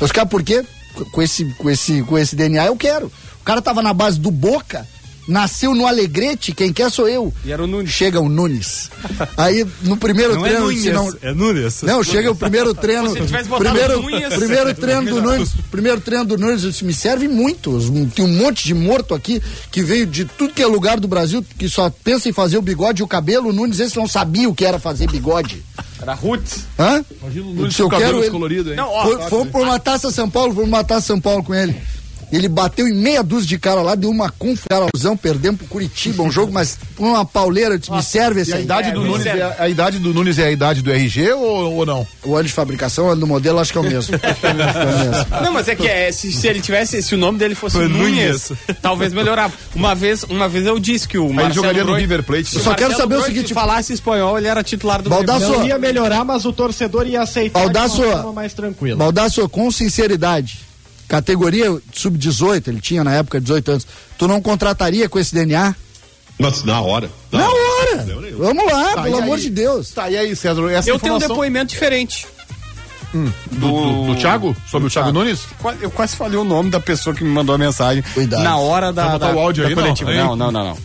Os 0.00 0.10
caras, 0.10 0.28
por 0.28 0.42
quê? 0.42 0.64
Com 1.12 1.22
esse, 1.22 1.44
com, 1.54 1.70
esse, 1.70 2.02
com 2.02 2.18
esse 2.18 2.34
DNA 2.34 2.66
eu 2.66 2.76
quero. 2.76 3.06
O 3.40 3.44
cara 3.44 3.62
tava 3.62 3.80
na 3.80 3.94
base 3.94 4.18
do 4.18 4.30
Boca, 4.30 4.86
nasceu 5.28 5.74
no 5.74 5.86
Alegrete, 5.86 6.52
quem 6.52 6.72
quer 6.72 6.90
sou 6.90 7.08
eu. 7.08 7.32
E 7.44 7.52
era 7.52 7.62
o 7.62 7.66
Nunes. 7.66 7.90
Chega 7.92 8.18
o 8.20 8.28
Nunes. 8.28 8.90
Aí 9.36 9.64
no 9.82 9.96
primeiro 9.96 10.34
Não 10.34 10.46
é 10.46 10.48
treino, 10.48 10.64
Nunes, 10.66 10.82
se 10.82 10.90
não, 10.90 11.14
é 11.22 11.32
Nunes. 11.34 11.82
não, 11.82 12.02
chega 12.02 12.30
o 12.30 12.34
primeiro 12.34 12.74
treino. 12.74 13.12
Se 13.12 13.20
tivesse 13.20 13.48
botado 13.48 13.70
primeiro, 13.76 14.02
Nunes- 14.02 14.34
primeiro 14.38 14.74
treino 14.74 15.04
do 15.10 15.22
Nunes. 15.22 15.50
Primeiro 15.70 16.00
treino 16.00 16.24
do 16.24 16.38
Nunes, 16.38 16.62
isso 16.62 16.84
me 16.84 16.94
serve 16.94 17.28
muito. 17.28 17.78
Tem 18.14 18.24
um 18.24 18.28
monte 18.36 18.64
de 18.64 18.74
morto 18.74 19.14
aqui 19.14 19.40
que 19.70 19.82
veio 19.82 20.06
de 20.06 20.24
tudo 20.24 20.54
que 20.54 20.62
é 20.62 20.66
lugar 20.66 20.98
do 20.98 21.06
Brasil, 21.06 21.44
que 21.58 21.68
só 21.68 21.90
pensa 21.90 22.28
em 22.28 22.32
fazer 22.32 22.56
o 22.56 22.62
bigode 22.62 23.02
e 23.02 23.04
o 23.04 23.08
cabelo. 23.08 23.50
O 23.50 23.52
Nunes, 23.52 23.78
esse 23.78 23.96
não 23.96 24.08
sabia 24.08 24.48
o 24.48 24.54
que 24.54 24.64
era 24.64 24.78
fazer 24.78 25.08
bigode. 25.10 25.62
Era 26.00 26.14
Roots. 26.14 26.64
Hã? 26.78 27.04
Imagina 27.20 27.44
o 27.46 27.48
Eu 27.50 27.54
Nunes 27.54 27.68
disse, 27.70 27.82
eu 27.82 27.86
com 27.90 27.96
quero 27.96 28.04
cabelo 28.04 28.22
ele. 28.24 28.30
colorido, 28.30 28.70
hein? 28.70 28.76
Não, 28.76 28.88
ó, 28.88 29.02
Foi- 29.04 29.28
Fomos 29.28 29.48
por 29.52 29.62
uma 29.62 29.78
taça 29.78 30.10
São 30.10 30.30
Paulo, 30.30 30.54
fomos 30.54 30.70
matar 30.70 31.00
São 31.00 31.20
Paulo 31.20 31.42
com 31.42 31.54
ele. 31.54 31.76
Ele 32.32 32.48
bateu 32.48 32.86
em 32.86 32.92
meia 32.94 33.22
dúzia 33.22 33.48
de 33.48 33.58
cara 33.58 33.80
lá, 33.82 33.94
deu 33.94 34.10
uma 34.10 34.30
confusão, 34.30 35.16
perdemos 35.16 35.58
pro 35.60 35.66
Curitiba, 35.68 36.22
um 36.22 36.30
jogo, 36.30 36.52
mas 36.52 36.78
uma 36.98 37.24
pauleira, 37.24 37.78
disse, 37.78 37.90
me 37.90 38.02
serve 38.02 38.42
esse 38.42 38.50
E 38.50 38.54
a 38.54 38.56
aí. 38.58 38.62
idade, 38.64 38.88
É, 38.88 38.92
do 38.92 39.02
Nunes 39.02 39.22
serve. 39.22 39.40
é, 39.40 39.56
a 39.58 39.68
idade 39.68 39.98
do 39.98 40.12
Nunes 40.12 40.38
é 40.38 40.44
a 40.46 40.50
idade 40.50 40.82
do 40.82 40.90
RG 40.92 41.32
ou, 41.32 41.74
ou 41.76 41.86
não? 41.86 42.06
O 42.24 42.34
ano 42.36 42.46
de 42.46 42.52
fabricação, 42.52 43.06
o 43.06 43.10
ano 43.10 43.20
do 43.22 43.26
modelo, 43.26 43.58
acho 43.58 43.72
que 43.72 43.78
é 43.78 43.80
o 43.80 43.84
mesmo. 43.84 44.18
Que 44.18 44.46
é 44.46 44.50
o 44.50 44.54
mesmo. 44.54 45.26
Não, 45.42 45.52
mas 45.52 45.68
é 45.68 45.74
que 45.74 45.86
é, 45.88 46.12
se, 46.12 46.30
se 46.32 46.46
ele 46.46 46.60
tivesse, 46.60 47.02
se 47.02 47.14
o 47.14 47.18
nome 47.18 47.38
dele 47.38 47.54
fosse 47.54 47.76
Foi 47.76 47.88
Nunes, 47.88 48.50
Nunes. 48.50 48.52
talvez 48.82 49.12
melhorava. 49.12 49.52
Uma 49.74 49.94
vez, 49.94 50.22
uma 50.24 50.48
vez 50.48 50.66
eu 50.66 50.78
disse 50.78 51.08
que 51.08 51.16
o 51.18 51.32
Marcelo 51.32 51.54
jogaria 51.54 51.84
no 51.84 51.94
River 51.94 52.22
Plate. 52.22 52.44
se 52.50 52.56
Eu 52.56 52.60
o 52.60 52.64
só 52.64 52.74
quero 52.74 52.96
saber 52.96 53.14
o 53.16 53.18
Groy 53.18 53.30
seguinte- 53.32 53.54
falasse 53.54 53.92
espanhol, 53.92 54.36
ele 54.38 54.48
era 54.48 54.62
titular 54.62 55.00
do 55.02 55.08
Baldasso, 55.10 55.40
Grêmio. 55.40 55.58
Não 55.60 55.66
ia 55.66 55.78
melhorar, 55.78 56.24
mas 56.24 56.44
o 56.44 56.52
torcedor 56.52 57.06
ia 57.06 57.22
aceitar 57.22 57.58
Baldasso, 57.60 57.96
de 57.96 58.02
uma 58.02 58.12
forma 58.16 58.32
mais 58.34 58.52
tranquila. 58.52 58.96
Baldasso, 58.96 59.48
com 59.48 59.70
sinceridade, 59.70 60.60
categoria 61.08 61.66
sub-18, 61.92 62.68
ele 62.68 62.80
tinha 62.80 63.02
na 63.02 63.14
época 63.14 63.40
18 63.40 63.70
anos, 63.72 63.86
tu 64.18 64.28
não 64.28 64.40
contrataria 64.40 65.08
com 65.08 65.18
esse 65.18 65.34
DNA? 65.34 65.74
Mas 66.38 66.62
na 66.62 66.80
hora. 66.80 67.10
Na 67.32 67.48
hora! 67.48 67.96
Problema 67.96 68.20
nenhum. 68.22 68.38
Vamos 68.38 68.64
lá, 68.72 68.94
Tá, 68.94 69.02
pelo 69.02 69.18
amor 69.18 69.34
aí? 69.36 69.40
de 69.40 69.50
Deus. 69.50 69.90
Tá, 69.90 70.08
e 70.08 70.16
aí, 70.16 70.36
César, 70.36 70.70
essa 70.70 70.88
Eu 70.88 70.98
tenho 70.98 71.14
um 71.14 71.16
informação 71.16 71.28
depoimento 71.28 71.70
diferente. 71.72 72.26
do, 73.12 73.24
do, 73.58 74.06
do 74.08 74.16
Thiago? 74.16 74.54
Sobre 74.70 74.86
o 74.88 74.90
Thiago 74.90 75.10
Nunes? 75.12 75.40
Quase- 75.58 75.78
Eu 75.82 75.90
quase 75.90 76.14
falei 76.14 76.38
o 76.38 76.44
nome 76.44 76.70
da 76.70 76.78
pessoa 76.78 77.16
que 77.16 77.24
me 77.24 77.30
mandou 77.30 77.54
a 77.54 77.58
mensagem 77.58 78.04
Cuidado. 78.14 78.44
na 78.44 78.56
hora 78.58 78.92
da, 78.92 79.16
da, 79.18 79.30
o 79.34 79.38
áudio 79.40 79.64
da 79.64 79.68
aí, 79.70 79.74
não? 79.74 79.82
coletiva. 79.82 80.10
Aí? 80.10 80.16
Não, 80.18 80.36
não, 80.36 80.52
não, 80.52 80.64
não. 80.64 80.78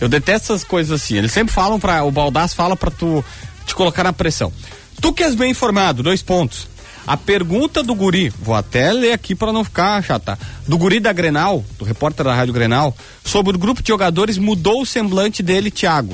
Eu 0.00 0.08
detesto 0.08 0.52
essas 0.52 0.62
coisas 0.62 1.02
assim. 1.02 1.16
Eles 1.16 1.32
sempre 1.32 1.52
falam 1.52 1.80
para 1.80 2.04
o 2.04 2.10
Baldass 2.10 2.54
fala 2.54 2.76
pra 2.76 2.90
tu 2.90 3.24
te 3.66 3.74
colocar 3.74 4.04
na 4.04 4.12
pressão. 4.12 4.52
Tu 5.00 5.12
que 5.12 5.22
és 5.24 5.34
bem 5.34 5.50
informado, 5.50 6.02
dois 6.02 6.22
pontos. 6.22 6.68
A 7.08 7.16
pergunta 7.16 7.82
do 7.82 7.94
guri, 7.94 8.28
vou 8.28 8.54
até 8.54 8.92
ler 8.92 9.12
aqui 9.12 9.34
para 9.34 9.50
não 9.50 9.64
ficar 9.64 10.04
chata. 10.04 10.38
Do 10.66 10.76
guri 10.76 11.00
da 11.00 11.10
Grenal, 11.10 11.64
do 11.78 11.84
repórter 11.86 12.22
da 12.22 12.34
Rádio 12.34 12.52
Grenal, 12.52 12.94
sobre 13.24 13.56
o 13.56 13.58
grupo 13.58 13.82
de 13.82 13.88
jogadores 13.88 14.36
mudou 14.36 14.82
o 14.82 14.86
semblante 14.86 15.42
dele, 15.42 15.70
Thiago. 15.70 16.12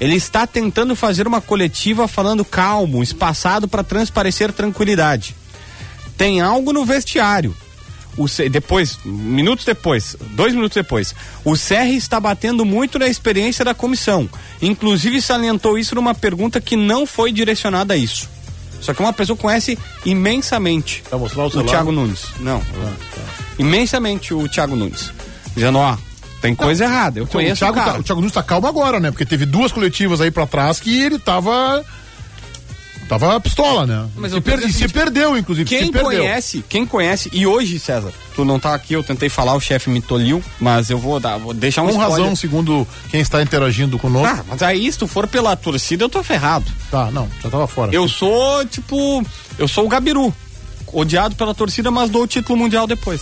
Ele 0.00 0.14
está 0.14 0.46
tentando 0.46 0.96
fazer 0.96 1.26
uma 1.26 1.42
coletiva 1.42 2.08
falando 2.08 2.46
calmo, 2.46 3.02
espaçado 3.02 3.68
para 3.68 3.84
transparecer 3.84 4.52
tranquilidade. 4.52 5.36
Tem 6.16 6.40
algo 6.40 6.72
no 6.72 6.82
vestiário. 6.86 7.54
O 8.16 8.26
C- 8.26 8.48
depois, 8.48 8.98
minutos 9.04 9.66
depois, 9.66 10.16
dois 10.30 10.54
minutos 10.54 10.76
depois, 10.76 11.14
o 11.44 11.56
Serri 11.56 11.96
está 11.96 12.18
batendo 12.18 12.64
muito 12.64 12.98
na 12.98 13.06
experiência 13.06 13.66
da 13.66 13.74
comissão. 13.74 14.30
Inclusive 14.62 15.20
salientou 15.20 15.76
isso 15.76 15.94
numa 15.94 16.14
pergunta 16.14 16.58
que 16.58 16.74
não 16.74 17.06
foi 17.06 17.32
direcionada 17.32 17.92
a 17.92 17.98
isso. 17.98 18.28
Só 18.82 18.92
que 18.92 19.00
uma 19.00 19.12
pessoa 19.12 19.36
conhece 19.36 19.78
imensamente 20.04 21.02
mostrar 21.10 21.44
o 21.44 21.46
o? 21.46 21.64
Thiago 21.64 21.92
Nunes. 21.92 22.26
Não. 22.40 22.60
Imensamente 23.58 24.34
o 24.34 24.48
Thiago 24.48 24.76
Nunes. 24.76 25.12
Dizendo, 25.54 25.78
ó, 25.78 25.96
tem 26.40 26.54
coisa 26.54 26.84
errada. 26.84 27.20
Eu 27.20 27.24
Então, 27.24 27.40
o, 27.40 27.42
conheço 27.42 27.60
Thiago 27.60 27.78
o 27.78 27.84
tá, 27.84 27.98
o 27.98 28.02
Thiago 28.02 28.20
Nunes 28.20 28.34
tá 28.34 28.42
calmo 28.42 28.66
agora, 28.66 28.98
né? 28.98 29.10
Porque 29.10 29.24
teve 29.24 29.46
duas 29.46 29.70
coletivas 29.70 30.20
aí 30.20 30.30
pra 30.30 30.46
trás 30.46 30.80
que 30.80 31.00
ele 31.00 31.18
tava. 31.18 31.84
Tava 33.08 33.38
pistola, 33.40 33.86
né? 33.86 34.08
Mas 34.16 34.30
se, 34.30 34.38
eu 34.38 34.42
per- 34.42 34.54
penso 34.56 34.68
e 34.68 34.72
se 34.72 34.84
assim, 34.84 34.92
perdeu, 34.94 35.36
inclusive. 35.36 35.68
Quem 35.68 35.86
se 35.86 35.92
perdeu. 35.92 36.10
conhece, 36.22 36.64
quem 36.68 36.86
conhece, 36.86 37.28
e 37.32 37.46
hoje, 37.46 37.78
César, 37.78 38.10
tu 38.34 38.44
não 38.44 38.58
tá 38.58 38.74
aqui, 38.74 38.94
eu 38.94 39.02
tentei 39.02 39.28
falar, 39.28 39.54
o 39.54 39.60
chefe 39.60 39.90
me 39.90 40.00
toliu, 40.00 40.42
mas 40.58 40.88
eu 40.88 40.96
vou 40.98 41.20
dar, 41.20 41.36
vou 41.36 41.52
deixar 41.52 41.82
um 41.82 41.86
Com 41.86 41.92
spoiler. 41.92 42.18
razão, 42.20 42.36
segundo 42.36 42.86
quem 43.10 43.20
está 43.20 43.42
interagindo 43.42 43.98
conosco. 43.98 44.28
Ah, 44.40 44.44
mas 44.48 44.62
aí 44.62 44.90
se 44.90 44.98
tu 44.98 45.06
for 45.06 45.26
pela 45.26 45.54
torcida, 45.56 46.04
eu 46.04 46.08
tô 46.08 46.22
ferrado. 46.22 46.64
Tá, 46.90 47.10
não, 47.10 47.28
já 47.42 47.50
tava 47.50 47.66
fora. 47.66 47.92
Eu 47.94 48.08
sou, 48.08 48.64
tipo, 48.66 49.22
eu 49.58 49.68
sou 49.68 49.84
o 49.84 49.88
Gabiru. 49.88 50.34
Odiado 50.94 51.34
pela 51.34 51.54
torcida, 51.54 51.90
mas 51.90 52.10
dou 52.10 52.22
o 52.24 52.26
título 52.26 52.58
mundial 52.58 52.86
depois. 52.86 53.20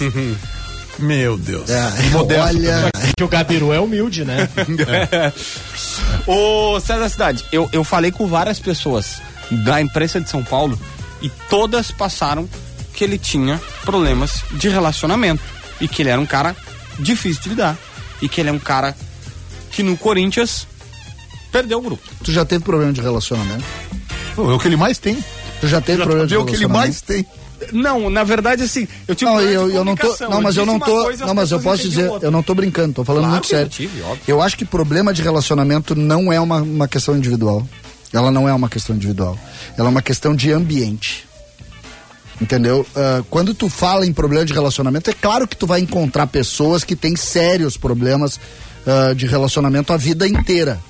Meu 0.98 1.38
Deus. 1.38 1.70
É, 1.70 2.10
Modesto. 2.10 2.42
olha, 2.44 2.90
Que 3.16 3.22
o 3.24 3.28
Gabiru 3.28 3.72
é 3.72 3.80
humilde, 3.80 4.24
né? 4.24 4.48
Ô, 6.26 6.78
César 6.80 7.08
Cidade, 7.08 7.44
eu, 7.52 7.68
eu 7.72 7.82
falei 7.84 8.10
com 8.10 8.26
várias 8.26 8.58
pessoas 8.58 9.20
da 9.50 9.80
imprensa 9.80 10.20
de 10.20 10.28
São 10.30 10.42
Paulo 10.44 10.78
e 11.22 11.28
todas 11.48 11.90
passaram 11.90 12.48
que 12.94 13.04
ele 13.04 13.18
tinha 13.18 13.60
problemas 13.84 14.42
de 14.52 14.68
relacionamento 14.68 15.42
e 15.80 15.88
que 15.88 16.02
ele 16.02 16.10
era 16.10 16.20
um 16.20 16.26
cara 16.26 16.54
difícil 16.98 17.42
de 17.42 17.48
lidar 17.50 17.76
e 18.20 18.28
que 18.28 18.40
ele 18.40 18.50
é 18.50 18.52
um 18.52 18.58
cara 18.58 18.96
que 19.70 19.82
no 19.82 19.96
Corinthians 19.96 20.66
perdeu 21.52 21.78
o 21.78 21.82
grupo. 21.82 22.02
tu 22.22 22.32
já 22.32 22.44
teve 22.44 22.64
problema 22.64 22.92
de 22.92 23.00
relacionamento? 23.00 23.64
Pô, 24.34 24.50
É 24.50 24.54
o 24.54 24.58
que 24.58 24.68
ele 24.68 24.76
mais 24.76 24.98
tem. 24.98 25.22
Tu 25.60 25.68
já 25.68 25.80
teve 25.80 26.02
problema 26.02 26.26
de 26.26 26.34
É 26.34 26.38
o 26.38 26.44
que 26.44 26.52
ele 26.54 26.66
relacionamento? 26.66 26.88
mais 26.88 27.00
tem. 27.02 27.26
Não, 27.72 28.08
na 28.08 28.24
verdade, 28.24 28.62
assim, 28.62 28.88
eu 29.06 29.14
tive 29.14 29.30
Não, 29.30 29.38
eu, 29.40 29.68
de 29.68 29.74
eu 29.76 29.84
não 29.84 29.94
tô. 29.94 30.16
Não, 30.28 30.40
mas 30.40 30.56
eu 30.56 30.64
disse 30.64 30.78
não 30.78 30.78
tô. 30.80 31.02
coisa, 31.02 31.26
Não, 31.26 31.34
mas 31.34 31.50
eu 31.50 31.60
posso 31.60 31.82
dizer, 31.86 32.08
outra. 32.08 32.28
eu 32.28 32.30
não 32.32 32.42
tô 32.42 32.54
brincando, 32.54 32.94
tô 32.94 33.04
falando 33.04 33.24
Claro 33.24 33.34
muito 33.34 33.48
que 33.48 33.54
eu 33.54 33.58
sério. 33.58 33.70
tive, 33.70 34.00
óbvio. 34.02 34.22
eu 34.26 34.40
acho 34.40 34.56
que 34.56 34.64
problema 34.64 35.12
de 35.12 35.20
relacionamento 35.20 35.94
não 35.94 36.32
é 36.32 36.40
uma, 36.40 36.56
uma 36.62 36.88
questão 36.88 37.14
individual. 37.16 37.66
Ela 38.12 38.30
não 38.30 38.48
é 38.48 38.52
uma 38.52 38.68
questão 38.68 38.94
individual. 38.96 39.38
Ela 39.76 39.88
é 39.88 39.90
uma 39.90 40.02
questão 40.02 40.34
de 40.34 40.52
ambiente. 40.52 41.28
Entendeu? 42.40 42.86
Ah, 42.96 43.22
quando 43.28 43.54
tu 43.54 43.68
fala 43.68 44.06
em 44.06 44.12
problema 44.12 44.44
de 44.44 44.52
relacionamento, 44.52 45.10
é 45.10 45.12
claro 45.12 45.46
que 45.46 45.56
tu 45.56 45.66
vai 45.66 45.80
encontrar 45.80 46.26
pessoas 46.26 46.82
que 46.82 46.96
têm 46.96 47.14
sérios 47.14 47.76
problemas 47.76 48.40
ah, 48.86 49.12
de 49.14 49.26
relacionamento 49.26 49.92
a 49.92 49.96
vida 49.96 50.26
inteira. 50.26 50.80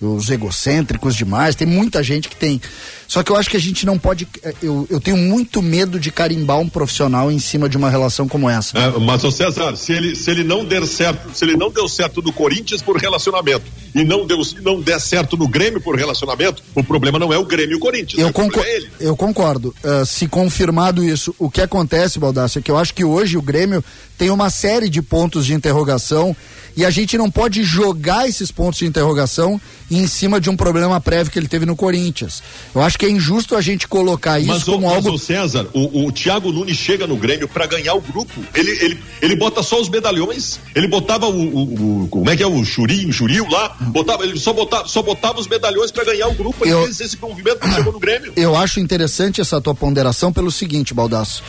Os 0.00 0.28
egocêntricos 0.28 1.14
demais, 1.14 1.54
tem 1.54 1.66
muita 1.66 2.02
gente 2.02 2.28
que 2.28 2.36
tem. 2.36 2.60
Só 3.06 3.22
que 3.22 3.30
eu 3.30 3.36
acho 3.36 3.50
que 3.50 3.56
a 3.56 3.60
gente 3.60 3.84
não 3.86 3.98
pode. 3.98 4.26
eh, 4.42 4.54
Eu, 4.62 4.86
eu 4.90 5.00
tenho 5.00 5.16
muito 5.16 5.60
medo 5.62 5.98
de 6.00 6.10
carimbar 6.10 6.58
um 6.58 6.68
profissional 6.68 7.30
em 7.30 7.38
cima 7.38 7.68
de 7.68 7.76
uma 7.76 7.90
relação 7.90 8.26
como 8.28 8.48
essa. 8.48 8.78
É, 8.78 8.90
mas, 8.98 9.22
ô 9.24 9.30
César, 9.30 9.76
se 9.76 9.92
ele, 9.92 10.16
se 10.16 10.30
ele 10.30 10.42
não 10.44 10.64
der 10.64 10.86
certo, 10.86 11.30
se 11.36 11.44
ele 11.44 11.56
não 11.56 11.70
deu 11.70 11.88
certo 11.88 12.22
no 12.22 12.32
Corinthians 12.32 12.82
por 12.82 12.96
relacionamento 12.96 13.64
e 13.94 14.02
não, 14.04 14.26
deu, 14.26 14.40
não 14.62 14.80
der 14.80 15.00
certo 15.00 15.36
no 15.36 15.46
Grêmio 15.46 15.80
por 15.80 15.96
relacionamento, 15.96 16.62
o 16.74 16.82
problema 16.82 17.18
não 17.18 17.32
é 17.32 17.38
o 17.38 17.44
Grêmio 17.44 17.74
e 17.74 17.76
o 17.76 17.80
Corinthians. 17.80 18.20
Eu, 18.20 18.32
problema 18.32 18.52
concor- 18.52 18.64
é 18.66 18.76
ele. 18.76 18.90
eu 19.00 19.16
concordo. 19.16 19.74
Ah, 19.84 20.04
se 20.04 20.26
confirmado 20.26 21.04
isso, 21.04 21.34
o 21.38 21.50
que 21.50 21.60
acontece, 21.60 22.18
Baldassio, 22.18 22.58
é 22.58 22.62
que 22.62 22.70
eu 22.70 22.76
acho 22.78 22.94
que 22.94 23.04
hoje 23.04 23.36
o 23.36 23.42
Grêmio 23.42 23.84
tem 24.18 24.30
uma 24.30 24.48
série 24.50 24.88
de 24.88 25.00
pontos 25.02 25.44
de 25.46 25.54
interrogação 25.54 26.36
e 26.76 26.84
a 26.84 26.90
gente 26.90 27.16
não 27.16 27.30
pode 27.30 27.62
jogar 27.62 28.28
esses 28.28 28.50
pontos 28.50 28.80
de 28.80 28.86
interrogação 28.86 29.60
em 29.90 30.06
cima 30.08 30.40
de 30.40 30.50
um 30.50 30.56
problema 30.56 31.00
prévio 31.00 31.30
que 31.32 31.38
ele 31.38 31.46
teve 31.46 31.64
no 31.66 31.76
Corinthians. 31.76 32.42
Eu 32.74 32.80
acho 32.82 32.93
que 32.96 33.06
é 33.06 33.10
injusto 33.10 33.56
a 33.56 33.60
gente 33.60 33.86
colocar 33.88 34.38
isso 34.38 34.48
Mas, 34.48 34.66
ô, 34.68 34.72
como 34.72 34.86
mas, 34.86 34.96
algo. 34.96 35.10
ô 35.12 35.18
César, 35.18 35.66
o, 35.72 36.06
o 36.06 36.12
Thiago 36.12 36.52
Nunes 36.52 36.76
chega 36.76 37.06
no 37.06 37.16
Grêmio 37.16 37.48
pra 37.48 37.66
ganhar 37.66 37.94
o 37.94 38.00
grupo. 38.00 38.32
Ele, 38.54 38.70
ele, 38.84 38.98
ele 39.22 39.36
bota 39.36 39.62
só 39.62 39.80
os 39.80 39.88
medalhões. 39.88 40.58
Ele 40.74 40.86
botava 40.88 41.26
o, 41.26 41.32
o- 41.32 42.02
o- 42.04 42.08
como 42.08 42.28
é 42.30 42.36
que 42.36 42.42
é 42.42 42.46
o 42.46 42.64
Churinho, 42.64 43.12
Churil 43.12 43.46
lá, 43.50 43.76
botava, 43.80 44.24
ele 44.24 44.38
só 44.38 44.52
botava, 44.52 44.86
só 44.88 45.02
botava 45.02 45.40
os 45.40 45.46
medalhões 45.48 45.90
pra 45.90 46.04
ganhar 46.04 46.28
o 46.28 46.34
grupo. 46.34 46.64
Eu- 46.66 46.84
fez 46.84 47.00
esse 47.00 47.18
movimento 47.20 47.58
que 47.60 47.72
chegou 47.72 47.92
no 47.92 47.98
Grêmio. 48.00 48.32
Eu 48.36 48.56
acho 48.56 48.80
interessante 48.80 49.40
essa 49.40 49.60
tua 49.60 49.74
ponderação 49.74 50.32
pelo 50.32 50.50
seguinte, 50.50 50.92
Baldasso. 50.94 51.42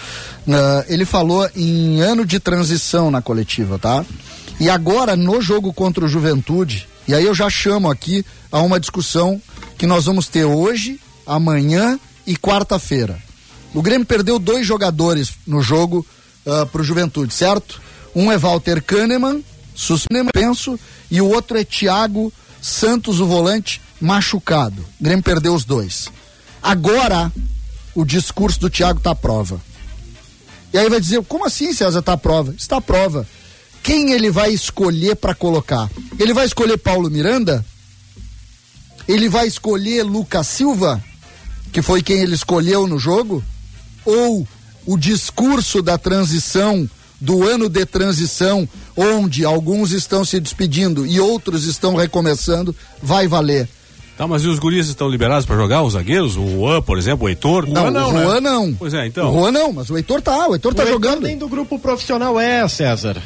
Ah, 0.47 0.85
ele 0.87 1.05
falou 1.05 1.49
em 1.55 2.01
ano 2.01 2.25
de 2.25 2.39
transição 2.39 3.09
na 3.09 3.21
coletiva, 3.21 3.79
tá? 3.79 4.05
E 4.59 4.69
agora, 4.69 5.15
no 5.15 5.41
jogo 5.41 5.73
contra 5.73 6.05
o 6.05 6.07
Juventude, 6.07 6.87
E 7.07 7.13
aí 7.13 7.23
eu 7.23 7.35
já 7.35 7.47
chamo 7.51 7.87
aqui 7.91 8.25
a 8.51 8.59
uma 8.63 8.79
discussão 8.79 9.39
que 9.77 9.85
nós 9.85 10.05
vamos 10.05 10.27
ter 10.27 10.43
hoje, 10.43 10.99
amanhã 11.25 11.99
e 12.25 12.35
quarta-feira. 12.35 13.21
O 13.73 13.81
Grêmio 13.81 14.05
perdeu 14.05 14.39
dois 14.39 14.65
jogadores 14.65 15.33
no 15.45 15.61
jogo 15.61 16.05
uh, 16.45 16.65
pro 16.67 16.83
Juventude, 16.83 17.33
certo? 17.33 17.81
Um 18.15 18.31
é 18.31 18.37
Walter 18.37 18.81
Kahneman, 18.81 19.43
suspenso, 19.73 20.79
e 21.11 21.19
o 21.19 21.27
outro 21.27 21.57
é 21.57 21.63
Thiago 21.63 22.31
Santos, 22.65 23.19
o 23.19 23.27
volante, 23.27 23.79
machucado. 24.01 24.81
O 24.99 25.03
Grêmio 25.03 25.23
perdeu 25.23 25.53
os 25.53 25.63
dois. 25.63 26.07
Agora, 26.63 27.31
o 27.93 28.03
discurso 28.03 28.59
do 28.59 28.71
Thiago 28.71 28.99
tá 28.99 29.11
à 29.11 29.15
prova. 29.15 29.61
E 30.73 30.77
aí 30.77 30.89
vai 30.89 30.99
dizer, 30.99 31.23
como 31.25 31.45
assim, 31.45 31.71
César, 31.73 32.01
tá 32.01 32.13
à 32.13 32.17
prova? 32.17 32.55
Está 32.57 32.77
à 32.77 32.81
prova. 32.81 33.27
Quem 33.83 34.13
ele 34.13 34.31
vai 34.31 34.51
escolher 34.51 35.15
para 35.15 35.35
colocar? 35.35 35.87
Ele 36.17 36.33
vai 36.33 36.47
escolher 36.47 36.77
Paulo 36.77 37.07
Miranda? 37.09 37.63
Ele 39.07 39.29
vai 39.29 39.45
escolher 39.45 40.01
Lucas 40.01 40.47
Silva, 40.47 41.03
que 41.75 41.81
foi 41.81 42.01
quem 42.01 42.21
ele 42.21 42.33
escolheu 42.33 42.87
no 42.87 42.97
jogo? 42.97 43.43
Ou 44.05 44.47
o 44.85 44.97
discurso 44.97 45.81
da 45.81 45.97
transição, 45.97 46.89
do 47.19 47.45
ano 47.45 47.67
de 47.67 47.85
transição, 47.85 48.65
onde 48.95 49.43
alguns 49.43 49.91
estão 49.91 50.23
se 50.23 50.39
despedindo 50.39 51.05
e 51.05 51.19
outros 51.19 51.65
estão 51.65 51.93
recomeçando, 51.93 52.73
vai 53.03 53.27
valer? 53.27 53.67
Tá, 54.17 54.25
mas 54.25 54.43
e 54.43 54.47
os 54.47 54.57
guris 54.57 54.87
estão 54.87 55.09
liberados 55.09 55.45
para 55.45 55.57
jogar, 55.57 55.83
os 55.83 55.91
zagueiros? 55.91 56.37
O 56.37 56.47
Juan, 56.47 56.81
por 56.81 56.97
exemplo, 56.97 57.25
o 57.25 57.29
Heitor? 57.29 57.67
Não, 57.67 57.91
não, 57.91 58.07
o 58.07 58.11
Juan 58.21 58.39
né? 58.39 58.49
não. 58.49 58.73
Pois 58.73 58.93
é, 58.93 59.05
então. 59.05 59.29
O 59.29 59.41
Juan 59.41 59.51
não, 59.51 59.73
mas 59.73 59.89
o 59.89 59.97
Heitor 59.97 60.21
tá, 60.21 60.47
o 60.47 60.53
Heitor 60.55 60.73
tá 60.73 60.85
o 60.85 60.87
jogando. 60.87 61.23
nem 61.23 61.37
do 61.37 61.49
grupo 61.49 61.77
profissional 61.77 62.39
é, 62.39 62.65
César. 62.69 63.21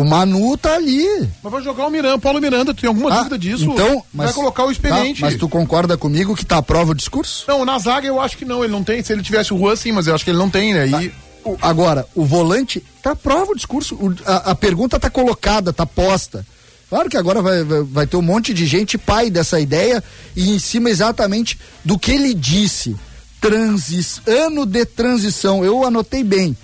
O 0.00 0.04
Manu 0.04 0.56
tá 0.56 0.74
ali. 0.74 1.06
Mas 1.42 1.52
vai 1.52 1.62
jogar 1.62 1.86
o 1.86 1.90
Miranda, 1.90 2.18
Paulo 2.18 2.40
Miranda, 2.40 2.72
tu 2.74 2.80
tem 2.80 2.88
alguma 2.88 3.12
Ah, 3.12 3.18
dúvida 3.18 3.38
disso? 3.38 3.64
Então, 3.64 4.02
mas, 4.12 4.26
vai 4.26 4.34
colocar 4.34 4.64
o 4.64 4.70
experiente. 4.70 5.20
Tá, 5.20 5.26
mas 5.26 5.36
tu 5.36 5.48
concorda 5.48 5.96
comigo 5.96 6.34
que 6.34 6.44
tá 6.44 6.56
à 6.58 6.62
prova 6.62 6.92
o 6.92 6.94
discurso? 6.94 7.44
Não, 7.48 7.64
na 7.64 7.78
zaga 7.78 8.06
eu 8.06 8.20
acho 8.20 8.36
que 8.38 8.44
não, 8.44 8.62
ele 8.64 8.72
não 8.72 8.82
tem. 8.84 9.02
Se 9.02 9.12
ele 9.12 9.22
tivesse 9.22 9.52
o 9.52 9.58
Juan, 9.58 9.76
sim, 9.76 9.92
mas 9.92 10.06
eu 10.06 10.14
acho 10.14 10.24
que 10.24 10.30
ele 10.30 10.38
não 10.38 10.48
tem, 10.50 10.72
né? 10.74 10.86
E 10.86 11.12
O- 11.44 11.56
agora, 11.62 12.06
o 12.14 12.24
volante 12.24 12.82
tá 13.02 13.12
à 13.12 13.16
prova 13.16 13.52
o 13.52 13.56
discurso. 13.56 13.94
O- 13.94 14.14
a, 14.26 14.50
a 14.50 14.54
pergunta 14.54 14.98
tá 15.00 15.08
colocada, 15.08 15.72
tá 15.72 15.86
posta. 15.86 16.46
Claro 16.88 17.08
que 17.08 17.16
agora 17.16 17.40
vai, 17.40 17.62
vai, 17.64 17.82
vai 17.82 18.06
ter 18.06 18.16
um 18.16 18.22
monte 18.22 18.52
de 18.52 18.66
gente 18.66 18.98
pai 18.98 19.30
dessa 19.30 19.60
ideia 19.60 20.02
e 20.36 20.50
em 20.50 20.58
cima 20.58 20.90
exatamente 20.90 21.58
do 21.84 21.98
que 21.98 22.10
ele 22.12 22.34
disse. 22.34 22.96
Transis, 23.40 24.20
ano 24.26 24.66
de 24.66 24.84
transição. 24.84 25.64
Eu 25.64 25.84
anotei 25.84 26.22
bem. 26.22 26.56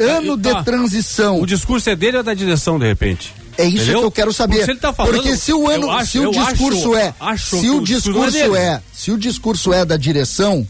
Ano 0.00 0.38
Tá. 0.38 0.52
de 0.54 0.64
transição. 0.64 1.40
O 1.40 1.46
discurso 1.46 1.90
é 1.90 1.96
dele 1.96 2.16
ou 2.18 2.22
da 2.22 2.34
direção, 2.34 2.78
de 2.78 2.86
repente? 2.86 3.34
É 3.58 3.64
isso 3.66 3.76
Entendeu? 3.82 3.98
que 4.00 4.06
eu 4.06 4.10
quero 4.10 4.32
saber. 4.32 4.58
Porque 4.64 4.74
tá 4.76 4.92
falando, 4.92 5.14
Porque 5.14 5.36
se 5.36 5.52
o 5.52 5.68
ano, 5.68 5.90
acho- 5.90 6.12
se 6.12 6.18
o 6.18 6.22
eu 6.24 6.30
discurso 6.30 6.94
acho- 6.94 6.96
é, 6.96 7.14
acho 7.20 7.60
se 7.60 7.68
o 7.70 7.80
discurso 7.82 8.30
discurso 8.30 8.56
é 8.56 8.62
é, 8.66 8.82
se 8.92 9.10
o 9.12 9.18
discurso 9.18 9.72
é 9.72 9.84
da 9.84 9.96
direção, 9.96 10.66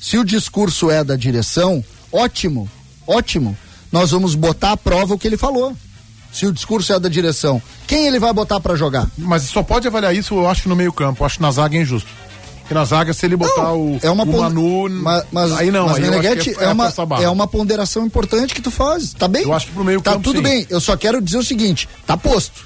se 0.00 0.18
o 0.18 0.24
discurso 0.24 0.90
é 0.90 1.04
da 1.04 1.14
direção, 1.14 1.84
ótimo, 2.10 2.68
ótimo. 3.06 3.56
Nós 3.92 4.10
vamos 4.10 4.34
botar 4.34 4.72
à 4.72 4.76
prova 4.76 5.14
o 5.14 5.18
que 5.18 5.26
ele 5.28 5.36
falou. 5.36 5.76
Se 6.32 6.46
o 6.46 6.52
discurso 6.52 6.92
é 6.94 6.98
da 6.98 7.10
direção, 7.10 7.60
quem 7.86 8.06
ele 8.06 8.18
vai 8.18 8.32
botar 8.32 8.58
pra 8.58 8.74
jogar? 8.74 9.06
Mas 9.18 9.42
só 9.42 9.62
pode 9.62 9.86
avaliar 9.86 10.16
isso, 10.16 10.34
eu 10.34 10.48
acho, 10.48 10.66
no 10.68 10.74
meio 10.74 10.92
campo. 10.92 11.22
Eu 11.22 11.26
acho 11.26 11.36
que 11.36 11.42
na 11.42 11.50
zaga 11.50 11.76
é 11.76 11.82
injusto. 11.82 12.08
Porque 12.62 12.74
na 12.74 12.84
zaga, 12.84 13.12
se 13.12 13.26
ele 13.26 13.36
botar 13.36 13.62
Não, 13.62 13.76
o, 13.94 13.98
é 14.02 14.10
uma 14.10 14.24
o 14.24 14.40
Manu. 14.40 14.88
Ma- 14.88 15.24
mas, 15.30 15.52
aí 15.52 15.70
não, 15.70 15.86
mas 15.86 15.96
aí 15.96 16.02
Meneghetti, 16.02 16.54
que 16.54 16.62
é, 16.62 16.68
uma, 16.68 16.84
força 16.84 17.02
a 17.02 17.06
barra. 17.06 17.22
é 17.24 17.28
uma 17.28 17.46
ponderação 17.46 18.06
importante 18.06 18.54
que 18.54 18.62
tu 18.62 18.70
faz, 18.70 19.12
tá 19.12 19.26
bem? 19.28 19.42
Eu 19.42 19.52
acho 19.52 19.66
que 19.66 19.72
pro 19.72 19.84
meio 19.84 20.00
Tá 20.00 20.12
campo, 20.12 20.24
tudo 20.24 20.36
sim. 20.36 20.42
bem, 20.42 20.66
eu 20.70 20.80
só 20.80 20.96
quero 20.96 21.20
dizer 21.20 21.38
o 21.38 21.42
seguinte, 21.44 21.88
tá 22.06 22.16
posto. 22.16 22.64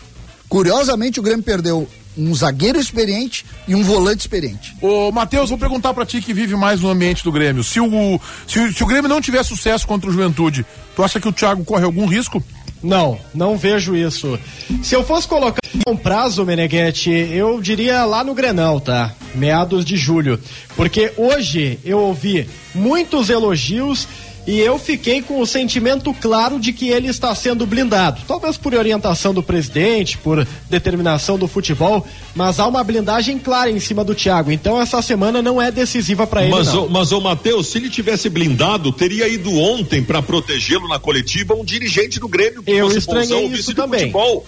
Curiosamente 0.49 1.19
o 1.19 1.23
Grêmio 1.23 1.43
perdeu 1.43 1.89
um 2.17 2.35
zagueiro 2.35 2.81
experiente 2.81 3.45
e 3.69 3.75
um 3.75 3.83
volante 3.83 4.21
experiente. 4.21 4.75
Ô, 4.81 5.11
Matheus, 5.13 5.51
vou 5.51 5.59
perguntar 5.59 5.93
pra 5.93 6.07
ti 6.07 6.23
que 6.23 6.33
vive 6.33 6.55
mais 6.57 6.81
no 6.81 6.89
ambiente 6.89 7.23
do 7.25 7.31
Grêmio. 7.33 7.63
Se 7.65 7.79
o, 7.81 8.21
se, 8.49 8.73
se 8.73 8.83
o 8.83 8.87
Grêmio 8.87 9.09
não 9.09 9.21
tiver 9.21 9.43
sucesso 9.45 9.87
contra 9.87 10.09
o 10.09 10.13
Juventude, 10.13 10.65
tu 10.95 11.03
acha 11.03 11.21
que 11.21 11.29
o 11.29 11.33
Thiago 11.33 11.65
corre 11.65 11.85
algum 11.85 12.07
risco? 12.07 12.43
Não, 12.87 13.19
não 13.35 13.59
vejo 13.59 13.97
isso. 13.97 14.39
Se 14.81 14.95
eu 14.95 15.03
fosse 15.03 15.27
colocar 15.27 15.61
um 15.89 15.97
prazo, 15.97 16.45
Meneghetti, 16.45 17.11
eu 17.11 17.61
diria 17.61 18.05
lá 18.05 18.23
no 18.23 18.33
Grenal, 18.33 18.81
tá? 18.81 19.13
Meados 19.35 19.85
de 19.85 19.97
julho. 19.97 20.39
Porque 20.77 21.13
hoje 21.17 21.81
eu 21.85 21.99
ouvi 21.99 22.49
muitos 22.75 23.29
elogios 23.29 24.07
e 24.47 24.61
eu 24.61 24.79
fiquei 24.79 25.21
com 25.21 25.41
o 25.41 25.47
sentimento 25.47 26.15
claro 26.15 26.61
de 26.61 26.73
que 26.73 26.89
ele 26.89 27.09
está 27.09 27.35
sendo 27.35 27.67
blindado. 27.67 28.23
Talvez 28.29 28.57
por 28.57 28.75
orientação 28.75 29.35
do 29.35 29.43
presidente, 29.43 30.17
por 30.19 30.47
determinação 30.71 31.37
do 31.37 31.49
futebol, 31.49 32.07
mas 32.35 32.61
há 32.61 32.67
uma 32.67 32.85
blindagem 32.85 33.39
clara 33.39 33.71
em 33.71 33.81
cima 33.81 34.05
do 34.05 34.15
Thiago. 34.15 34.53
Então 34.53 34.81
essa 34.81 35.03
semana 35.03 35.43
não 35.43 35.61
é 35.61 35.73
decisiva 35.73 36.27
para 36.27 36.43
ele. 36.43 36.53
Mas, 36.53 36.73
não. 36.73 36.85
ô, 36.85 36.89
mas 36.89 37.11
o 37.11 37.21
Matheus, 37.21 37.67
se 37.67 37.79
ele 37.79 37.91
tivesse 37.91 38.29
blindado, 38.29 38.93
teria 38.93 39.27
ido 39.27 39.53
ontem 39.59 40.03
para 40.03 40.23
protegê-lo 40.23 40.87
na 40.89 40.99
coletiva 40.99 41.55
um 41.55 41.65
dirigente 41.65 42.21
do 42.21 42.29
Grêmio 42.29 42.63
que 42.63 42.71
Eu 42.71 42.89
estranhei 42.97 43.43
bonzão, 43.43 43.55
isso 43.55 43.75
também. 43.75 44.01
futebol. 44.01 44.47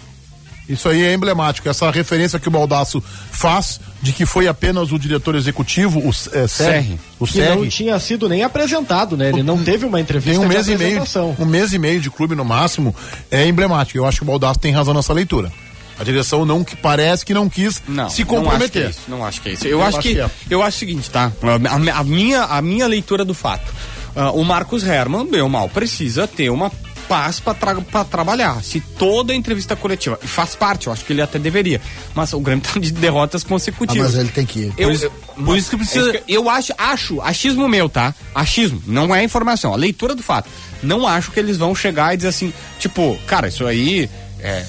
Isso 0.69 0.89
aí 0.89 1.03
é 1.03 1.15
emblemático. 1.15 1.69
Essa 1.69 1.91
referência 1.91 2.39
que 2.39 2.47
o 2.49 2.51
Baldaço 2.51 3.03
faz 3.31 3.81
de 4.03 4.13
que 4.13 4.27
foi 4.27 4.47
apenas 4.47 4.93
o 4.93 4.99
diretor 4.99 5.35
executivo, 5.35 5.99
o 6.01 6.11
é, 6.37 6.47
Serri, 6.47 7.01
o 7.19 7.27
que 7.27 7.41
não 7.41 7.67
tinha 7.69 7.99
sido 7.99 8.29
nem 8.29 8.45
apresentado, 8.45 9.17
né? 9.17 9.31
Ele 9.31 9.43
não 9.43 9.63
teve 9.63 9.87
uma 9.87 10.01
entrevista 10.01 10.39
tem 10.39 10.39
um 10.39 10.49
de 10.49 10.55
mês 10.55 10.69
e 10.69 10.77
meio, 10.77 10.99
apresentação. 11.01 11.37
um 11.39 11.47
mês 11.47 11.73
e 11.73 11.79
meio 11.79 12.01
de 12.01 12.11
clube 12.11 12.35
no 12.35 12.45
máximo, 12.45 12.95
é 13.31 13.47
emblemático. 13.47 13.99
Eu 13.99 14.07
acho 14.07 14.19
que 14.19 14.25
o 14.25 14.27
Baldasso 14.27 14.59
tem 14.61 14.73
razão 14.73 14.93
nessa 14.93 15.13
leitura. 15.13 15.51
A 15.99 16.05
direção 16.05 16.45
não 16.45 16.63
que 16.63 16.77
parece 16.77 17.25
que 17.27 17.35
não 17.35 17.49
quis 17.49 17.83
Não, 17.89 17.89
se 17.89 17.99
Não 17.99 18.07
acho, 18.07 18.15
que 18.15 18.25
comprometer. 18.25 18.87
é 18.91 19.11
não 19.11 19.25
acho 19.25 19.41
que 19.41 19.49
é 19.49 19.53
isso. 19.55 19.67
Eu, 19.67 19.71
Eu 19.81 19.83
acho, 19.83 19.99
acho 19.99 20.09
que, 20.09 20.15
que 20.15 20.21
é. 20.21 20.31
eu 20.51 20.63
acho 20.63 20.77
o 20.77 20.79
seguinte, 20.79 21.11
tá? 21.11 21.33
A, 21.69 21.99
a 21.99 22.05
minha, 22.05 22.45
a 22.45 22.63
minha 22.63 22.87
leitura 22.87 23.25
do 23.25 23.35
fato. 23.35 23.73
Ah, 24.15 24.31
o 24.31 24.45
Marcos 24.45 24.85
Herman, 24.85 25.27
bem 25.27 25.41
ou 25.41 25.49
mal, 25.49 25.69
precisa 25.69 26.27
ter 26.27 26.51
uma 26.51 26.71
paz 27.09 27.41
para 27.41 28.05
trabalhar. 28.05 28.63
Se 28.63 28.81
toda 28.81 29.35
entrevista 29.35 29.75
coletiva, 29.75 30.19
e 30.23 30.27
faz 30.27 30.55
parte, 30.55 30.87
eu 30.87 30.93
acho 30.93 31.05
que 31.05 31.13
ele 31.13 31.23
até 31.23 31.39
deveria. 31.39 31.81
Mas 32.15 32.33
o 32.33 32.41
Grêmio 32.41 32.63
tá 32.65 32.79
de 32.79 32.93
derrotas 32.93 33.43
Ah, 33.45 33.49
consecutivas. 33.49 34.13
mas 34.13 34.21
ele 34.21 34.29
tem 34.31 34.45
que 34.47 34.61
ir. 34.61 34.73
Eu, 34.77 34.89
Por 34.89 34.93
isso- 34.95 35.05
eu- 35.05 35.45
por 35.45 35.57
isso 35.57 35.71
que 35.71 35.77
precisa- 35.77 36.11
é 36.11 36.15
isso 36.17 36.25
que 36.25 36.33
eu 36.33 36.49
acho, 36.51 36.73
acho, 36.77 37.21
achismo 37.23 37.69
meu, 37.69 37.89
tá? 37.89 38.15
Achismo, 38.35 38.83
não 38.87 39.15
é 39.15 39.25
informação, 39.25 39.73
a 39.73 39.77
leitura 39.77 40.15
do 40.15 40.23
fato. 40.23 40.49
Não 40.83 41.07
acho 41.07 41.31
que 41.31 41.41
eles 41.41 41.57
vão 41.57 41.75
chegar 41.75 42.15
e 42.15 42.17
dizer 42.17 42.29
assim, 42.29 42.53
tipo, 42.79 43.19
cara, 43.27 43.49
isso 43.49 43.67
aí 43.67 44.09
é, 44.41 44.65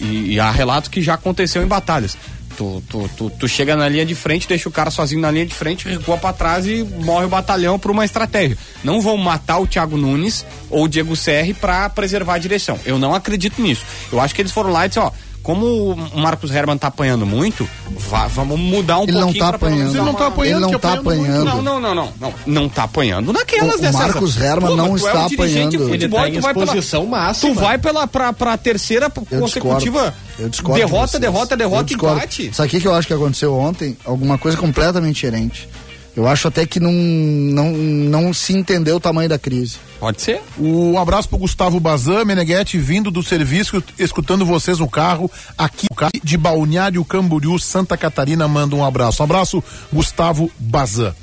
e, 0.00 0.32
e 0.34 0.40
há 0.40 0.50
relatos 0.50 0.88
que 0.88 1.00
já 1.00 1.14
aconteceu 1.14 1.62
em 1.62 1.66
batalhas. 1.66 2.16
Tu, 2.56 2.82
tu, 2.88 3.10
tu, 3.16 3.30
tu 3.30 3.48
chega 3.48 3.74
na 3.74 3.88
linha 3.88 4.04
de 4.04 4.14
frente, 4.14 4.46
deixa 4.46 4.68
o 4.68 4.72
cara 4.72 4.90
sozinho 4.90 5.20
na 5.20 5.30
linha 5.30 5.46
de 5.46 5.54
frente, 5.54 5.88
recua 5.88 6.18
pra 6.18 6.32
trás 6.32 6.66
e 6.66 6.82
morre 6.82 7.24
o 7.24 7.28
batalhão 7.28 7.78
por 7.78 7.90
uma 7.90 8.04
estratégia. 8.04 8.56
Não 8.84 9.00
vão 9.00 9.16
matar 9.16 9.58
o 9.58 9.66
Thiago 9.66 9.96
Nunes 9.96 10.44
ou 10.70 10.84
o 10.84 10.88
Diego 10.88 11.16
Serri 11.16 11.54
pra 11.54 11.88
preservar 11.88 12.34
a 12.34 12.38
direção. 12.38 12.78
Eu 12.84 12.98
não 12.98 13.14
acredito 13.14 13.60
nisso. 13.60 13.84
Eu 14.12 14.20
acho 14.20 14.34
que 14.34 14.42
eles 14.42 14.52
foram 14.52 14.70
lá 14.70 14.84
e 14.86 14.88
disseram, 14.88 15.08
ó, 15.08 15.12
como 15.42 15.92
o 15.92 16.18
Marcos 16.20 16.50
Herman 16.50 16.78
tá 16.78 16.86
apanhando 16.88 17.26
muito, 17.26 17.68
vá- 18.08 18.26
vamos 18.28 18.58
mudar 18.58 18.98
um 18.98 19.02
Ele 19.02 19.12
não 19.12 19.22
pouquinho 19.32 19.44
tá 19.44 19.58
pelo 19.58 19.70
menos 19.72 19.82
apanhando. 19.90 19.96
Ele 19.96 20.04
não 20.06 20.14
tá 20.14 20.26
apanhando, 20.26 20.62
Ele 20.64 20.72
não 20.72 20.78
tá 20.78 20.92
apanhando 20.94 21.44
não, 21.44 21.62
não, 21.62 21.80
não, 21.80 21.94
não, 21.94 22.12
não. 22.20 22.34
Não 22.46 22.68
tá 22.68 22.82
apanhando 22.84 23.32
naquelas 23.32 23.74
O- 23.74 23.78
o 23.78 23.80
dessas. 23.80 24.00
Marcos 24.00 24.40
Herman 24.40 24.76
não 24.76 24.92
é 24.92 24.96
está 24.96 25.24
um 25.24 25.28
dirigente 25.28 25.70
de 25.70 25.76
apanhando. 25.76 25.82
Ele 25.82 25.88
futebol, 25.92 26.20
tá 26.20 26.28
em 26.28 26.32
tu 26.32 26.40
vai 26.40 26.54
pela- 26.54 27.06
máxima. 27.06 27.54
Tu 27.54 27.60
vai 27.60 27.78
pela, 27.78 28.06
pra, 28.06 28.32
pra 28.32 28.56
terceira 28.56 29.06
Eu 29.30 29.40
consecutiva. 29.40 30.00
discordo. 30.00 30.14
Eu 30.38 30.48
discordo 30.48 30.80
de 30.80 30.86
derrota, 30.86 31.06
vocês. 31.08 31.20
derrota, 31.20 31.56
derrota, 31.56 31.84
discordo. 31.84 32.16
empate. 32.16 32.50
Sabe 32.54 32.66
o 32.68 32.70
que 32.70 32.80
que 32.80 32.86
eu 32.88 32.94
acho 32.94 33.06
que 33.06 33.12
aconteceu 33.14 33.54
ontem? 33.54 33.96
Alguma 34.04 34.38
coisa 34.38 34.56
completamente 34.56 35.14
diferente. 35.16 35.68
Eu 36.14 36.28
acho 36.28 36.46
até 36.46 36.66
que 36.66 36.78
não, 36.78 36.92
não, 36.92 37.72
não 37.72 38.34
se 38.34 38.52
entendeu 38.52 38.96
o 38.96 39.00
tamanho 39.00 39.28
da 39.28 39.38
crise. 39.38 39.76
Pode 39.98 40.20
ser. 40.20 40.42
Um 40.58 40.98
abraço 40.98 41.28
pro 41.28 41.38
Gustavo 41.38 41.80
Bazan, 41.80 42.24
Meneghetti, 42.24 42.76
vindo 42.78 43.10
do 43.10 43.22
serviço, 43.22 43.82
escutando 43.98 44.44
vocês 44.44 44.78
no 44.78 44.88
carro, 44.88 45.30
aqui 45.56 45.86
de 46.22 46.36
Balneário 46.36 47.04
Camboriú, 47.04 47.58
Santa 47.58 47.96
Catarina, 47.96 48.46
manda 48.46 48.76
um 48.76 48.84
abraço. 48.84 49.22
Um 49.22 49.24
abraço, 49.24 49.64
Gustavo 49.92 50.50
Bazan. 50.58 51.14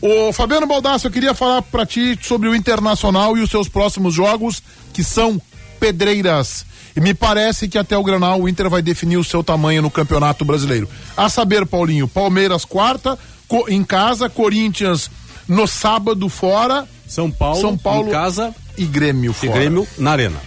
Ô 0.00 0.32
Fabiano 0.32 0.66
Baldasso, 0.66 1.06
eu 1.06 1.10
queria 1.10 1.34
falar 1.34 1.62
pra 1.62 1.84
ti 1.84 2.16
sobre 2.22 2.48
o 2.48 2.54
Internacional 2.54 3.36
e 3.36 3.40
os 3.40 3.50
seus 3.50 3.68
próximos 3.68 4.14
jogos, 4.14 4.62
que 4.92 5.02
são 5.02 5.40
pedreiras. 5.80 6.64
E 6.94 7.00
me 7.00 7.12
parece 7.12 7.68
que 7.68 7.76
até 7.76 7.96
o 7.96 8.02
Granal 8.02 8.40
o 8.40 8.48
Inter 8.48 8.70
vai 8.70 8.80
definir 8.80 9.16
o 9.16 9.24
seu 9.24 9.42
tamanho 9.42 9.82
no 9.82 9.90
Campeonato 9.90 10.44
Brasileiro. 10.44 10.88
A 11.16 11.28
saber, 11.28 11.66
Paulinho, 11.66 12.08
Palmeiras 12.08 12.64
quarta, 12.64 13.18
em 13.68 13.82
casa, 13.84 14.28
Corinthians 14.28 15.10
no 15.48 15.66
sábado 15.66 16.28
fora, 16.28 16.86
São 17.06 17.30
Paulo, 17.30 17.60
São 17.60 17.78
Paulo 17.78 18.08
em 18.08 18.12
casa 18.12 18.54
e 18.76 18.84
Grêmio 18.84 19.30
e 19.30 19.34
fora. 19.34 19.52
Grêmio 19.52 19.86
na 19.98 20.12
arena. 20.12 20.40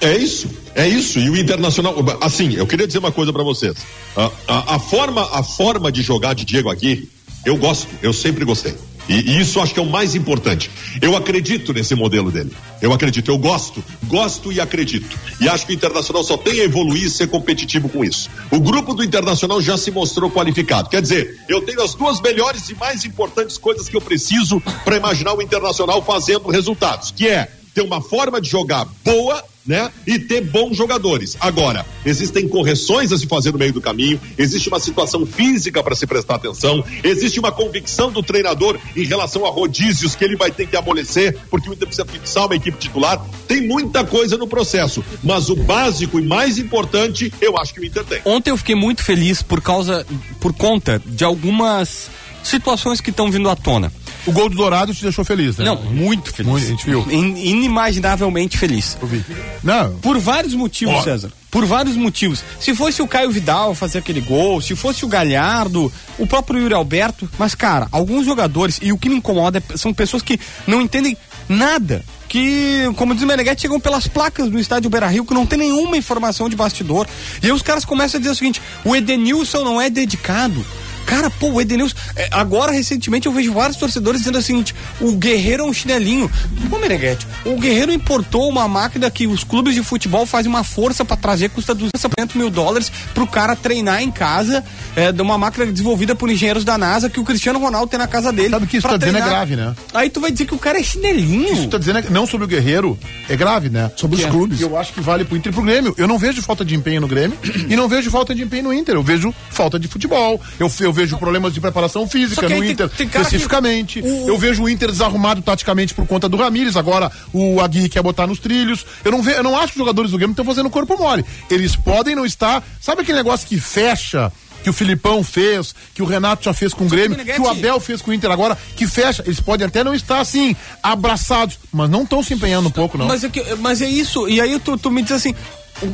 É 0.00 0.16
isso, 0.16 0.48
é 0.74 0.86
isso. 0.86 1.18
E 1.18 1.30
o 1.30 1.36
Internacional, 1.36 1.94
assim, 2.20 2.54
eu 2.54 2.66
queria 2.66 2.86
dizer 2.86 2.98
uma 2.98 3.10
coisa 3.12 3.32
pra 3.32 3.42
vocês. 3.42 3.74
A, 4.16 4.30
a- 4.46 4.74
a 4.74 4.78
forma, 4.78 5.22
a 5.32 5.42
forma 5.42 5.90
de 5.90 6.02
jogar 6.02 6.34
de 6.34 6.44
Diego 6.44 6.70
Aguirre, 6.70 7.08
eu 7.44 7.56
gosto, 7.56 7.88
eu 8.02 8.12
sempre 8.12 8.44
gostei. 8.44 8.74
E, 9.08 9.32
e 9.32 9.40
isso 9.40 9.60
acho 9.60 9.74
que 9.74 9.80
é 9.80 9.82
o 9.82 9.86
mais 9.86 10.14
importante. 10.14 10.70
Eu 11.00 11.16
acredito 11.16 11.72
nesse 11.72 11.94
modelo 11.94 12.30
dele. 12.30 12.50
Eu 12.80 12.92
acredito, 12.92 13.30
eu 13.30 13.38
gosto, 13.38 13.82
gosto 14.04 14.52
e 14.52 14.60
acredito. 14.60 15.18
E 15.40 15.48
acho 15.48 15.66
que 15.66 15.72
o 15.72 15.74
Internacional 15.74 16.24
só 16.24 16.36
tem 16.36 16.60
a 16.60 16.64
evoluir 16.64 17.04
e 17.04 17.10
ser 17.10 17.28
competitivo 17.28 17.88
com 17.88 18.04
isso. 18.04 18.30
O 18.50 18.60
grupo 18.60 18.94
do 18.94 19.04
Internacional 19.04 19.60
já 19.60 19.76
se 19.76 19.90
mostrou 19.90 20.30
qualificado. 20.30 20.88
Quer 20.88 21.02
dizer, 21.02 21.38
eu 21.48 21.62
tenho 21.62 21.82
as 21.82 21.94
duas 21.94 22.20
melhores 22.20 22.68
e 22.68 22.74
mais 22.74 23.04
importantes 23.04 23.58
coisas 23.58 23.88
que 23.88 23.96
eu 23.96 24.00
preciso 24.00 24.60
para 24.84 24.96
imaginar 24.96 25.34
o 25.34 25.42
Internacional 25.42 26.02
fazendo 26.02 26.48
resultados, 26.48 27.10
que 27.10 27.28
é 27.28 27.50
ter 27.74 27.82
uma 27.82 28.00
forma 28.00 28.40
de 28.40 28.48
jogar 28.48 28.86
boa 29.04 29.44
né? 29.66 29.90
E 30.06 30.18
ter 30.18 30.42
bons 30.42 30.76
jogadores. 30.76 31.36
Agora, 31.40 31.84
existem 32.04 32.48
correções 32.48 33.12
a 33.12 33.18
se 33.18 33.26
fazer 33.26 33.52
no 33.52 33.58
meio 33.58 33.72
do 33.72 33.80
caminho, 33.80 34.20
existe 34.36 34.68
uma 34.68 34.80
situação 34.80 35.24
física 35.26 35.82
para 35.82 35.94
se 35.94 36.06
prestar 36.06 36.36
atenção, 36.36 36.84
existe 37.02 37.40
uma 37.40 37.52
convicção 37.52 38.10
do 38.10 38.22
treinador 38.22 38.78
em 38.96 39.04
relação 39.04 39.46
a 39.46 39.50
rodízios 39.50 40.14
que 40.14 40.24
ele 40.24 40.36
vai 40.36 40.50
ter 40.50 40.66
que 40.66 40.76
amolecer, 40.76 41.36
porque 41.50 41.68
o 41.68 41.72
Inter 41.72 41.86
precisa 41.86 42.06
fixar 42.06 42.46
uma 42.46 42.56
equipe 42.56 42.78
titular. 42.78 43.24
Tem 43.46 43.66
muita 43.66 44.04
coisa 44.04 44.36
no 44.36 44.46
processo, 44.46 45.04
mas 45.22 45.48
o 45.48 45.56
básico 45.56 46.18
e 46.18 46.22
mais 46.22 46.58
importante, 46.58 47.32
eu 47.40 47.56
acho 47.58 47.74
que 47.74 47.80
o 47.80 47.84
Inter 47.84 48.04
tem. 48.04 48.20
Ontem 48.24 48.50
eu 48.50 48.56
fiquei 48.56 48.74
muito 48.74 49.02
feliz 49.02 49.42
por 49.42 49.60
causa, 49.60 50.06
por 50.40 50.52
conta 50.52 51.00
de 51.04 51.24
algumas 51.24 52.10
situações 52.42 53.00
que 53.00 53.10
estão 53.10 53.30
vindo 53.30 53.48
à 53.48 53.56
tona. 53.56 53.92
O 54.26 54.32
gol 54.32 54.48
do 54.48 54.56
Dourado 54.56 54.94
te 54.94 55.02
deixou 55.02 55.24
feliz, 55.24 55.58
né? 55.58 55.64
Não, 55.66 55.76
muito 55.82 56.32
feliz. 56.32 56.50
Muito, 56.50 56.64
a 56.64 56.68
gente 56.70 56.84
viu. 56.86 57.06
In- 57.10 57.36
inimaginavelmente 57.36 58.56
feliz. 58.58 58.96
Eu 59.00 59.06
vi. 59.08 59.24
Não, 59.62 59.94
Por 59.96 60.18
vários 60.18 60.54
motivos, 60.54 60.94
Ó. 60.94 61.02
César. 61.02 61.30
Por 61.50 61.64
vários 61.66 61.94
motivos. 61.96 62.42
Se 62.58 62.74
fosse 62.74 63.00
o 63.02 63.06
Caio 63.06 63.30
Vidal 63.30 63.74
fazer 63.74 63.98
aquele 63.98 64.20
gol, 64.20 64.60
se 64.60 64.74
fosse 64.74 65.04
o 65.04 65.08
Galhardo, 65.08 65.92
o 66.18 66.26
próprio 66.26 66.60
Yuri 66.60 66.74
Alberto. 66.74 67.28
Mas, 67.38 67.54
cara, 67.54 67.86
alguns 67.92 68.24
jogadores, 68.26 68.78
e 68.82 68.92
o 68.92 68.98
que 68.98 69.08
me 69.08 69.16
incomoda 69.16 69.62
é- 69.70 69.76
são 69.76 69.92
pessoas 69.94 70.22
que 70.22 70.38
não 70.66 70.80
entendem 70.80 71.16
nada. 71.48 72.04
Que, 72.28 72.90
como 72.96 73.14
diz 73.14 73.22
o 73.22 73.26
Meneghetti, 73.28 73.62
chegam 73.62 73.78
pelas 73.78 74.08
placas 74.08 74.50
do 74.50 74.58
estádio 74.58 74.90
Beira 74.90 75.06
Rio, 75.06 75.24
que 75.24 75.32
não 75.34 75.46
tem 75.46 75.56
nenhuma 75.58 75.96
informação 75.96 76.48
de 76.48 76.56
bastidor. 76.56 77.06
E 77.40 77.46
aí 77.46 77.52
os 77.52 77.62
caras 77.62 77.84
começam 77.84 78.18
a 78.18 78.20
dizer 78.20 78.32
o 78.32 78.34
seguinte: 78.34 78.60
o 78.84 78.96
Edenilson 78.96 79.62
não 79.62 79.80
é 79.80 79.88
dedicado. 79.88 80.64
Cara, 81.06 81.30
pô, 81.30 81.50
o 81.52 81.60
Edenilson. 81.60 81.94
é, 82.16 82.28
agora, 82.30 82.72
recentemente, 82.72 83.26
eu 83.26 83.32
vejo 83.32 83.52
vários 83.52 83.76
torcedores 83.76 84.20
dizendo 84.20 84.38
o 84.38 84.42
seguinte: 84.42 84.74
o 85.00 85.12
Guerreiro 85.12 85.62
é 85.62 85.66
um 85.66 85.72
chinelinho. 85.72 86.30
Pô, 86.70 86.78
Meneghetti, 86.78 87.26
o 87.44 87.56
Guerreiro 87.58 87.92
importou 87.92 88.48
uma 88.48 88.66
máquina 88.68 89.10
que 89.10 89.26
os 89.26 89.44
clubes 89.44 89.74
de 89.74 89.82
futebol 89.82 90.26
fazem 90.26 90.50
uma 90.50 90.64
força 90.64 91.04
pra 91.04 91.16
trazer, 91.16 91.50
custa 91.50 91.74
250 91.74 92.38
mil 92.38 92.50
dólares 92.50 92.90
pro 93.12 93.26
cara 93.26 93.54
treinar 93.54 94.02
em 94.02 94.10
casa, 94.10 94.64
é, 94.96 95.12
de 95.12 95.22
uma 95.22 95.36
máquina 95.38 95.66
desenvolvida 95.66 96.14
por 96.14 96.30
engenheiros 96.30 96.64
da 96.64 96.76
NASA 96.78 97.08
que 97.10 97.20
o 97.20 97.24
Cristiano 97.24 97.58
Ronaldo 97.58 97.88
tem 97.88 97.98
na 97.98 98.06
casa 98.06 98.32
dele. 98.32 98.50
Sabe 98.50 98.66
que 98.66 98.76
isso 98.78 98.88
tá 98.88 98.96
dizendo 98.96 99.18
é 99.18 99.20
treinar. 99.20 99.46
grave, 99.46 99.56
né? 99.56 99.74
Aí 99.92 100.10
tu 100.10 100.20
vai 100.20 100.30
dizer 100.30 100.46
que 100.46 100.54
o 100.54 100.58
cara 100.58 100.78
é 100.78 100.82
chinelinho. 100.82 101.52
Isso 101.52 101.68
tá 101.68 101.78
dizendo 101.78 101.98
é- 101.98 102.04
não 102.10 102.26
sobre 102.26 102.44
o 102.44 102.48
Guerreiro, 102.48 102.98
é 103.28 103.36
grave, 103.36 103.68
né? 103.68 103.90
Sobre 103.96 104.16
os 104.16 104.22
Que 104.22 104.28
é- 104.28 104.30
clubes. 104.30 104.60
Eu 104.60 104.76
acho 104.78 104.92
que 104.92 105.00
vale 105.00 105.24
pro 105.24 105.36
Inter 105.36 105.50
e 105.52 105.54
pro 105.54 105.62
Grêmio. 105.64 105.94
Eu 105.98 106.08
não 106.08 106.18
vejo 106.18 106.42
falta 106.42 106.64
de 106.64 106.74
empenho 106.74 107.00
no 107.00 107.08
Grêmio 107.08 107.36
e 107.68 107.76
não 107.76 107.88
vejo 107.88 108.10
falta 108.10 108.34
de 108.34 108.42
empenho 108.42 108.64
no 108.64 108.72
Inter. 108.72 108.94
Eu 108.94 109.02
vejo 109.02 109.34
falta 109.50 109.78
de 109.78 109.86
futebol. 109.88 110.40
Eu, 110.58 110.70
eu 110.80 110.92
vejo 110.94 111.18
problemas 111.18 111.52
de 111.52 111.60
preparação 111.60 112.08
física 112.08 112.46
que 112.46 112.54
no 112.54 112.60
tem- 112.62 112.70
Inter, 112.70 112.88
tem 112.88 113.08
que- 113.08 113.18
especificamente. 113.18 114.00
o- 114.00 114.28
Eu 114.28 114.38
vejo 114.38 114.62
o 114.62 114.68
Inter 114.68 114.90
desarrumado 114.90 115.42
taticamente 115.42 115.92
por 115.92 116.06
conta 116.06 116.28
do 116.28 116.36
Ramires. 116.36 116.76
Agora 116.76 117.10
o 117.32 117.60
Aguirre 117.60 117.88
quer 117.90 118.02
botar 118.02 118.26
nos 118.26 118.38
trilhos. 118.38 118.86
Eu 119.04 119.12
não, 119.12 119.20
ve, 119.22 119.32
eu 119.32 119.42
não 119.42 119.56
acho 119.58 119.72
que 119.72 119.78
os 119.78 119.84
jogadores 119.84 120.10
do 120.12 120.16
Grêmio 120.16 120.32
estão 120.32 120.44
fazendo 120.44 120.70
corpo 120.70 120.96
mole. 120.96 121.24
Eles 121.50 121.76
podem 121.76 122.14
não 122.14 122.24
estar. 122.24 122.62
Sabe 122.80 123.02
aquele 123.02 123.18
negócio 123.18 123.46
que 123.46 123.60
fecha? 123.60 124.32
Que 124.62 124.70
o 124.70 124.72
Filipão 124.72 125.22
fez, 125.22 125.74
que 125.94 126.02
o 126.02 126.06
Renato 126.06 126.42
já 126.44 126.54
fez 126.54 126.72
com 126.72 126.86
o 126.86 126.88
Grêmio, 126.88 127.18
que 127.22 127.38
o 127.38 127.46
Abel 127.46 127.78
fez 127.78 128.00
com 128.00 128.10
o 128.10 128.14
Inter 128.14 128.30
agora, 128.30 128.56
que 128.74 128.86
fecha. 128.86 129.22
Eles 129.26 129.38
podem 129.38 129.66
até 129.66 129.84
não 129.84 129.92
estar 129.92 130.20
assim, 130.20 130.56
abraçados, 130.82 131.58
mas 131.70 131.90
não 131.90 132.04
estão 132.04 132.22
se 132.22 132.32
empenhando 132.32 132.68
um 132.68 132.72
pouco, 132.72 132.96
não. 132.96 133.06
Mas 133.06 133.22
é, 133.24 133.28
que- 133.28 133.44
mas 133.56 133.82
é 133.82 133.88
isso. 133.90 134.26
E 134.26 134.40
aí 134.40 134.58
tu, 134.58 134.78
tu 134.78 134.90
me 134.90 135.02
diz 135.02 135.12
assim: 135.12 135.34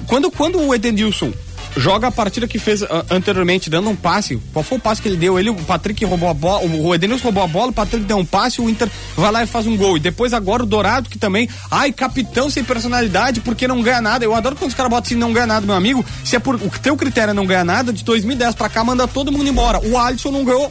quando, 0.07 0.31
quando 0.31 0.61
o 0.61 0.73
Edenilson 0.73 1.33
joga 1.77 2.09
a 2.09 2.11
partida 2.11 2.47
que 2.47 2.59
fez 2.59 2.83
ah, 2.83 3.05
anteriormente, 3.11 3.71
dando 3.71 3.91
um 3.91 3.97
passe, 3.97 4.41
qual 4.53 4.63
foi 4.63 4.79
o 4.79 4.81
passe 4.81 5.01
que 5.01 5.09
ele 5.09 5.17
deu? 5.17 5.39
Ele, 5.39 5.51
o 5.51 5.55
Patrick 5.55 6.05
roubou 6.05 6.29
a 6.29 6.35
bola, 6.35 6.67
o 6.67 6.95
Edenilson 6.95 7.25
roubou 7.25 7.43
a 7.43 7.47
bola, 7.47 7.71
o 7.71 7.73
Patrick 7.73 8.05
deu 8.05 8.17
um 8.17 8.25
passe, 8.25 8.61
o 8.61 8.69
Inter 8.69 8.89
vai 9.17 9.31
lá 9.31 9.43
e 9.43 9.47
faz 9.47 9.67
um 9.67 9.77
gol. 9.77 9.97
E 9.97 10.01
depois 10.01 10.33
agora 10.33 10.63
o 10.63 10.67
Dourado, 10.67 11.09
que 11.09 11.19
também, 11.19 11.49
ai, 11.71 11.93
capitão 11.93 12.51
sem 12.51 12.65
personalidade, 12.65 13.41
porque 13.41 13.67
não 13.69 13.83
ganha 13.83 14.01
nada. 14.01 14.25
Eu 14.25 14.35
adoro 14.35 14.57
quando 14.57 14.71
os 14.71 14.77
caras 14.77 14.91
botam 14.91 15.07
assim, 15.07 15.15
não 15.15 15.33
ganha 15.33 15.47
nada, 15.47 15.67
meu 15.67 15.75
amigo. 15.75 16.05
Se 16.25 16.37
é 16.37 16.39
por 16.39 16.57
o 16.57 16.71
teu 16.83 16.97
critério 16.97 17.31
é 17.31 17.35
não 17.35 17.47
ganhar 17.47 17.65
nada, 17.65 17.93
de 17.93 18.05
2010 18.05 18.55
pra 18.55 18.69
cá, 18.69 18.85
manda 18.85 19.07
todo 19.07 19.33
mundo 19.33 19.49
embora. 19.49 19.81
O 19.81 19.99
Alisson 19.99 20.31
não 20.31 20.45
ganhou 20.45 20.71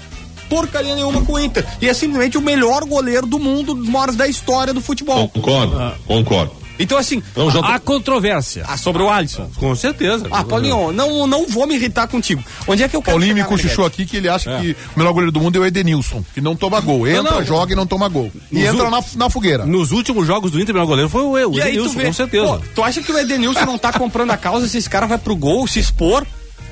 porcaria 0.49 0.95
nenhuma 0.95 1.21
com 1.21 1.33
o 1.33 1.39
Inter. 1.39 1.65
E 1.79 1.87
é 1.87 1.93
simplesmente 1.93 2.37
o 2.37 2.41
melhor 2.41 2.83
goleiro 2.83 3.27
do 3.27 3.39
mundo, 3.39 3.75
dos 3.75 3.87
maiores 3.87 4.15
da 4.15 4.27
história 4.27 4.73
do 4.73 4.81
futebol. 4.81 5.29
Concordo, 5.29 5.93
concordo. 6.07 6.58
Então, 6.79 6.97
assim, 6.97 7.21
já- 7.51 7.59
Há 7.59 7.77
controvérsia. 7.79 8.63
ah, 8.67 8.77
sobre 8.77 9.03
o 9.03 9.09
Alisson. 9.09 9.49
Com 9.57 9.75
certeza. 9.75 10.25
Ah, 10.31 10.43
Paulinho, 10.43 10.91
não, 10.91 11.27
não 11.27 11.45
vou 11.47 11.67
me 11.67 11.75
irritar 11.75 12.07
contigo. 12.07 12.43
Onde 12.67 12.83
é 12.83 12.87
que 12.87 12.95
eu 12.95 13.01
quero 13.01 13.17
Paulinho 13.17 13.35
me 13.35 13.43
cochichou 13.43 13.85
aqui 13.85 14.05
que 14.05 14.17
ele 14.17 14.29
acha 14.29 14.59
que 14.61 14.75
o 14.95 14.99
melhor 14.99 15.11
goleiro 15.11 15.31
do 15.31 15.39
mundo 15.41 15.57
é 15.57 15.59
o 15.59 15.65
Edenilson, 15.65 16.23
que 16.33 16.39
não 16.41 16.55
toma 16.55 16.79
gol. 16.79 17.07
Entra, 17.07 17.21
não. 17.23 17.43
joga 17.45 17.73
e 17.73 17.75
não 17.75 17.85
toma 17.85 18.07
gol. 18.07 18.31
E 18.51 18.55
Nos 18.59 18.63
entra 18.73 18.87
u- 18.87 18.91
na, 18.91 19.03
na 19.15 19.29
fogueira. 19.29 19.65
Nos 19.65 19.91
últimos 19.91 20.25
jogos 20.25 20.51
do 20.51 20.59
Inter, 20.59 20.73
o 20.73 20.77
melhor 20.77 20.87
goleiro 20.87 21.09
foi 21.09 21.21
o 21.23 21.29
o 21.29 21.57
E 21.57 21.61
aí 21.61 21.73
tu 21.73 21.79
Edenilson, 21.79 21.97
vê, 21.97 22.05
com 22.05 22.13
certeza. 22.13 22.47
pô, 22.47 22.59
tu 22.75 22.83
acha 22.83 23.01
que 23.01 23.11
o 23.11 23.17
Edenilson 23.17 23.65
não 23.65 23.77
tá 23.77 23.91
comprando 23.93 24.31
a 24.31 24.37
causa 24.37 24.67
se 24.67 24.77
esse 24.77 24.89
cara 24.89 25.05
vai 25.05 25.17
pro 25.17 25.35
gol, 25.35 25.67
se 25.67 25.79
expor? 25.79 26.25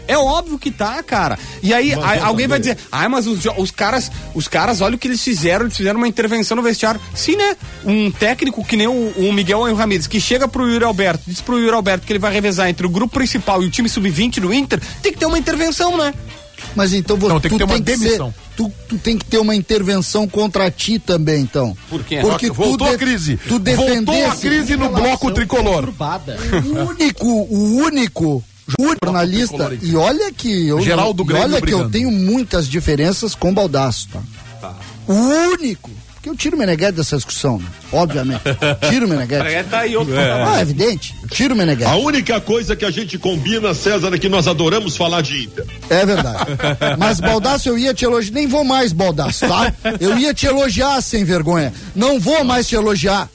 É 0.07 0.17
óbvio 0.17 0.57
que 0.57 0.71
tá, 0.71 1.01
cara. 1.03 1.37
E 1.61 1.73
aí 1.73 1.93
a- 1.93 2.25
alguém 2.25 2.47
vai 2.47 2.59
dizer, 2.59 2.77
ah, 2.91 3.07
mas 3.09 3.27
os, 3.27 3.45
os 3.57 3.71
caras, 3.71 4.09
os 4.33 4.47
caras, 4.47 4.81
olha 4.81 4.95
o 4.95 4.97
que 4.97 5.07
eles 5.07 5.21
fizeram, 5.21 5.65
eles 5.65 5.75
fizeram 5.77 5.97
uma 5.99 6.07
intervenção 6.07 6.55
no 6.55 6.63
vestiário. 6.63 6.99
Sim, 7.13 7.35
né? 7.35 7.55
Um 7.85 8.09
técnico 8.11 8.63
que 8.63 8.75
nem 8.77 8.87
o, 8.87 9.09
o 9.17 9.33
Miguel 9.33 9.61
Ramirez, 9.75 10.07
que 10.07 10.19
chega 10.19 10.47
pro 10.47 10.67
Yuri 10.69 10.85
Alberto, 10.85 11.23
diz 11.27 11.41
pro 11.41 11.59
Yuri 11.59 11.75
Alberto 11.75 12.05
que 12.05 12.11
ele 12.13 12.19
vai 12.19 12.31
revezar 12.31 12.69
entre 12.69 12.85
o 12.85 12.89
grupo 12.89 13.13
principal 13.13 13.61
e 13.61 13.65
o 13.65 13.69
time 13.69 13.89
sub-20 13.89 14.39
do 14.39 14.53
Inter, 14.53 14.79
tem 15.01 15.11
que 15.11 15.19
ter 15.19 15.25
uma 15.25 15.37
intervenção, 15.39 15.97
né? 15.97 16.13
Mas 16.75 16.93
então 16.93 17.17
você 17.17 17.33
Não, 17.33 17.39
tem 17.39 17.51
que 17.51 17.57
ter 17.57 17.63
uma 17.63 17.75
ser- 17.77 17.83
demissão. 17.83 18.33
tu, 18.55 18.71
tu 18.87 18.97
tem 18.97 19.17
que 19.17 19.25
ter 19.25 19.37
uma 19.37 19.55
intervenção 19.55 20.27
contra 20.27 20.69
ti 20.71 20.99
também, 20.99 21.41
então. 21.41 21.75
Por 21.89 22.03
quê? 22.03 22.17
Porque 22.21 22.49
Voltou 22.49 22.87
tu 22.87 22.93
a 22.93 22.97
crise. 22.97 23.37
Tu 23.37 23.49
Voltou 23.59 23.85
a 23.85 23.87
defendesse 23.97 24.41
crise 24.47 24.75
no 24.75 24.89
bloco 24.89 25.31
tricolor. 25.31 25.81
Turbada. 25.83 26.37
o 26.65 26.89
único, 26.89 27.27
o 27.27 27.75
único 27.77 28.43
jornalista, 29.03 29.71
e 29.81 29.95
olha 29.95 30.31
que 30.31 30.67
eu, 30.67 30.81
Geraldo 30.81 31.23
e 31.23 31.25
Grêmio 31.25 31.45
olha 31.45 31.61
que 31.61 31.73
eu 31.73 31.89
tenho 31.89 32.11
muitas 32.11 32.67
diferenças 32.67 33.33
com 33.33 33.51
o 33.51 33.53
Baldaço, 33.53 34.09
tá? 34.09 34.75
O 35.07 35.13
único, 35.13 35.89
porque 36.27 36.29
eu 36.29 36.35
tiro 36.35 36.55
o 36.57 36.59
Meneghete 36.59 36.93
dessa 36.93 37.15
discussão, 37.15 37.59
né? 37.59 37.65
obviamente. 37.91 38.41
Tiro 38.89 39.05
o 39.05 39.09
Meneghete. 39.09 39.63
tá 39.69 39.79
aí 39.79 39.95
outro 39.95 40.13
Ah, 40.17 40.59
é 40.59 40.61
evidente. 40.61 41.15
Tiro 41.29 41.53
o 41.53 41.57
Meneghete. 41.57 41.89
A 41.89 41.95
única 41.95 42.41
coisa 42.41 42.75
que 42.75 42.83
a 42.83 42.91
gente 42.91 43.17
combina, 43.17 43.73
César, 43.73 44.13
é 44.13 44.17
que 44.17 44.27
nós 44.27 44.47
adoramos 44.47 44.97
falar 44.97 45.21
de 45.21 45.43
Inter. 45.43 45.65
É 45.89 46.05
verdade. 46.05 46.45
Mas 46.97 47.19
Baldaço, 47.19 47.69
eu 47.69 47.77
ia 47.77 47.93
te 47.93 48.03
elogiar. 48.03 48.33
Nem 48.33 48.47
vou 48.47 48.65
mais, 48.65 48.91
Baldaço, 48.91 49.47
tá? 49.47 49.73
Eu 49.99 50.17
ia 50.17 50.33
te 50.33 50.45
elogiar 50.45 51.01
sem 51.01 51.23
vergonha. 51.23 51.73
Não 51.95 52.19
vou 52.19 52.43
mais 52.43 52.67
te 52.67 52.75
elogiar. 52.75 53.29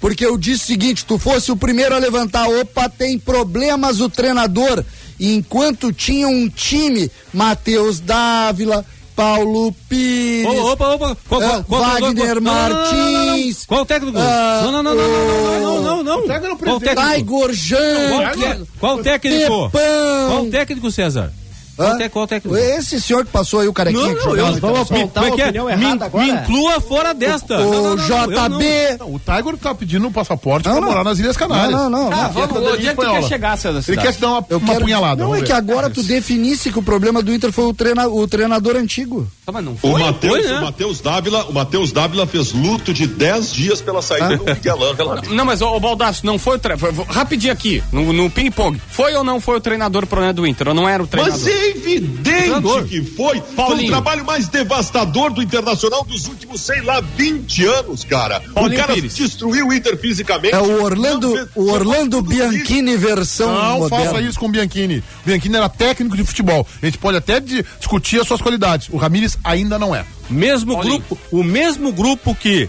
Porque 0.00 0.24
eu 0.24 0.36
disse 0.36 0.64
o 0.64 0.66
seguinte: 0.66 1.04
tu 1.04 1.18
fosse 1.18 1.50
o 1.50 1.56
primeiro 1.56 1.94
a 1.94 1.98
levantar, 1.98 2.48
opa, 2.48 2.88
tem 2.88 3.18
problemas 3.18 4.00
o 4.00 4.08
treinador. 4.08 4.84
E 5.18 5.34
enquanto 5.34 5.92
tinha 5.92 6.28
um 6.28 6.48
time, 6.48 7.10
Matheus 7.32 8.00
Dávila, 8.00 8.84
Paulo 9.16 9.74
Pires. 9.88 10.46
Opa, 10.46 10.94
opa, 10.94 11.16
qual, 11.26 11.40
qual, 11.40 11.64
qual, 11.64 12.00
Wagner 12.00 12.40
Martins. 12.42 13.64
Qual 13.64 13.80
o 13.80 13.86
técnico? 13.86 14.18
Não, 14.18 14.70
não, 14.70 14.82
não, 14.82 14.94
não, 14.94 15.60
não, 15.60 15.82
não, 15.82 16.02
não. 16.04 16.56
Qual 16.58 16.76
o 16.76 16.80
técnico? 16.80 17.48
Tiger 17.48 17.54
Jean. 17.54 18.60
Qual 18.78 18.96
o 18.98 19.02
técnico? 19.02 19.70
Qual 19.70 20.44
o 20.44 20.50
técnico, 20.50 20.90
César? 20.90 21.32
Qual, 21.76 21.96
te- 21.98 22.08
qual 22.08 22.24
o 22.24 22.28
técnico? 22.28 22.56
Esse 22.56 23.00
senhor 23.00 23.24
que 23.24 23.30
passou 23.30 23.60
aí 23.60 23.68
o 23.68 23.72
carequinha 23.72 24.06
Não, 24.06 24.14
que 24.16 24.22
jogava 24.24 24.52
vamos, 24.60 24.90
me, 24.90 24.98
apontar 25.02 25.24
como 25.24 25.26
é 25.26 25.30
a 25.32 25.34
que 25.36 25.42
é? 25.42 25.44
opinião 25.44 25.66
Me, 25.66 25.72
errada 25.72 26.04
agora? 26.06 26.24
me 26.24 26.30
inclua 26.32 26.80
fora 26.80 27.12
desta. 27.14 27.58
O 27.58 27.58
não, 27.60 27.70
não, 27.70 27.90
eu 27.90 27.96
não. 27.96 28.58
JB. 28.58 28.96
Não, 28.98 29.14
o 29.14 29.18
Tiger 29.20 29.56
tá 29.58 29.74
pedindo 29.74 30.06
um 30.08 30.12
passaporte 30.12 30.66
Não, 30.66 30.72
pra 30.76 30.80
não. 30.80 30.88
morar 30.88 31.04
nas 31.04 31.18
Ilhas 31.18 31.36
Canárias. 31.36 31.70
Não, 31.72 31.90
não, 31.90 32.10
não. 32.10 32.12
Ah, 32.12 32.22
não. 32.24 32.32
vamos, 32.32 32.48
cidadania 32.48 32.72
onde 32.76 32.86
é 32.88 32.94
que 32.94 33.00
tu 33.00 33.10
quer 33.10 33.22
chegar, 33.24 33.56
César? 33.58 33.84
Ele 33.92 34.00
quer 34.00 34.12
se 34.14 34.20
dar 34.20 34.28
uma, 34.30 34.46
Eu 34.48 34.58
uma 34.58 34.66
quero... 34.72 34.84
punhalada. 34.84 35.22
Não, 35.22 35.30
vamos 35.30 35.42
é 35.42 35.46
que 35.46 35.52
agora 35.52 35.90
tu 35.90 36.02
definisse 36.02 36.70
que 36.72 36.78
o 36.78 36.82
problema 36.82 37.22
do 37.22 37.32
Inter 37.34 37.52
foi 37.52 37.64
o, 37.66 37.74
treina... 37.74 38.08
o 38.08 38.26
treinador 38.26 38.76
antigo. 38.76 39.26
Tá, 39.44 39.52
mas 39.52 39.64
não 39.64 39.72
O 39.72 39.76
foi? 39.76 40.00
Matheus 40.00 40.44
né? 40.46 40.58
o 40.58 40.62
Matheus 40.62 41.00
Dávila, 41.00 41.44
o 41.44 41.52
Matheus 41.52 41.92
Dávila 41.92 42.26
fez 42.26 42.52
luto 42.52 42.92
de 42.94 43.06
10 43.06 43.52
dias 43.52 43.80
pela 43.80 44.00
saída 44.02 44.36
do 44.36 44.44
Miguel 44.44 44.82
Ângelo. 44.82 45.20
Não, 45.34 45.44
mas 45.44 45.60
o 45.62 45.78
Baldaço, 45.78 46.24
não 46.24 46.38
foi 46.38 46.56
o 46.56 46.58
treinador. 46.58 47.04
Rapidinho 47.08 47.52
aqui, 47.52 47.82
no, 47.92 48.12
no 48.12 48.30
ping-pong. 48.30 48.80
Foi 48.88 49.14
ou 49.14 49.22
não 49.22 49.40
foi 49.40 49.56
o 49.56 49.60
treinador 49.60 50.02
pro 50.02 50.16
problema 50.16 50.32
do 50.32 50.46
Inter? 50.46 50.68
Ou 50.68 50.74
não 50.74 50.88
era 50.88 51.02
o 51.02 51.06
treinador? 51.06 51.38
Mas 51.38 51.46
é 51.46 51.65
evidente 51.70 52.22
Treinador. 52.22 52.84
que 52.84 53.02
foi. 53.02 53.40
Foi 53.40 53.54
Paulinho. 53.56 53.88
o 53.88 53.90
trabalho 53.90 54.24
mais 54.24 54.48
devastador 54.48 55.32
do 55.32 55.42
Internacional 55.42 56.04
dos 56.04 56.26
últimos, 56.26 56.60
sei 56.60 56.80
lá, 56.82 57.00
20 57.00 57.64
anos, 57.64 58.04
cara. 58.04 58.40
Paulinho 58.54 58.78
o 58.78 58.82
cara 58.82 58.94
Pires. 58.94 59.14
destruiu 59.16 59.68
o 59.68 59.72
Inter 59.72 59.96
fisicamente. 59.98 60.54
É 60.54 60.58
o 60.58 60.82
Orlando, 60.82 61.32
fez- 61.32 61.48
o 61.54 61.70
Orlando 61.70 62.16
tudo 62.22 62.32
isso. 62.32 62.48
Bianchini 62.48 62.96
versão 62.96 63.52
Não 63.52 63.78
moderna. 63.80 64.04
faça 64.10 64.20
isso 64.22 64.38
com 64.38 64.46
o 64.46 64.48
Bianchini. 64.50 64.98
O 64.98 65.02
Bianchini 65.26 65.56
era 65.56 65.68
técnico 65.68 66.16
de 66.16 66.24
futebol. 66.24 66.66
A 66.82 66.86
gente 66.86 66.98
pode 66.98 67.16
até 67.16 67.40
di- 67.40 67.64
discutir 67.78 68.20
as 68.20 68.26
suas 68.26 68.40
qualidades. 68.40 68.88
O 68.90 68.96
Ramires 68.96 69.36
ainda 69.44 69.78
não 69.78 69.94
é. 69.94 70.04
Mesmo 70.30 70.76
grupo, 70.76 71.18
o 71.30 71.42
mesmo 71.44 71.92
grupo 71.92 72.34
que 72.34 72.68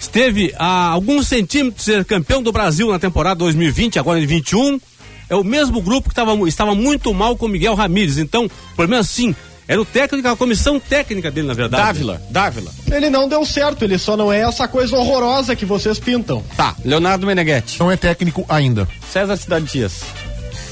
esteve 0.00 0.52
a 0.58 0.88
alguns 0.88 1.28
centímetros 1.28 1.84
de 1.84 1.92
ser 1.92 2.04
campeão 2.04 2.42
do 2.42 2.52
Brasil 2.52 2.90
na 2.90 2.98
temporada 2.98 3.36
2020, 3.36 3.98
agora 3.98 4.20
em 4.20 4.26
21, 4.26 4.78
é 5.28 5.34
o 5.36 5.44
mesmo 5.44 5.80
grupo 5.80 6.08
que 6.08 6.14
tava, 6.14 6.32
estava 6.48 6.74
muito 6.74 7.12
mal 7.12 7.36
com 7.36 7.46
o 7.46 7.48
Miguel 7.48 7.74
Ramírez. 7.74 8.18
Então, 8.18 8.48
pelo 8.76 8.88
menos 8.88 9.06
assim, 9.06 9.34
era 9.66 9.80
o 9.80 9.84
técnico, 9.84 10.28
a 10.28 10.36
comissão 10.36 10.78
técnica 10.78 11.30
dele, 11.30 11.46
na 11.46 11.54
verdade. 11.54 11.82
Dávila, 11.82 12.22
Dávila. 12.30 12.70
Ele 12.90 13.08
não 13.08 13.28
deu 13.28 13.44
certo, 13.46 13.82
ele 13.82 13.98
só 13.98 14.16
não 14.16 14.32
é 14.32 14.40
essa 14.40 14.68
coisa 14.68 14.96
horrorosa 14.96 15.56
que 15.56 15.64
vocês 15.64 15.98
pintam. 15.98 16.42
Tá, 16.56 16.74
Leonardo 16.84 17.26
Meneghetti. 17.26 17.80
Não 17.80 17.90
é 17.90 17.96
técnico 17.96 18.44
ainda. 18.48 18.86
César 19.10 19.36
Cidade 19.36 19.66
Dias. 19.66 20.02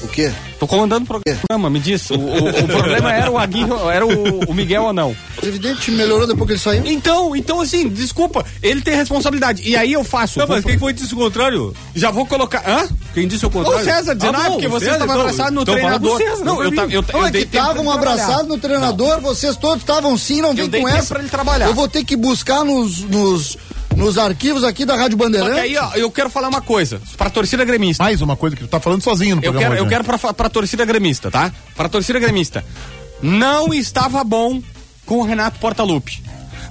O 0.03 0.07
quê? 0.07 0.31
Tô 0.59 0.67
comandando 0.67 1.03
o 1.05 1.07
programa, 1.07 1.69
me 1.69 1.79
diz. 1.79 2.09
O, 2.09 2.15
o- 2.15 2.49
o 2.49 2.67
problema 2.67 3.11
era 3.13 3.31
o 3.31 3.37
Aguirre, 3.37 3.71
era 3.91 4.05
o, 4.05 4.39
o 4.49 4.53
Miguel 4.53 4.83
ou 4.83 4.93
não. 4.93 5.15
É 5.41 5.45
Evidente, 5.47 5.91
melhorou 5.91 6.27
depois 6.27 6.45
que 6.47 6.53
ele 6.53 6.59
saiu. 6.59 6.85
Então, 6.85 7.35
então 7.35 7.61
assim, 7.61 7.87
desculpa, 7.89 8.45
ele 8.61 8.81
tem 8.81 8.95
responsabilidade. 8.95 9.61
E 9.67 9.75
aí 9.75 9.93
eu 9.93 10.03
faço. 10.03 10.39
Não, 10.39 10.47
vou- 10.47 10.55
mas 10.57 10.65
quem 10.65 10.77
foi 10.77 10.93
disse 10.93 11.13
o 11.13 11.17
contrário? 11.17 11.73
Já 11.95 12.11
vou 12.11 12.25
colocar. 12.25 12.63
Hã? 12.67 12.87
Quem 13.13 13.27
disse 13.27 13.45
o 13.45 13.47
O 13.47 13.51
contrário? 13.51 13.83
César 13.85 14.13
dizendo, 14.13 14.37
ah, 14.37 14.43
bom, 14.43 14.51
porque 14.51 14.67
o 14.67 14.69
você 14.69 14.85
César, 14.85 14.97
estava 15.01 15.19
abraçado 15.21 15.51
no 15.55 15.61
então 15.61 15.73
treinador. 15.75 16.17
César, 16.17 16.43
não, 16.45 16.63
eu, 16.63 16.69
mim. 16.71 16.77
ta- 16.77 16.83
eu, 16.89 17.01
Não, 17.13 17.19
eu 17.21 17.25
é 17.27 17.31
que 17.31 17.37
estavam 17.39 17.91
abraçados 17.91 18.47
no 18.47 18.57
treinador, 18.57 19.21
vocês 19.21 19.55
todos 19.57 19.81
estavam 19.83 20.17
sim, 20.17 20.41
não 20.41 20.53
vem 20.53 20.69
com 20.69 20.87
essa. 20.87 21.13
pra 21.13 21.19
ele 21.19 21.29
trabalhar. 21.29 21.67
Eu 21.67 21.73
vou 21.73 21.87
ter 21.87 22.03
que 22.03 22.15
buscar 22.15 22.63
nos, 22.63 22.99
nos, 23.01 23.57
nos 24.03 24.17
arquivos 24.17 24.63
aqui 24.63 24.85
da 24.85 24.95
Rádio 24.95 25.17
Só 25.17 25.23
que 25.25 25.31
Bandeirante. 25.31 25.59
aí, 25.59 25.77
ó, 25.77 25.91
eu 25.95 26.11
quero 26.11 26.29
falar 26.29 26.49
uma 26.49 26.61
coisa, 26.61 27.01
pra 27.17 27.29
torcida 27.29 27.63
gremista. 27.65 28.03
Mais 28.03 28.21
uma 28.21 28.35
coisa 28.35 28.55
que 28.55 28.63
tu 28.63 28.67
tá 28.67 28.79
falando 28.79 29.01
sozinho 29.01 29.35
no 29.35 29.41
Eu 29.41 29.51
programa. 29.51 29.61
quero, 29.61 29.75
eu 29.75 29.85
hoje, 29.87 29.95
né? 29.97 30.03
quero 30.03 30.19
pra, 30.19 30.33
pra 30.33 30.49
torcida 30.49 30.85
gremista, 30.85 31.31
tá? 31.31 31.51
Pra 31.75 31.87
torcida 31.89 32.19
gremista. 32.19 32.63
Não 33.21 33.73
estava 33.73 34.23
bom 34.23 34.61
com 35.05 35.19
o 35.19 35.23
Renato 35.23 35.59
Portaluppi. 35.59 36.21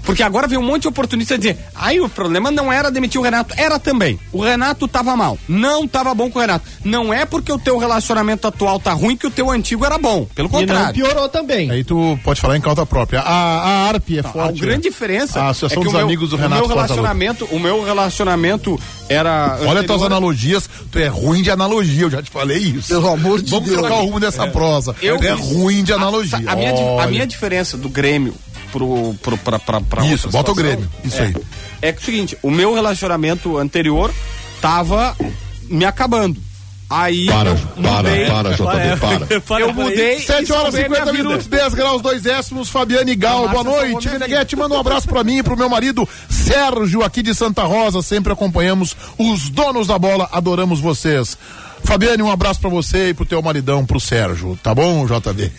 Porque 0.05 0.22
agora 0.22 0.48
vem 0.48 0.59
um 0.59 0.62
monte 0.62 0.82
de 0.82 0.88
oportunista 0.88 1.38
dizer, 1.38 1.57
aí 1.74 2.00
o 2.00 2.09
problema 2.09 2.50
não 2.50 2.72
era 2.72 2.90
demitir 2.90 3.20
o 3.20 3.24
Renato, 3.24 3.55
era 3.57 3.78
também. 3.78 4.18
O 4.32 4.40
Renato 4.42 4.88
tava 4.88 5.16
mal, 5.16 5.38
não 5.48 5.86
tava 5.86 6.12
bom 6.14 6.30
com 6.30 6.38
o 6.38 6.42
Renato. 6.42 6.64
Não 6.84 7.12
é 7.14 7.24
porque 7.24 7.53
o 7.53 7.59
teu 7.59 7.78
relacionamento 7.78 8.46
atual 8.46 8.80
tá 8.80 8.92
ruim 8.92 9.16
que 9.16 9.26
o 9.26 9.30
teu 9.30 9.50
antigo 9.50 9.84
era 9.84 9.98
bom, 9.98 10.26
pelo 10.34 10.48
E 10.48 10.53
não 10.53 10.61
contrário. 10.61 10.92
piorou 10.94 11.28
também. 11.28 11.70
Aí 11.70 11.84
tu 11.84 12.18
pode 12.24 12.40
falar 12.40 12.57
em 12.57 12.61
causa 12.61 12.84
própria. 12.84 13.20
A, 13.20 13.32
a 13.32 13.88
ARP 13.88 14.11
é 14.16 14.20
A 14.20 14.24
forte. 14.24 14.61
grande 14.61 14.76
né? 14.84 14.90
diferença 14.90 15.40
A 15.40 15.46
é 15.46 15.50
Associação 15.50 15.78
que 15.82 15.84
dos 15.86 15.94
o 15.94 15.96
meu, 15.96 16.07
Amigos 16.07 16.30
do 16.30 16.36
o 16.36 16.38
Renato 16.38 16.61
meu 16.66 16.68
Portaluppi. 16.76 16.94
relacionamento, 16.94 17.44
o 17.53 17.59
meu 17.61 17.84
relacionamento 17.84 18.80
era 19.09 19.57
Olha 19.61 19.80
anterior- 19.80 19.84
tuas 19.86 20.03
analogias, 20.03 20.68
tu 20.90 20.98
é 20.98 21.07
ruim 21.07 21.42
de 21.42 21.50
analogia, 21.50 22.03
eu 22.03 22.11
já 22.11 22.22
te 22.22 22.30
falei 22.30 22.59
isso. 22.59 22.88
Pelo 22.88 23.09
amor 23.09 23.40
de 23.40 23.50
Vamos 23.50 23.68
Deus. 23.68 23.78
trocar 23.80 23.96
o 24.00 24.05
rumo 24.05 24.20
dessa 24.20 24.46
prosa. 24.48 24.94
Eu- 25.00 25.16
é 25.22 25.30
ruim 25.32 25.82
de 25.84 25.92
analogia. 25.92 26.38
A, 26.46 26.57
minha, 26.57 26.72
di- 26.72 27.00
a 27.00 27.07
minha 27.07 27.26
diferença 27.26 27.76
do 27.76 27.88
Grêmio 27.88 28.34
pro, 28.73 29.14
pro, 29.23 29.39
pra, 29.39 29.59
pra, 29.59 29.81
pra 29.81 30.07
Isso, 30.07 30.27
outra 30.27 30.31
bota 30.31 30.51
o 30.51 30.55
Grêmio, 30.55 30.89
isso 31.05 31.18
é, 31.18 31.27
aí. 31.27 31.37
É 31.83 31.93
que 31.93 31.99
é 31.99 32.03
o 32.03 32.05
seguinte, 32.05 32.39
o 32.43 32.51
meu 32.51 32.75
relacionamento 32.75 33.59
anterior 33.59 34.12
tava 34.61 35.14
me 35.68 35.85
acabando. 35.85 36.41
Aí 36.89 37.25
Para, 37.25 37.51
eu 37.51 37.57
para, 37.57 38.03
mudei. 38.03 38.27
para, 38.27 38.51
JB, 38.53 39.41
para. 39.41 39.61
Eu 39.62 39.73
mudei. 39.73 40.16
e 40.16 40.20
7 40.20 40.53
horas 40.53 40.75
e 40.75 40.83
salvei 40.83 40.85
a 40.85 40.89
minha 40.89 41.01
50 41.01 41.12
vida. 41.12 41.25
minutos, 41.25 41.47
10 41.47 41.75
graus, 41.75 42.03
2 42.03 42.23
décimos, 42.23 42.68
Fabiane 42.68 43.14
Gal, 43.14 43.49
boa 43.49 43.64
noite. 43.64 44.11
Meneghete, 44.11 44.55
manda 44.57 44.75
um 44.75 44.79
abraço 44.79 45.09
pra 45.09 45.25
mim 45.25 45.39
e 45.39 45.43
pro 45.43 45.57
meu 45.57 45.70
marido 45.70 46.07
Sérgio, 46.29 47.03
aqui 47.03 47.23
de 47.23 47.35
Santa 47.35 47.62
Rosa, 47.62 48.03
sempre 48.03 48.31
acompanhamos 48.35 48.95
os 49.16 49.49
donos 49.49 49.87
da 49.87 49.99
bola, 49.99 50.29
adoramos 50.33 50.81
vocês. 50.81 51.39
Fabiane, 51.85 52.22
um 52.22 52.30
abraço 52.30 52.61
pra 52.61 52.70
você 52.70 53.11
e 53.11 53.14
pro 53.14 53.24
teu 53.24 53.43
maridão, 53.43 53.85
pro 53.85 54.01
Sérgio, 54.01 54.59
tá 54.62 54.74
bom, 54.74 55.05
JB? 55.07 55.53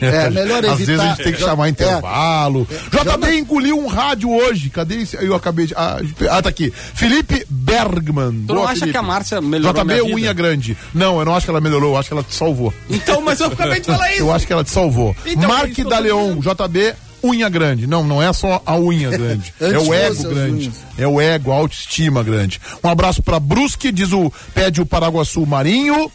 É, 0.00 0.30
melhor 0.30 0.64
Às 0.64 0.78
vezes 0.78 0.88
a 0.88 0.92
evitar- 0.92 1.08
gente 1.16 1.24
tem 1.24 1.32
que 1.32 1.42
É. 1.42 1.46
chamar 1.46 1.68
intervalo. 1.68 2.66
JB 2.90 3.38
engoliu 3.38 3.78
um 3.78 3.86
rádio 3.86 4.30
hoje, 4.30 4.70
cadê 4.70 5.02
esse? 5.02 5.16
Eu 5.16 5.34
acabei 5.34 5.66
de... 5.66 5.74
Ah, 5.76 5.98
ah, 6.30 6.42
tá 6.42 6.48
aqui. 6.48 6.70
Felipe 6.94 7.44
Bergman. 7.48 8.44
Tu 8.46 8.54
não 8.54 8.66
acha 8.66 8.86
que 8.86 8.96
a 8.96 9.02
Márcia 9.02 9.40
melhorou 9.40 9.82
JB 9.82 9.92
minha 9.94 10.04
vida? 10.04 10.14
unha 10.16 10.32
grande. 10.32 10.76
Não, 10.94 11.18
eu 11.18 11.24
não 11.24 11.34
acho 11.34 11.46
que 11.46 11.50
ela 11.50 11.60
melhorou, 11.60 11.92
eu 11.94 11.96
acho 11.98 12.08
que 12.08 12.14
ela 12.14 12.22
te 12.22 12.34
salvou. 12.34 12.72
Então, 12.88 13.20
mas 13.20 13.40
eu 13.40 13.46
acabei 13.46 13.80
de 13.80 13.86
falar 13.86 14.10
isso. 14.12 14.20
Eu 14.20 14.32
acho 14.32 14.46
que 14.46 14.52
ela 14.52 14.64
te 14.64 14.70
salvou. 14.70 15.16
Então, 15.26 15.44
é 15.44 15.46
Mark 15.48 15.76
Daleon, 15.88 16.36
JB, 16.38 16.94
unha 17.24 17.48
grande. 17.48 17.86
Não, 17.86 18.04
não 18.04 18.22
é 18.22 18.32
só 18.32 18.62
a 18.64 18.76
unha 18.76 19.10
grande. 19.16 19.52
é 19.60 19.78
o 19.78 19.92
ego 19.94 20.28
grande. 20.28 20.72
É 20.98 21.06
o 21.06 21.20
ego, 21.20 21.52
a 21.52 21.54
autoestima 21.56 22.22
grande. 22.22 22.60
Um 22.82 22.88
abraço 22.88 23.22
pra 23.22 23.38
Brusque, 23.40 23.90
diz 23.92 24.12
o 24.12 24.32
pede 24.54 24.80
o 24.80 24.86
Paraguaçu 24.86 25.44
Marinho. 25.46 26.10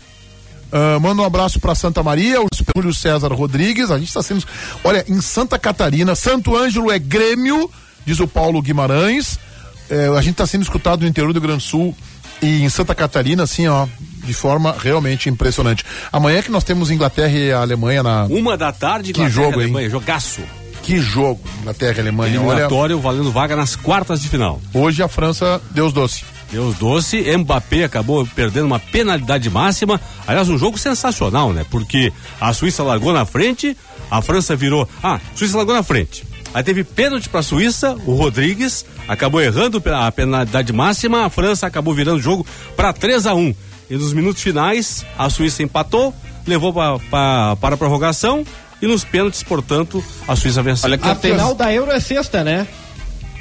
Ah, 0.72 0.99
manda 0.99 1.22
um 1.22 1.26
abraço 1.26 1.60
pra 1.60 1.74
Santa 1.76 2.03
Maria, 2.03 2.41
o 2.41 2.47
Júlio 2.76 2.93
César 2.93 3.32
Rodrigues. 3.34 3.89
A 3.89 3.97
gente 3.97 4.10
está 4.10 4.22
sendo. 4.22 4.43
Olha, 4.84 5.05
em 5.08 5.22
Santa 5.22 5.58
Catarina, 5.58 6.14
Santo 6.16 6.55
Ângelo 6.55 6.91
é 6.91 6.99
Grêmio, 6.99 7.70
diz 8.05 8.20
o 8.20 8.28
Paulo 8.28 8.62
Guimarães. 8.62 9.39
É, 9.89 10.08
a 10.08 10.22
gente 10.22 10.32
está 10.34 10.45
sendo 10.45 10.64
escutado 10.64 11.01
no 11.01 11.08
interior 11.08 11.32
do 11.32 11.39
Rio 11.39 11.47
Grande 11.47 11.64
do 11.64 11.68
Sul 11.70 11.95
e 12.41 12.62
em 12.62 12.70
Santa 12.70 12.93
Catarina, 12.93 13.43
assim, 13.43 13.68
ó, 13.68 13.88
de 14.26 14.34
forma 14.34 14.76
realmente 14.78 15.30
impressionante. 15.30 15.86
Amanhã 16.12 16.41
que 16.41 16.51
nós 16.51 16.66
temos 16.66 16.91
Inglaterra 16.91 17.32
e 17.32 17.51
a 17.53 17.62
Alemanha 17.62 18.03
na. 18.03 18.26
Uma 18.26 18.58
da 18.58 18.72
tarde, 18.74 19.14
Que 19.14 19.22
Inglaterra, 19.22 19.43
jogo, 19.45 19.58
hein? 19.60 19.64
Alemanha, 19.68 19.89
jogaço. 19.89 20.41
Que 20.88 21.02
jogo, 21.02 21.42
e 21.98 22.00
Alemanha. 22.00 22.40
Olha, 22.40 22.50
Eliminatório 22.52 22.98
valendo 22.98 23.30
vaga 23.30 23.58
nas 23.58 23.76
quartas 23.76 24.22
de 24.22 24.30
final. 24.30 24.62
hoje 24.74 25.04
a 25.04 25.10
França, 25.10 25.62
Deus 25.72 25.92
doce. 25.92 26.24
Deus 26.50 26.78
doce, 26.78 27.22
Mbappé 27.38 27.84
acabou 27.84 28.26
perdendo 28.26 28.68
uma 28.68 28.80
penalidade 28.80 29.50
máxima. 29.50 30.00
Aliás, 30.26 30.48
um 30.48 30.58
jogo 30.58 30.78
sensacional, 30.78 31.52
né? 31.52 31.66
Porque 31.70 32.14
a 32.40 32.54
Suíça 32.54 32.84
largou 32.84 33.12
na 33.12 33.26
frente, 33.26 33.76
a 34.10 34.22
França 34.22 34.56
virou. 34.56 34.88
Ah, 35.04 35.16
a 35.16 35.38
Suíça 35.38 35.58
largou 35.58 35.76
na 35.76 35.84
frente. 35.84 36.24
Aí 36.54 36.64
teve 36.64 36.86
pênalti 36.86 37.28
pra 37.28 37.44
Suíça, 37.44 37.98
o 38.06 38.14
Rodrigues 38.16 38.86
acabou 39.10 39.42
errando 39.42 39.84
a 39.94 40.10
penalidade 40.10 40.72
máxima, 40.72 41.26
a 41.26 41.30
França 41.30 41.68
acabou 41.68 41.94
virando 41.94 42.20
o 42.20 42.22
jogo 42.22 42.48
pra 42.78 42.94
3 42.94 43.28
a 43.28 43.36
1 43.36 43.54
E 43.90 43.98
nos 43.98 44.14
minutos 44.14 44.42
finais, 44.42 45.06
a 45.18 45.30
Suíça 45.30 45.64
empatou, 45.64 46.16
levou 46.48 46.74
para 46.74 47.58
a 47.62 47.78
prorrogação 47.78 48.46
e 48.82 48.88
nos 48.88 49.03
pênaltis, 49.03 49.43
portanto, 49.43 50.03
a 50.28 50.36
Suíça 50.36 50.61
venceu. 50.61 50.86
Olha 50.89 50.97
que 50.97 51.07
A 51.07 51.15
final 51.15 51.53
da 51.55 51.73
Euro 51.73 51.91
é 51.91 51.99
sexta, 51.99 52.43
né? 52.43 52.67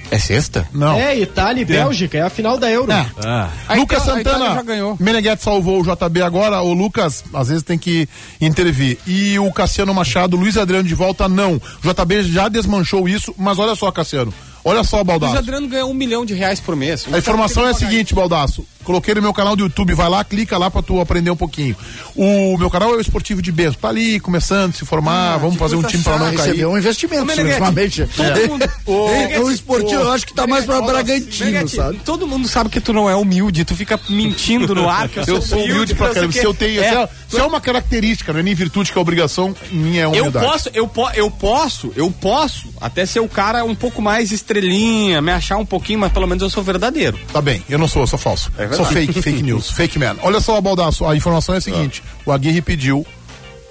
É 0.08 0.20
sexta? 0.20 0.68
Não. 0.72 0.96
É, 0.96 1.18
Itália 1.18 1.62
e 1.62 1.64
Bélgica, 1.64 2.16
é 2.18 2.22
a 2.22 2.30
final 2.30 2.56
da 2.58 2.70
Euro. 2.70 2.92
É. 2.92 3.06
Ah, 3.24 3.50
Lucas 3.74 4.02
Itália- 4.04 4.22
Santana, 4.24 4.54
já 4.54 4.62
ganhou. 4.62 4.96
Meneghetti 5.00 5.42
salvou 5.42 5.80
o 5.80 5.82
JB 5.82 6.22
agora, 6.22 6.62
o 6.62 6.72
Lucas 6.72 7.24
às 7.34 7.48
vezes 7.48 7.64
tem 7.64 7.76
que 7.76 8.08
intervir. 8.40 8.98
E 9.04 9.36
o 9.40 9.50
Cassiano 9.52 9.92
Machado, 9.92 10.36
Luiz 10.36 10.56
Adriano 10.56 10.86
de 10.88 10.94
volta, 10.94 11.28
não. 11.28 11.54
O 11.54 11.92
JB 11.92 12.22
já 12.22 12.48
desmanchou 12.48 13.08
isso, 13.08 13.34
mas 13.36 13.58
olha 13.58 13.74
só, 13.74 13.90
Cassiano, 13.90 14.32
olha 14.64 14.84
só, 14.84 14.98
O 14.98 15.00
Luiz 15.00 15.06
Baldaço. 15.08 15.38
Adriano 15.38 15.66
ganhou 15.66 15.90
um 15.90 15.94
milhão 15.94 16.24
de 16.24 16.34
reais 16.34 16.60
por 16.60 16.76
mês. 16.76 17.04
A 17.12 17.18
informação 17.18 17.66
é 17.66 17.70
a 17.70 17.74
seguinte, 17.74 18.14
Baldaço. 18.14 18.64
Coloquei 18.86 19.14
no 19.16 19.20
meu 19.22 19.34
canal 19.34 19.56
do 19.56 19.64
YouTube, 19.64 19.94
vai 19.94 20.08
lá, 20.08 20.22
clica 20.22 20.56
lá 20.56 20.70
pra 20.70 20.80
tu 20.80 21.00
aprender 21.00 21.28
um 21.30 21.36
pouquinho. 21.36 21.74
O 22.14 22.56
meu 22.56 22.70
canal 22.70 22.94
é 22.94 22.96
o 22.96 23.00
Esportivo 23.00 23.42
de 23.42 23.50
Bento, 23.50 23.76
tá 23.78 23.88
ali 23.88 24.20
começando, 24.20 24.72
se 24.74 24.84
formar, 24.86 25.36
vamos 25.38 25.56
fazer 25.56 25.74
um 25.74 25.82
time 25.82 26.02
pra 26.04 26.12
não 26.18 26.26
cair. 26.26 26.36
Recebeu 26.38 26.70
um 26.70 26.78
investimento, 26.78 27.24
Meneghete, 27.26 27.50
ultimamente. 27.60 28.08
todo 28.16 28.48
mundo- 28.48 28.70
Ô, 28.86 29.08
É, 29.10 29.40
o 29.40 29.50
esportivo, 29.50 30.02
eu 30.02 30.12
acho 30.12 30.24
que 30.24 30.32
tá 30.32 30.46
mais 30.46 30.64
pra 30.64 30.80
Bragantino, 30.80 31.46
Meneghetti, 31.50 31.74
sabe? 31.76 32.00
Todo 32.04 32.26
mundo 32.28 32.46
sabe 32.46 32.70
que 32.70 32.80
tu 32.80 32.92
não 32.92 33.10
é 33.10 33.16
humilde, 33.16 33.64
tu 33.64 33.74
fica 33.74 33.98
mentindo 34.08 34.72
no 34.72 34.88
ar. 34.88 35.08
Que 35.08 35.18
Eu 35.28 35.42
sou 35.42 35.58
humilde 35.64 35.92
pra 35.94 36.10
caramba. 36.10 36.28
o 36.28 36.32
Se 36.32 36.44
eu 36.44 36.54
tenho. 36.54 36.80
É, 36.80 36.88
se, 36.88 36.94
é, 36.96 37.08
se 37.28 37.38
é 37.40 37.42
uma 37.42 37.60
característica, 37.60 38.32
não 38.32 38.38
é 38.38 38.42
nem 38.44 38.54
virtude 38.54 38.92
que 38.92 38.96
é 38.98 39.00
obrigação, 39.00 39.54
minha 39.72 40.02
é 40.02 40.04
eu 40.06 40.10
humildade. 40.10 40.46
posso, 40.46 40.70
eu, 40.72 40.86
po, 40.86 41.08
eu 41.14 41.28
posso, 41.30 41.92
eu 41.96 42.08
posso 42.10 42.68
até 42.80 43.04
ser 43.04 43.18
o 43.20 43.28
cara 43.28 43.64
um 43.64 43.74
pouco 43.74 44.00
mais 44.00 44.30
estrelinha, 44.30 45.20
me 45.20 45.32
achar 45.32 45.56
um 45.56 45.66
pouquinho, 45.66 45.98
mas 45.98 46.12
pelo 46.12 46.26
menos 46.26 46.42
eu 46.42 46.50
sou 46.50 46.62
verdadeiro. 46.62 47.18
Tá 47.32 47.40
bem, 47.40 47.62
eu 47.68 47.78
não 47.78 47.88
sou, 47.88 48.02
eu 48.02 48.06
sou 48.06 48.18
falso. 48.18 48.52
É 48.56 48.66
sou 48.76 48.86
fake, 48.86 49.22
fake 49.22 49.42
news, 49.42 49.70
fake 49.70 49.98
man. 49.98 50.16
Olha 50.22 50.40
só, 50.40 50.60
Baldaço, 50.60 51.04
a 51.06 51.16
informação 51.16 51.54
é 51.54 51.58
a 51.58 51.60
seguinte: 51.60 52.02
o 52.24 52.32
Aguirre 52.32 52.60
pediu 52.60 53.06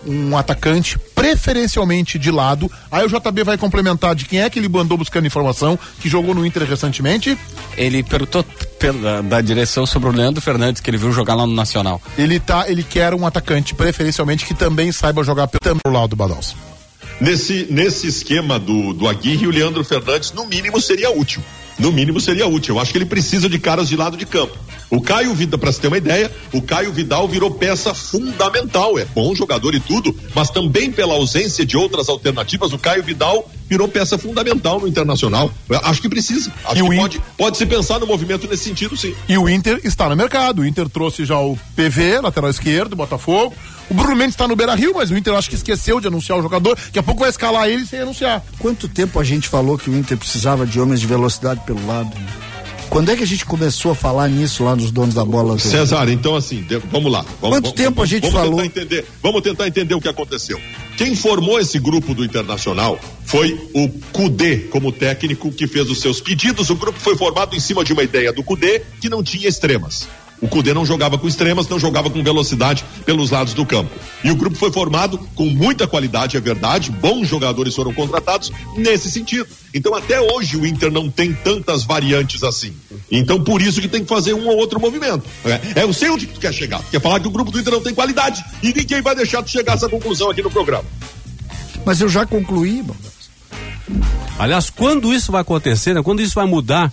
um 0.06 0.38
atacante, 0.38 0.97
preferencialmente 1.16 2.20
de 2.20 2.32
lado. 2.32 2.72
Aí 2.91 3.06
o 3.06 3.10
JB 3.10 3.43
vai 3.43 3.58
complementar 3.58 4.16
de 4.16 4.26
quem 4.26 4.41
é 4.41 4.49
que 4.49 4.60
ele 4.60 4.70
mandou 4.70 4.97
buscando 4.97 5.26
informação, 5.26 5.78
que 5.99 6.08
jogou 6.08 6.36
no 6.36 6.45
Inter 6.45 6.64
recentemente. 6.64 7.38
Ele 7.76 8.03
perguntou 8.03 8.45
pela, 8.78 9.22
da 9.22 9.41
direção 9.41 9.86
sobre 9.86 10.10
o 10.10 10.12
Leandro 10.12 10.41
Fernandes, 10.41 10.82
que 10.82 10.89
ele 10.89 10.97
viu 10.97 11.12
jogar 11.12 11.36
lá 11.36 11.45
no 11.45 11.53
Nacional. 11.53 12.01
Ele 12.18 12.39
tá, 12.39 12.70
ele 12.70 12.84
quer 12.84 13.14
um 13.14 13.26
atacante, 13.26 13.74
preferencialmente, 13.74 14.45
que 14.45 14.53
também 14.53 14.91
saiba 14.91 15.24
jogar 15.24 15.47
pelo 15.47 15.80
pelo 15.80 15.95
lado 15.95 16.10
do 16.10 16.16
Baldaço. 16.16 16.56
Nesse, 17.20 17.68
nesse 17.70 18.08
esquema 18.08 18.60
do, 18.60 18.93
do 18.93 19.08
Aguirre, 19.08 19.47
o 19.47 19.51
Leandro 19.51 19.84
Fernandes, 19.84 20.34
no 20.34 20.45
mínimo, 20.45 20.80
seria 20.82 21.10
útil. 21.10 21.41
No 21.80 21.91
mínimo, 21.91 22.20
seria 22.20 22.47
útil. 22.47 22.76
Eu 22.76 22.82
acho 22.82 22.91
que 22.91 22.97
ele 22.97 23.06
precisa 23.06 23.49
de 23.49 23.58
caras 23.58 23.88
de 23.88 23.95
lado 23.95 24.18
de 24.18 24.26
campo. 24.26 24.58
O 24.90 25.02
Caio 25.02 25.34
Vidal, 25.34 25.60
para 25.60 25.72
você 25.72 25.82
ter 25.82 25.88
uma 25.88 25.98
ideia, 25.98 26.32
o 26.54 26.62
Caio 26.62 26.92
Vidal 26.92 27.28
virou 27.28 27.52
peça 27.52 27.94
fundamental. 27.94 28.98
É 29.00 29.06
bom 29.06 29.34
jogador 29.36 29.74
e 29.76 29.80
tudo, 29.80 30.16
mas 30.34 30.50
também 30.50 30.92
pela 30.92 31.14
ausência 31.14 31.66
de 31.66 31.76
outras 31.76 32.10
alternativas, 32.10 32.74
o 32.74 32.78
Caio 32.78 33.04
Vidal 33.04 33.50
virou 33.68 33.88
peça 33.88 34.18
fundamental 34.18 34.80
no 34.80 34.88
Internacional. 34.88 35.52
Eu 35.68 35.80
acho 35.84 36.02
que 36.02 36.10
precisa. 36.10 36.52
Acho 36.66 36.86
E 36.86 36.90
que 36.90 36.96
pode, 36.96 37.22
pode 37.38 37.58
se 37.58 37.66
pensar 37.66 38.00
no 38.00 38.06
movimento 38.06 38.48
nesse 38.48 38.66
sentido, 38.66 38.96
sim. 38.96 39.14
E 39.28 39.38
o 39.38 39.50
Inter 39.50 39.82
está 39.84 40.08
no 40.08 40.16
mercado. 40.16 40.62
O 40.62 40.66
Inter 40.66 40.88
trouxe 40.88 41.26
já 41.26 41.40
o 41.40 41.58
PV, 41.76 42.22
lateral 42.22 42.50
esquerdo, 42.50 42.92
do 42.92 42.96
Botafogo. 42.96 43.54
O 43.90 43.94
Bruno 43.94 44.16
Mendes 44.16 44.34
está 44.34 44.48
no 44.48 44.56
Beira 44.56 44.74
Rio, 44.74 44.94
mas 44.96 45.12
o 45.12 45.18
Inter 45.18 45.34
acho 45.34 45.50
que 45.50 45.56
esqueceu 45.56 46.00
de 46.00 46.08
anunciar 46.08 46.40
o 46.40 46.42
jogador. 46.42 46.76
Daqui 46.76 47.00
a 47.00 47.04
pouco 47.04 47.22
vai 47.22 47.30
escalar 47.30 47.68
ele 47.68 47.86
sem 47.86 48.00
anunciar. 48.00 48.44
Quanto 48.60 48.88
tempo 48.88 49.20
a 49.20 49.24
gente 49.24 49.48
falou 49.48 49.78
que 49.78 49.90
o 49.90 49.96
Inter 49.96 50.18
precisava 50.18 50.66
de 50.66 50.80
homens 50.80 51.00
de 51.00 51.08
velocidade 51.08 51.62
pelo 51.66 51.86
lado? 51.86 52.12
Quando 52.96 53.12
é 53.12 53.16
que 53.18 53.24
a 53.24 53.28
gente 53.28 53.46
começou 53.46 53.91
a 53.91 53.96
falar 53.96 54.30
nisso 54.30 54.64
lá 54.64 54.74
nos 54.74 54.89
donos 54.89 55.14
da 55.14 55.26
bola? 55.26 55.60
César, 55.60 56.10
então 56.10 56.34
assim, 56.34 56.62
de- 56.62 56.78
vamos 56.78 57.12
lá. 57.12 57.24
Vamos, 57.41 57.58
Quanto 57.58 57.64
vamos- 57.66 57.72
tempo 57.74 58.02
a 58.02 58.06
gente 58.06 58.22
vamos 58.22 58.36
falou? 58.39 58.56
Tentar 58.62 58.66
entender, 58.82 59.06
vamos 59.22 59.41
tentar 59.41 59.68
entender 59.68 59.96
o 59.96 60.00
que 60.00 60.08
aconteceu. 60.08 60.58
Quem 60.96 61.14
formou 61.14 61.60
esse 61.60 61.78
grupo 61.78 62.14
do 62.16 62.24
Internacional 62.24 62.98
foi 63.26 63.52
o 63.74 63.89
Cudê 64.14 64.60
como 64.72 64.93
técnico 64.93 65.52
que 65.52 65.68
fez 65.68 65.89
os 65.89 66.00
seus 66.00 66.22
pedidos. 66.22 66.70
O 66.70 66.76
grupo 66.78 66.98
foi 66.98 67.18
formado 67.18 67.54
em 67.54 67.60
cima 67.60 67.84
de 67.84 67.91
uma 67.91 68.02
ideia 68.02 68.32
do 68.32 68.41
Cudê 68.41 68.82
que 69.02 69.10
não 69.10 69.22
tinha 69.22 69.50
extremas. 69.50 70.08
O 70.42 70.48
Cudê 70.48 70.74
não 70.74 70.86
jogava 70.86 71.18
com 71.18 71.28
extremas, 71.28 71.68
não 71.68 71.80
jogava 71.80 72.10
com 72.10 72.24
velocidade 72.24 72.84
pelos 73.06 73.32
lados 73.32 73.54
do 73.54 73.66
campo. 73.66 73.92
E 74.24 74.32
o 74.32 74.36
grupo 74.36 74.56
foi 74.56 74.72
formado 74.72 75.18
com 75.34 75.46
muita 75.46 75.88
qualidade, 75.88 76.38
é 76.38 76.40
verdade, 76.40 76.92
bons 76.92 77.28
jogadores 77.28 77.76
foram 77.76 77.94
contratados 77.94 78.52
nesse 78.78 79.10
sentido. 79.10 79.48
Então 79.74 79.96
até 79.96 80.20
hoje 80.20 80.58
o 80.58 80.66
Inter 80.66 80.92
não 80.92 81.10
tem 81.10 81.34
tantas 81.34 81.84
variantes 81.84 82.44
assim. 82.44 82.74
Então 83.12 83.44
por 83.44 83.62
isso 83.62 83.82
que 83.82 83.88
tem 83.88 84.04
que 84.04 84.10
fazer 84.10 84.34
um 84.34 84.48
ou 84.48 84.58
outro 84.58 84.80
movimento. 84.80 85.24
É, 85.46 85.84
eu 85.84 85.94
sei 85.94 86.10
onde 86.10 86.28
tu 86.28 86.40
quer 86.40 86.54
chegar. 86.54 86.82
Quer 86.92 87.02
falar 87.02 87.20
que 87.20 87.28
o 87.28 87.32
grupo 87.32 87.52
do 87.52 87.60
Inter 87.60 87.74
não 87.74 87.82
tem 87.82 87.94
qualidade 87.94 88.44
e 88.62 88.74
ninguém 88.74 89.02
vai 89.02 89.16
deixar 89.16 89.42
tu 89.42 89.50
chegar 89.50 89.74
a 89.74 89.76
essa 89.76 89.90
conclusão 89.90 90.30
aqui 90.30 90.42
no 90.42 90.52
programa. 90.52 90.86
Mas 91.86 92.02
eu 92.02 92.10
já 92.10 92.26
concluí. 92.26 92.84
Aliás, 94.38 94.70
quando 94.70 95.14
isso 95.14 95.32
vai 95.32 95.42
acontecer, 95.42 95.94
né? 95.94 96.02
quando 96.02 96.22
isso 96.22 96.36
vai 96.36 96.46
mudar, 96.46 96.92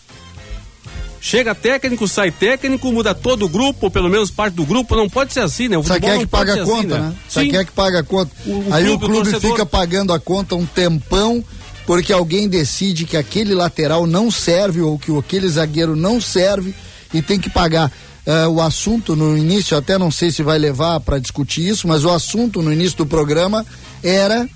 chega 1.24 1.54
técnico, 1.54 2.08
sai 2.08 2.32
técnico, 2.32 2.90
muda 2.92 3.14
todo 3.14 3.44
o 3.46 3.48
grupo, 3.48 3.86
ou 3.86 3.90
pelo 3.90 4.10
menos 4.10 4.28
parte 4.30 4.54
do 4.54 4.66
grupo, 4.66 4.96
não 4.96 5.08
pode 5.08 5.32
ser 5.32 5.40
assim, 5.40 5.68
né? 5.68 5.78
O 5.78 5.82
Sabe 5.84 6.00
futebol 6.00 6.10
quem 6.10 6.18
é 6.18 6.24
que 6.24 6.26
paga 6.26 6.52
a 6.52 6.62
assim, 6.62 6.64
conta, 6.70 6.98
né? 6.98 7.14
Sabe 7.28 7.46
Sim. 7.46 7.50
quem 7.52 7.60
é 7.60 7.64
que 7.64 7.72
paga 7.72 8.00
a 8.00 8.02
conta? 8.02 8.30
O- 8.44 8.50
o 8.50 8.74
Aí 8.74 8.84
clube, 8.84 8.90
o 8.90 8.94
o 9.06 9.10
clube 9.10 9.30
torcedor. 9.30 9.50
fica 9.52 9.64
pagando 9.64 10.12
a 10.12 10.18
conta 10.18 10.56
um 10.56 10.66
tempão 10.66 11.42
porque 11.86 12.12
alguém 12.12 12.48
decide 12.48 13.04
que 13.06 13.16
aquele 13.16 13.54
lateral 13.54 14.04
não 14.06 14.30
serve 14.32 14.80
ou 14.80 14.98
que 14.98 15.16
aquele 15.16 15.48
zagueiro 15.48 15.94
não 15.94 16.20
serve 16.20 16.74
e 17.14 17.22
tem 17.22 17.38
que 17.38 17.48
pagar. 17.48 17.90
Eh, 18.26 18.46
o 18.48 18.60
assunto 18.60 19.14
no 19.16 19.36
início, 19.38 19.76
até 19.76 19.96
não 19.98 20.10
sei 20.10 20.30
se 20.30 20.42
vai 20.42 20.58
levar 20.58 20.98
para 21.00 21.18
discutir 21.18 21.68
isso, 21.68 21.86
mas 21.88 22.04
o 22.04 22.10
assunto 22.10 22.62
no 22.62 22.72
início 22.72 22.98
do 22.98 23.06
programa 23.06 23.64
era 24.02 24.48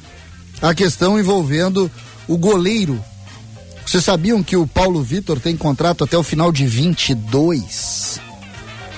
a 0.63 0.73
questão 0.75 1.19
envolvendo 1.19 1.91
o 2.29 2.37
goleiro. 2.37 3.01
Vocês 3.87 4.05
sabiam 4.05 4.43
que 4.43 4.57
o 4.57 4.67
Paulo 4.67 5.01
Vitor 5.03 5.39
tem 5.41 5.57
contrato 5.57 6.03
até 6.05 6.19
o 6.19 6.23
final 6.23 6.51
de 6.51 6.67
22? 6.67 8.21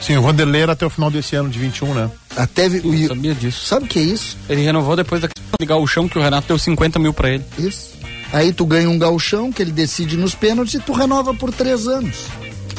Sim, 0.00 0.16
o 0.16 0.22
Vanderlei 0.22 0.62
era 0.62 0.72
até 0.72 0.86
o 0.86 0.90
final 0.90 1.10
desse 1.10 1.36
ano 1.36 1.48
de 1.50 1.58
21, 1.58 1.92
né? 1.94 2.10
Até 2.36 2.68
vi- 2.68 2.78
Eu 2.78 3.04
o- 3.04 3.08
sabia 3.08 3.34
disso. 3.34 3.66
sabe 3.66 3.84
o 3.84 3.88
que 3.88 3.98
é 3.98 4.02
isso? 4.02 4.36
Ele 4.48 4.62
renovou 4.62 4.96
depois 4.96 5.20
da 5.20 5.28
questão 5.28 5.54
de 5.60 5.66
gauchão 5.66 6.08
que 6.08 6.18
o 6.18 6.22
Renato 6.22 6.48
deu 6.48 6.58
50 6.58 6.98
mil 6.98 7.12
pra 7.12 7.30
ele. 7.30 7.44
Isso. 7.58 7.98
Aí 8.32 8.52
tu 8.52 8.64
ganha 8.64 8.88
um 8.88 8.98
galchão 8.98 9.52
que 9.52 9.60
ele 9.62 9.72
decide 9.72 10.16
nos 10.16 10.34
pênaltis 10.34 10.74
e 10.74 10.78
tu 10.80 10.92
renova 10.92 11.34
por 11.34 11.52
três 11.52 11.86
anos. 11.86 12.16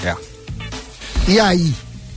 É. 0.04 0.16
E 1.28 1.40
aí? 1.40 1.74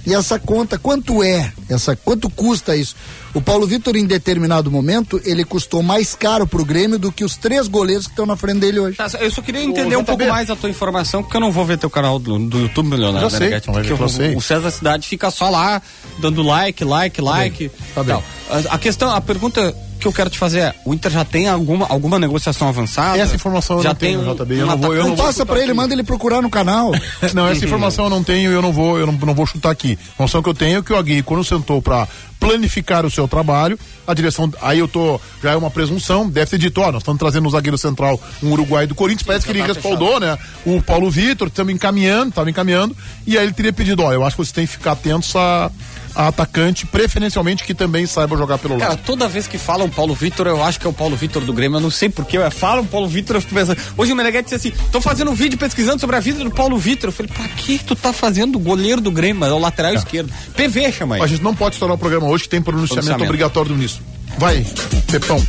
E 0.07 0.15
essa 0.15 0.39
conta, 0.39 0.79
quanto 0.79 1.23
é? 1.23 1.53
Essa, 1.69 1.95
quanto 1.95 2.29
custa 2.29 2.77
isso? 2.77 2.97
O 3.35 3.41
Paulo 3.41 3.67
Vitor, 3.67 3.97
em 3.97 4.05
determinado 4.05 4.71
momento, 4.71 5.21
ele 5.25 5.45
custou 5.45 5.83
mais 5.83 6.15
caro 6.15 6.47
pro 6.47 6.65
Grêmio 6.65 6.99
do 6.99 7.11
que 7.11 7.25
os 7.25 7.37
três 7.37 7.69
goleiros 7.69 8.07
que 8.07 8.13
estão 8.13 8.27
na 8.27 8.37
frente 8.37 8.61
dele 8.61 8.81
hoje. 8.81 8.97
Tá, 8.97 9.09
eu 9.21 9.31
só 9.31 9.41
queria 9.41 9.63
entender 9.63 9.97
um 9.97 10.05
pouco 10.05 10.25
mais 10.27 10.51
a 10.51 10.57
tua 10.57 10.69
informação, 10.69 11.23
porque 11.23 11.37
eu 11.37 11.41
não 11.41 11.53
vou 11.53 11.65
ver 11.65 11.79
teu 11.79 11.89
canal 11.89 12.19
do, 12.19 12.39
do 12.39 12.59
YouTube, 12.59 12.97
Leonardo. 12.97 13.31
Já 13.31 13.39
sei, 13.39 13.49
ver 13.49 13.63
porque 13.63 13.95
que 13.95 14.03
eu 14.03 14.09
sei. 14.09 14.35
o, 14.35 14.39
o 14.39 14.43
César 14.43 14.71
Cidade 14.71 15.07
fica 15.07 15.31
só 15.31 15.49
lá, 15.49 15.81
dando 16.19 16.43
like, 16.43 16.85
like, 16.85 17.21
like. 17.21 17.71
tá 17.95 18.03
bem. 18.03 18.15
tal. 18.15 18.25
A, 18.51 18.75
a 18.75 18.79
questão, 18.79 19.11
a 19.11 19.21
pergunta 19.21 19.75
que 20.03 20.09
eu 20.09 20.13
quero 20.13 20.29
te 20.31 20.39
fazer 20.39 20.59
é, 20.61 20.75
o 20.85 20.93
Inter 20.93 21.11
já 21.11 21.25
tem 21.25 21.49
alguma, 21.49 21.87
alguma 21.89 22.19
negociação 22.19 22.69
avançada? 22.69 23.19
Essa 23.19 23.35
informação 23.35 23.77
eu 23.79 23.83
já 23.83 23.89
não 23.91 23.97
tenho, 23.97 24.21
tem 24.21 24.29
um- 24.29 24.35
JB, 24.35 24.55
eu 24.59 24.65
um 24.65 24.69
não 24.69 24.77
vou- 24.79 24.95
eu 24.95 25.09
não 25.09 25.17
Passa 25.17 25.47
pra 25.47 25.61
ele, 25.61 25.73
manda 25.73 25.95
ele 25.95 26.03
procurar 26.03 26.43
no 26.43 26.51
canal. 26.51 26.91
Não, 27.35 27.47
essa 27.49 27.65
informação 27.65 28.05
eu 28.07 28.11
não 28.11 28.23
tenho 28.25 28.51
e 28.51 28.55
eu 28.55 28.61
não 28.61 28.73
vou, 28.73 28.99
eu 28.99 29.07
não, 29.07 29.13
não 29.15 29.35
vou 29.35 29.47
chutar 29.47 29.71
aqui. 29.71 29.99
A 30.01 30.13
informação 30.13 30.43
que 30.43 30.49
eu 30.49 30.55
tenho 30.55 30.79
é 30.79 30.83
que 30.83 30.93
o 30.93 30.97
Aguirre, 30.97 31.23
quando 31.23 31.45
sentou 31.45 31.81
para 31.81 32.07
planificar 32.41 33.07
o 33.07 33.11
seu 33.11 33.29
trabalho, 33.29 33.79
a 34.07 34.13
direção, 34.13 34.53
aí 34.61 34.81
eu 34.81 34.89
tô, 34.89 35.21
já 35.43 35.53
é 35.53 35.57
uma 35.57 35.71
presunção, 35.71 36.29
deve 36.29 36.51
ter 36.51 36.59
dito, 36.59 36.81
ó, 36.81 36.91
nós 36.91 37.03
estamos 37.03 37.19
trazendo 37.21 37.45
no 37.45 37.51
zagueiro 37.51 37.79
central 37.79 38.21
um 38.43 38.51
uruguai 38.51 38.87
do 38.87 38.95
Corinthians, 38.97 39.23
parece 39.25 39.45
que 39.47 39.53
ele 39.53 39.63
respaldou, 39.63 40.19
né? 40.19 40.37
O 40.67 40.83
Paulo 40.83 41.09
Vitor, 41.09 41.47
estamos 41.49 41.73
encaminhando, 41.73 42.31
estava 42.31 42.51
encaminhando, 42.51 42.97
e 43.27 43.39
aí 43.39 43.45
ele 43.45 43.53
teria 43.53 43.73
pedido, 43.73 44.03
ó, 44.03 44.13
eu 44.13 44.25
acho 44.25 44.35
que 44.37 44.45
você 44.45 44.53
tem 44.53 44.67
que 44.67 44.73
ficar 44.73 44.93
atentos 44.93 45.35
a, 45.37 45.71
a 46.15 46.29
atacante, 46.29 46.87
preferencialmente 46.87 47.65
que 47.65 47.75
também 47.75 48.07
saiba 48.07 48.37
jogar 48.37 48.59
pelo 48.59 48.79
Cara, 48.79 48.91
lado. 48.91 49.03
toda 49.05 49.27
vez 49.29 49.47
que 49.47 49.59
falam 49.59 49.89
Paulo 49.89 50.15
Vitor, 50.15 50.47
eu 50.47 50.63
acho 50.63 50.79
que 50.79 50.87
é 50.87 50.91
o 50.91 50.93
Paulo 50.93 51.17
Vitor 51.17 51.43
do 51.45 51.53
Grêmio. 51.53 51.77
Eu 51.77 51.81
não 51.81 51.91
sei 51.91 52.09
porquê. 52.09 52.39
Falam 52.51 52.85
Paulo 52.85 53.09
Vitor, 53.09 53.37
eu 53.37 53.41
fico 53.41 53.55
pensando. 53.55 53.79
Hoje 53.97 54.13
o 54.13 54.17
Meneghetti 54.17 54.55
disse 54.55 54.69
assim: 54.69 54.77
tô 54.91 55.01
fazendo 55.01 55.31
um 55.31 55.35
vídeo 55.35 55.59
pesquisando 55.59 56.01
sobre 56.01 56.17
a 56.17 56.21
vida 56.21 56.43
do 56.43 56.51
Paulo 56.51 56.77
Vitor. 56.79 57.09
Eu 57.09 57.13
falei, 57.13 57.33
pra 57.33 57.49
que 57.49 57.79
tu 57.79 57.95
tá 57.97 58.13
fazendo 58.13 58.57
o 58.57 58.59
goleiro 58.59 59.01
do 59.01 59.11
Grêmio? 59.11 59.45
É 59.45 59.53
o 59.53 59.59
lateral 59.59 59.95
esquerdo. 59.95 60.33
PV, 60.57 60.93
chama 60.93 61.17
aí. 61.17 61.23
A 61.23 61.27
gente 61.27 61.43
não 61.43 61.55
pode 61.55 61.75
estourar 61.77 61.95
o 61.95 61.99
programa 61.99 62.27
hoje, 62.27 62.45
que 62.45 62.51
tem 62.51 62.61
pronunciamento, 62.63 62.95
Pronunciamento. 63.07 63.25
obrigatório 63.31 63.69
do 63.71 63.75
ministro. 63.77 64.03
Vai, 64.39 64.65
Pepão. 65.11 65.45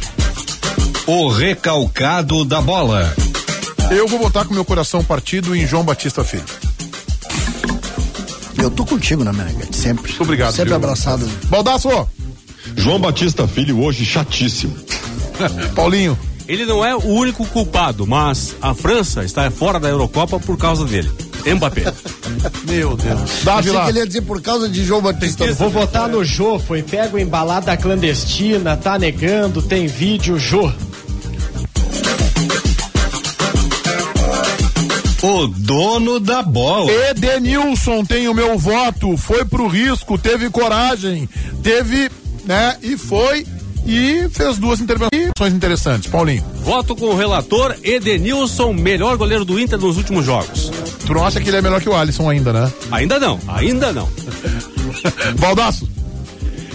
O 1.05 1.29
recalcado 1.29 2.45
da 2.45 2.61
bola. 2.61 3.13
Eu 3.91 4.07
vou 4.07 4.17
votar 4.19 4.45
com 4.45 4.53
meu 4.53 4.63
coração 4.65 5.03
partido 5.03 5.55
em 5.55 5.67
João 5.67 5.83
Batista 5.83 6.23
Filho. 6.23 6.43
Eu 8.63 8.71
tô 8.71 8.85
contigo, 8.85 9.23
né, 9.25 9.31
Meneghete? 9.33 9.75
Sempre. 9.75 10.07
Muito 10.07 10.23
obrigado, 10.23 10.51
Sempre 10.53 10.69
viu? 10.69 10.75
abraçado. 10.77 11.29
Baldaço, 11.49 11.89
João 12.77 12.97
Batista 12.97 13.45
Filho 13.45 13.81
hoje 13.81 14.05
chatíssimo. 14.05 14.73
Paulinho. 15.75 16.17
Ele 16.47 16.65
não 16.65 16.83
é 16.83 16.95
o 16.95 17.05
único 17.05 17.45
culpado, 17.45 18.05
mas 18.05 18.55
a 18.61 18.73
França 18.73 19.23
está 19.23 19.49
fora 19.49 19.79
da 19.79 19.87
Eurocopa 19.89 20.39
por 20.39 20.57
causa 20.57 20.85
dele. 20.85 21.09
Mbappé. 21.45 21.93
Meu 22.67 22.95
Deus. 22.95 23.31
Davi 23.43 23.59
Achei 23.59 23.71
lá. 23.73 23.83
que 23.83 23.89
ele 23.91 23.99
ia 23.99 24.07
dizer 24.07 24.21
por 24.21 24.41
causa 24.41 24.67
de 24.69 24.83
João 24.83 25.01
Batista. 25.01 25.51
Vou 25.53 25.69
votar 25.69 26.07
no 26.07 26.23
Jô, 26.23 26.57
foi 26.59 26.81
pego 26.81 27.17
em 27.17 27.25
balada 27.25 27.75
clandestina, 27.75 28.75
tá 28.77 28.97
negando, 28.97 29.61
tem 29.61 29.87
vídeo, 29.87 30.37
Jô. 30.39 30.71
O 35.23 35.47
dono 35.47 36.19
da 36.19 36.41
bola. 36.41 36.91
Edenilson 36.91 38.03
tem 38.03 38.27
o 38.27 38.33
meu 38.33 38.57
voto, 38.57 39.15
foi 39.15 39.45
pro 39.45 39.67
risco, 39.67 40.17
teve 40.17 40.49
coragem, 40.49 41.29
teve, 41.63 42.11
né, 42.43 42.75
e 42.83 42.97
foi 42.97 43.45
e 43.85 44.27
fez 44.29 44.57
duas 44.57 44.81
intervenções 44.81 45.53
interessantes. 45.53 46.09
Paulinho, 46.09 46.43
Voto 46.65 46.93
com 46.93 47.05
o 47.05 47.15
relator 47.15 47.73
Edenilson, 47.83 48.73
melhor 48.73 49.15
goleiro 49.15 49.45
do 49.45 49.57
Inter 49.57 49.79
nos 49.79 49.95
últimos 49.95 50.25
jogos. 50.25 50.69
tu 51.05 51.13
não 51.13 51.25
acha 51.25 51.39
que 51.39 51.49
ele 51.49 51.55
é 51.57 51.61
melhor 51.61 51.79
que 51.79 51.87
o 51.87 51.95
Alisson 51.95 52.29
ainda, 52.29 52.51
né? 52.51 52.71
Ainda 52.91 53.17
não, 53.17 53.39
ainda 53.47 53.93
não. 53.93 54.09
Baldaço, 55.39 55.87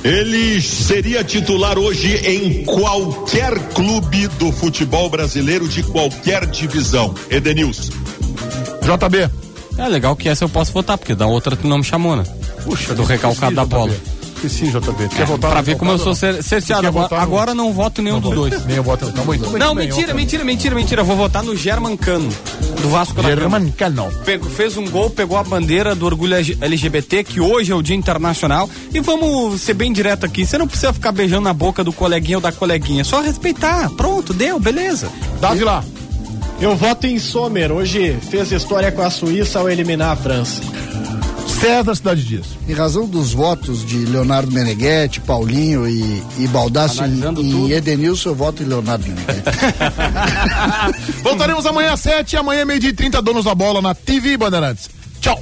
Ele 0.02 0.60
seria 0.62 1.22
titular 1.22 1.78
hoje 1.78 2.14
em 2.16 2.64
qualquer 2.64 3.58
clube 3.74 4.26
do 4.38 4.50
futebol 4.52 5.10
brasileiro 5.10 5.68
de 5.68 5.82
qualquer 5.82 6.46
divisão. 6.46 7.14
Edenilson. 7.30 7.92
JB. 8.96 9.28
É 9.78 9.88
legal 9.88 10.16
que 10.16 10.28
essa 10.28 10.44
eu 10.44 10.48
posso 10.48 10.72
votar, 10.72 10.98
porque 10.98 11.14
da 11.14 11.26
outra 11.26 11.54
tu 11.54 11.66
não 11.68 11.78
me 11.78 11.84
chamou, 11.84 12.16
né? 12.16 12.24
Puxa, 12.64 12.94
do 12.94 13.04
recalcado 13.04 13.54
da 13.54 13.64
bola. 13.64 13.94
Esqueci, 14.34 14.68
JB. 14.70 15.08
Tu 15.08 15.16
quer 15.16 15.22
É, 15.22 15.24
votar 15.24 15.50
pra 15.50 15.60
ver 15.62 15.76
como 15.76 15.90
eu 15.90 15.98
sou 15.98 16.14
cer- 16.14 16.42
cerceado. 16.44 16.86
Agora, 16.86 17.20
agora 17.20 17.54
não 17.54 17.72
voto 17.72 18.00
nenhum 18.00 18.20
dos 18.20 18.32
dois. 18.34 18.64
Nem 18.66 18.76
eu 18.76 18.84
voto. 18.84 19.10
Tá 19.10 19.22
muito 19.22 19.48
bem. 19.50 19.58
Não, 19.58 19.74
mentira, 19.74 20.14
mentira, 20.14 20.44
mentira, 20.44 20.74
mentira. 20.76 21.02
Vou 21.02 21.16
votar 21.16 21.42
no 21.42 21.56
German 21.56 21.96
Cano, 21.96 22.28
do 22.80 22.88
Vasco 22.88 23.14
da 23.20 23.22
Gama. 23.34 23.40
German 23.58 23.70
Canal. 23.72 24.12
Pegou- 24.24 24.48
fez 24.48 24.76
um 24.76 24.88
gol, 24.88 25.10
pegou 25.10 25.36
a 25.36 25.42
bandeira 25.42 25.92
do 25.94 26.06
orgulho 26.06 26.34
LGBT, 26.36 27.24
que 27.24 27.40
hoje 27.40 27.72
é 27.72 27.74
o 27.74 27.82
Dia 27.82 27.96
Internacional. 27.96 28.70
E 28.94 29.00
vamos 29.00 29.60
ser 29.60 29.74
bem 29.74 29.92
direto 29.92 30.24
aqui: 30.24 30.46
você 30.46 30.56
não 30.56 30.68
precisa 30.68 30.92
ficar 30.92 31.10
beijando 31.10 31.42
na 31.42 31.52
boca 31.52 31.82
do 31.82 31.92
coleguinha 31.92 32.38
ou 32.38 32.42
da 32.42 32.52
coleguinha, 32.52 33.00
é 33.00 33.04
só 33.04 33.20
respeitar. 33.20 33.90
Pronto, 33.90 34.32
deu, 34.32 34.60
beleza. 34.60 35.08
Davi 35.40 35.64
lá. 35.64 35.82
Eu 36.60 36.74
voto 36.74 37.06
em 37.06 37.18
Sommer, 37.18 37.70
hoje 37.70 38.18
fez 38.30 38.50
história 38.50 38.90
com 38.90 39.02
a 39.02 39.10
Suíça 39.10 39.60
ao 39.60 39.70
eliminar 39.70 40.10
a 40.10 40.16
França. 40.16 40.60
César 41.60 41.94
Cidade 41.94 42.24
Dias. 42.24 42.46
Em 42.68 42.72
razão 42.72 43.06
dos 43.06 43.32
votos 43.32 43.84
de 43.84 43.98
Leonardo 44.06 44.50
Meneghetti, 44.50 45.20
Paulinho 45.20 45.88
e, 45.88 46.22
e 46.38 46.46
Baldasso 46.48 47.02
Analisando 47.02 47.42
e, 47.42 47.68
e 47.68 47.72
Edenilson, 47.72 48.30
eu 48.30 48.34
voto 48.34 48.62
em 48.62 48.66
Leonardo 48.66 49.04
Meneghetti. 49.06 49.42
Voltaremos 51.22 51.66
amanhã 51.66 51.92
às 51.92 52.00
7 52.00 52.36
amanhã 52.36 52.64
meio-dia 52.64 52.90
e 52.90 52.92
30, 52.92 53.22
donos 53.22 53.44
da 53.44 53.54
bola 53.54 53.80
na 53.80 53.94
TV 53.94 54.36
Bandeirantes. 54.36 54.88
Tchau. 55.20 55.40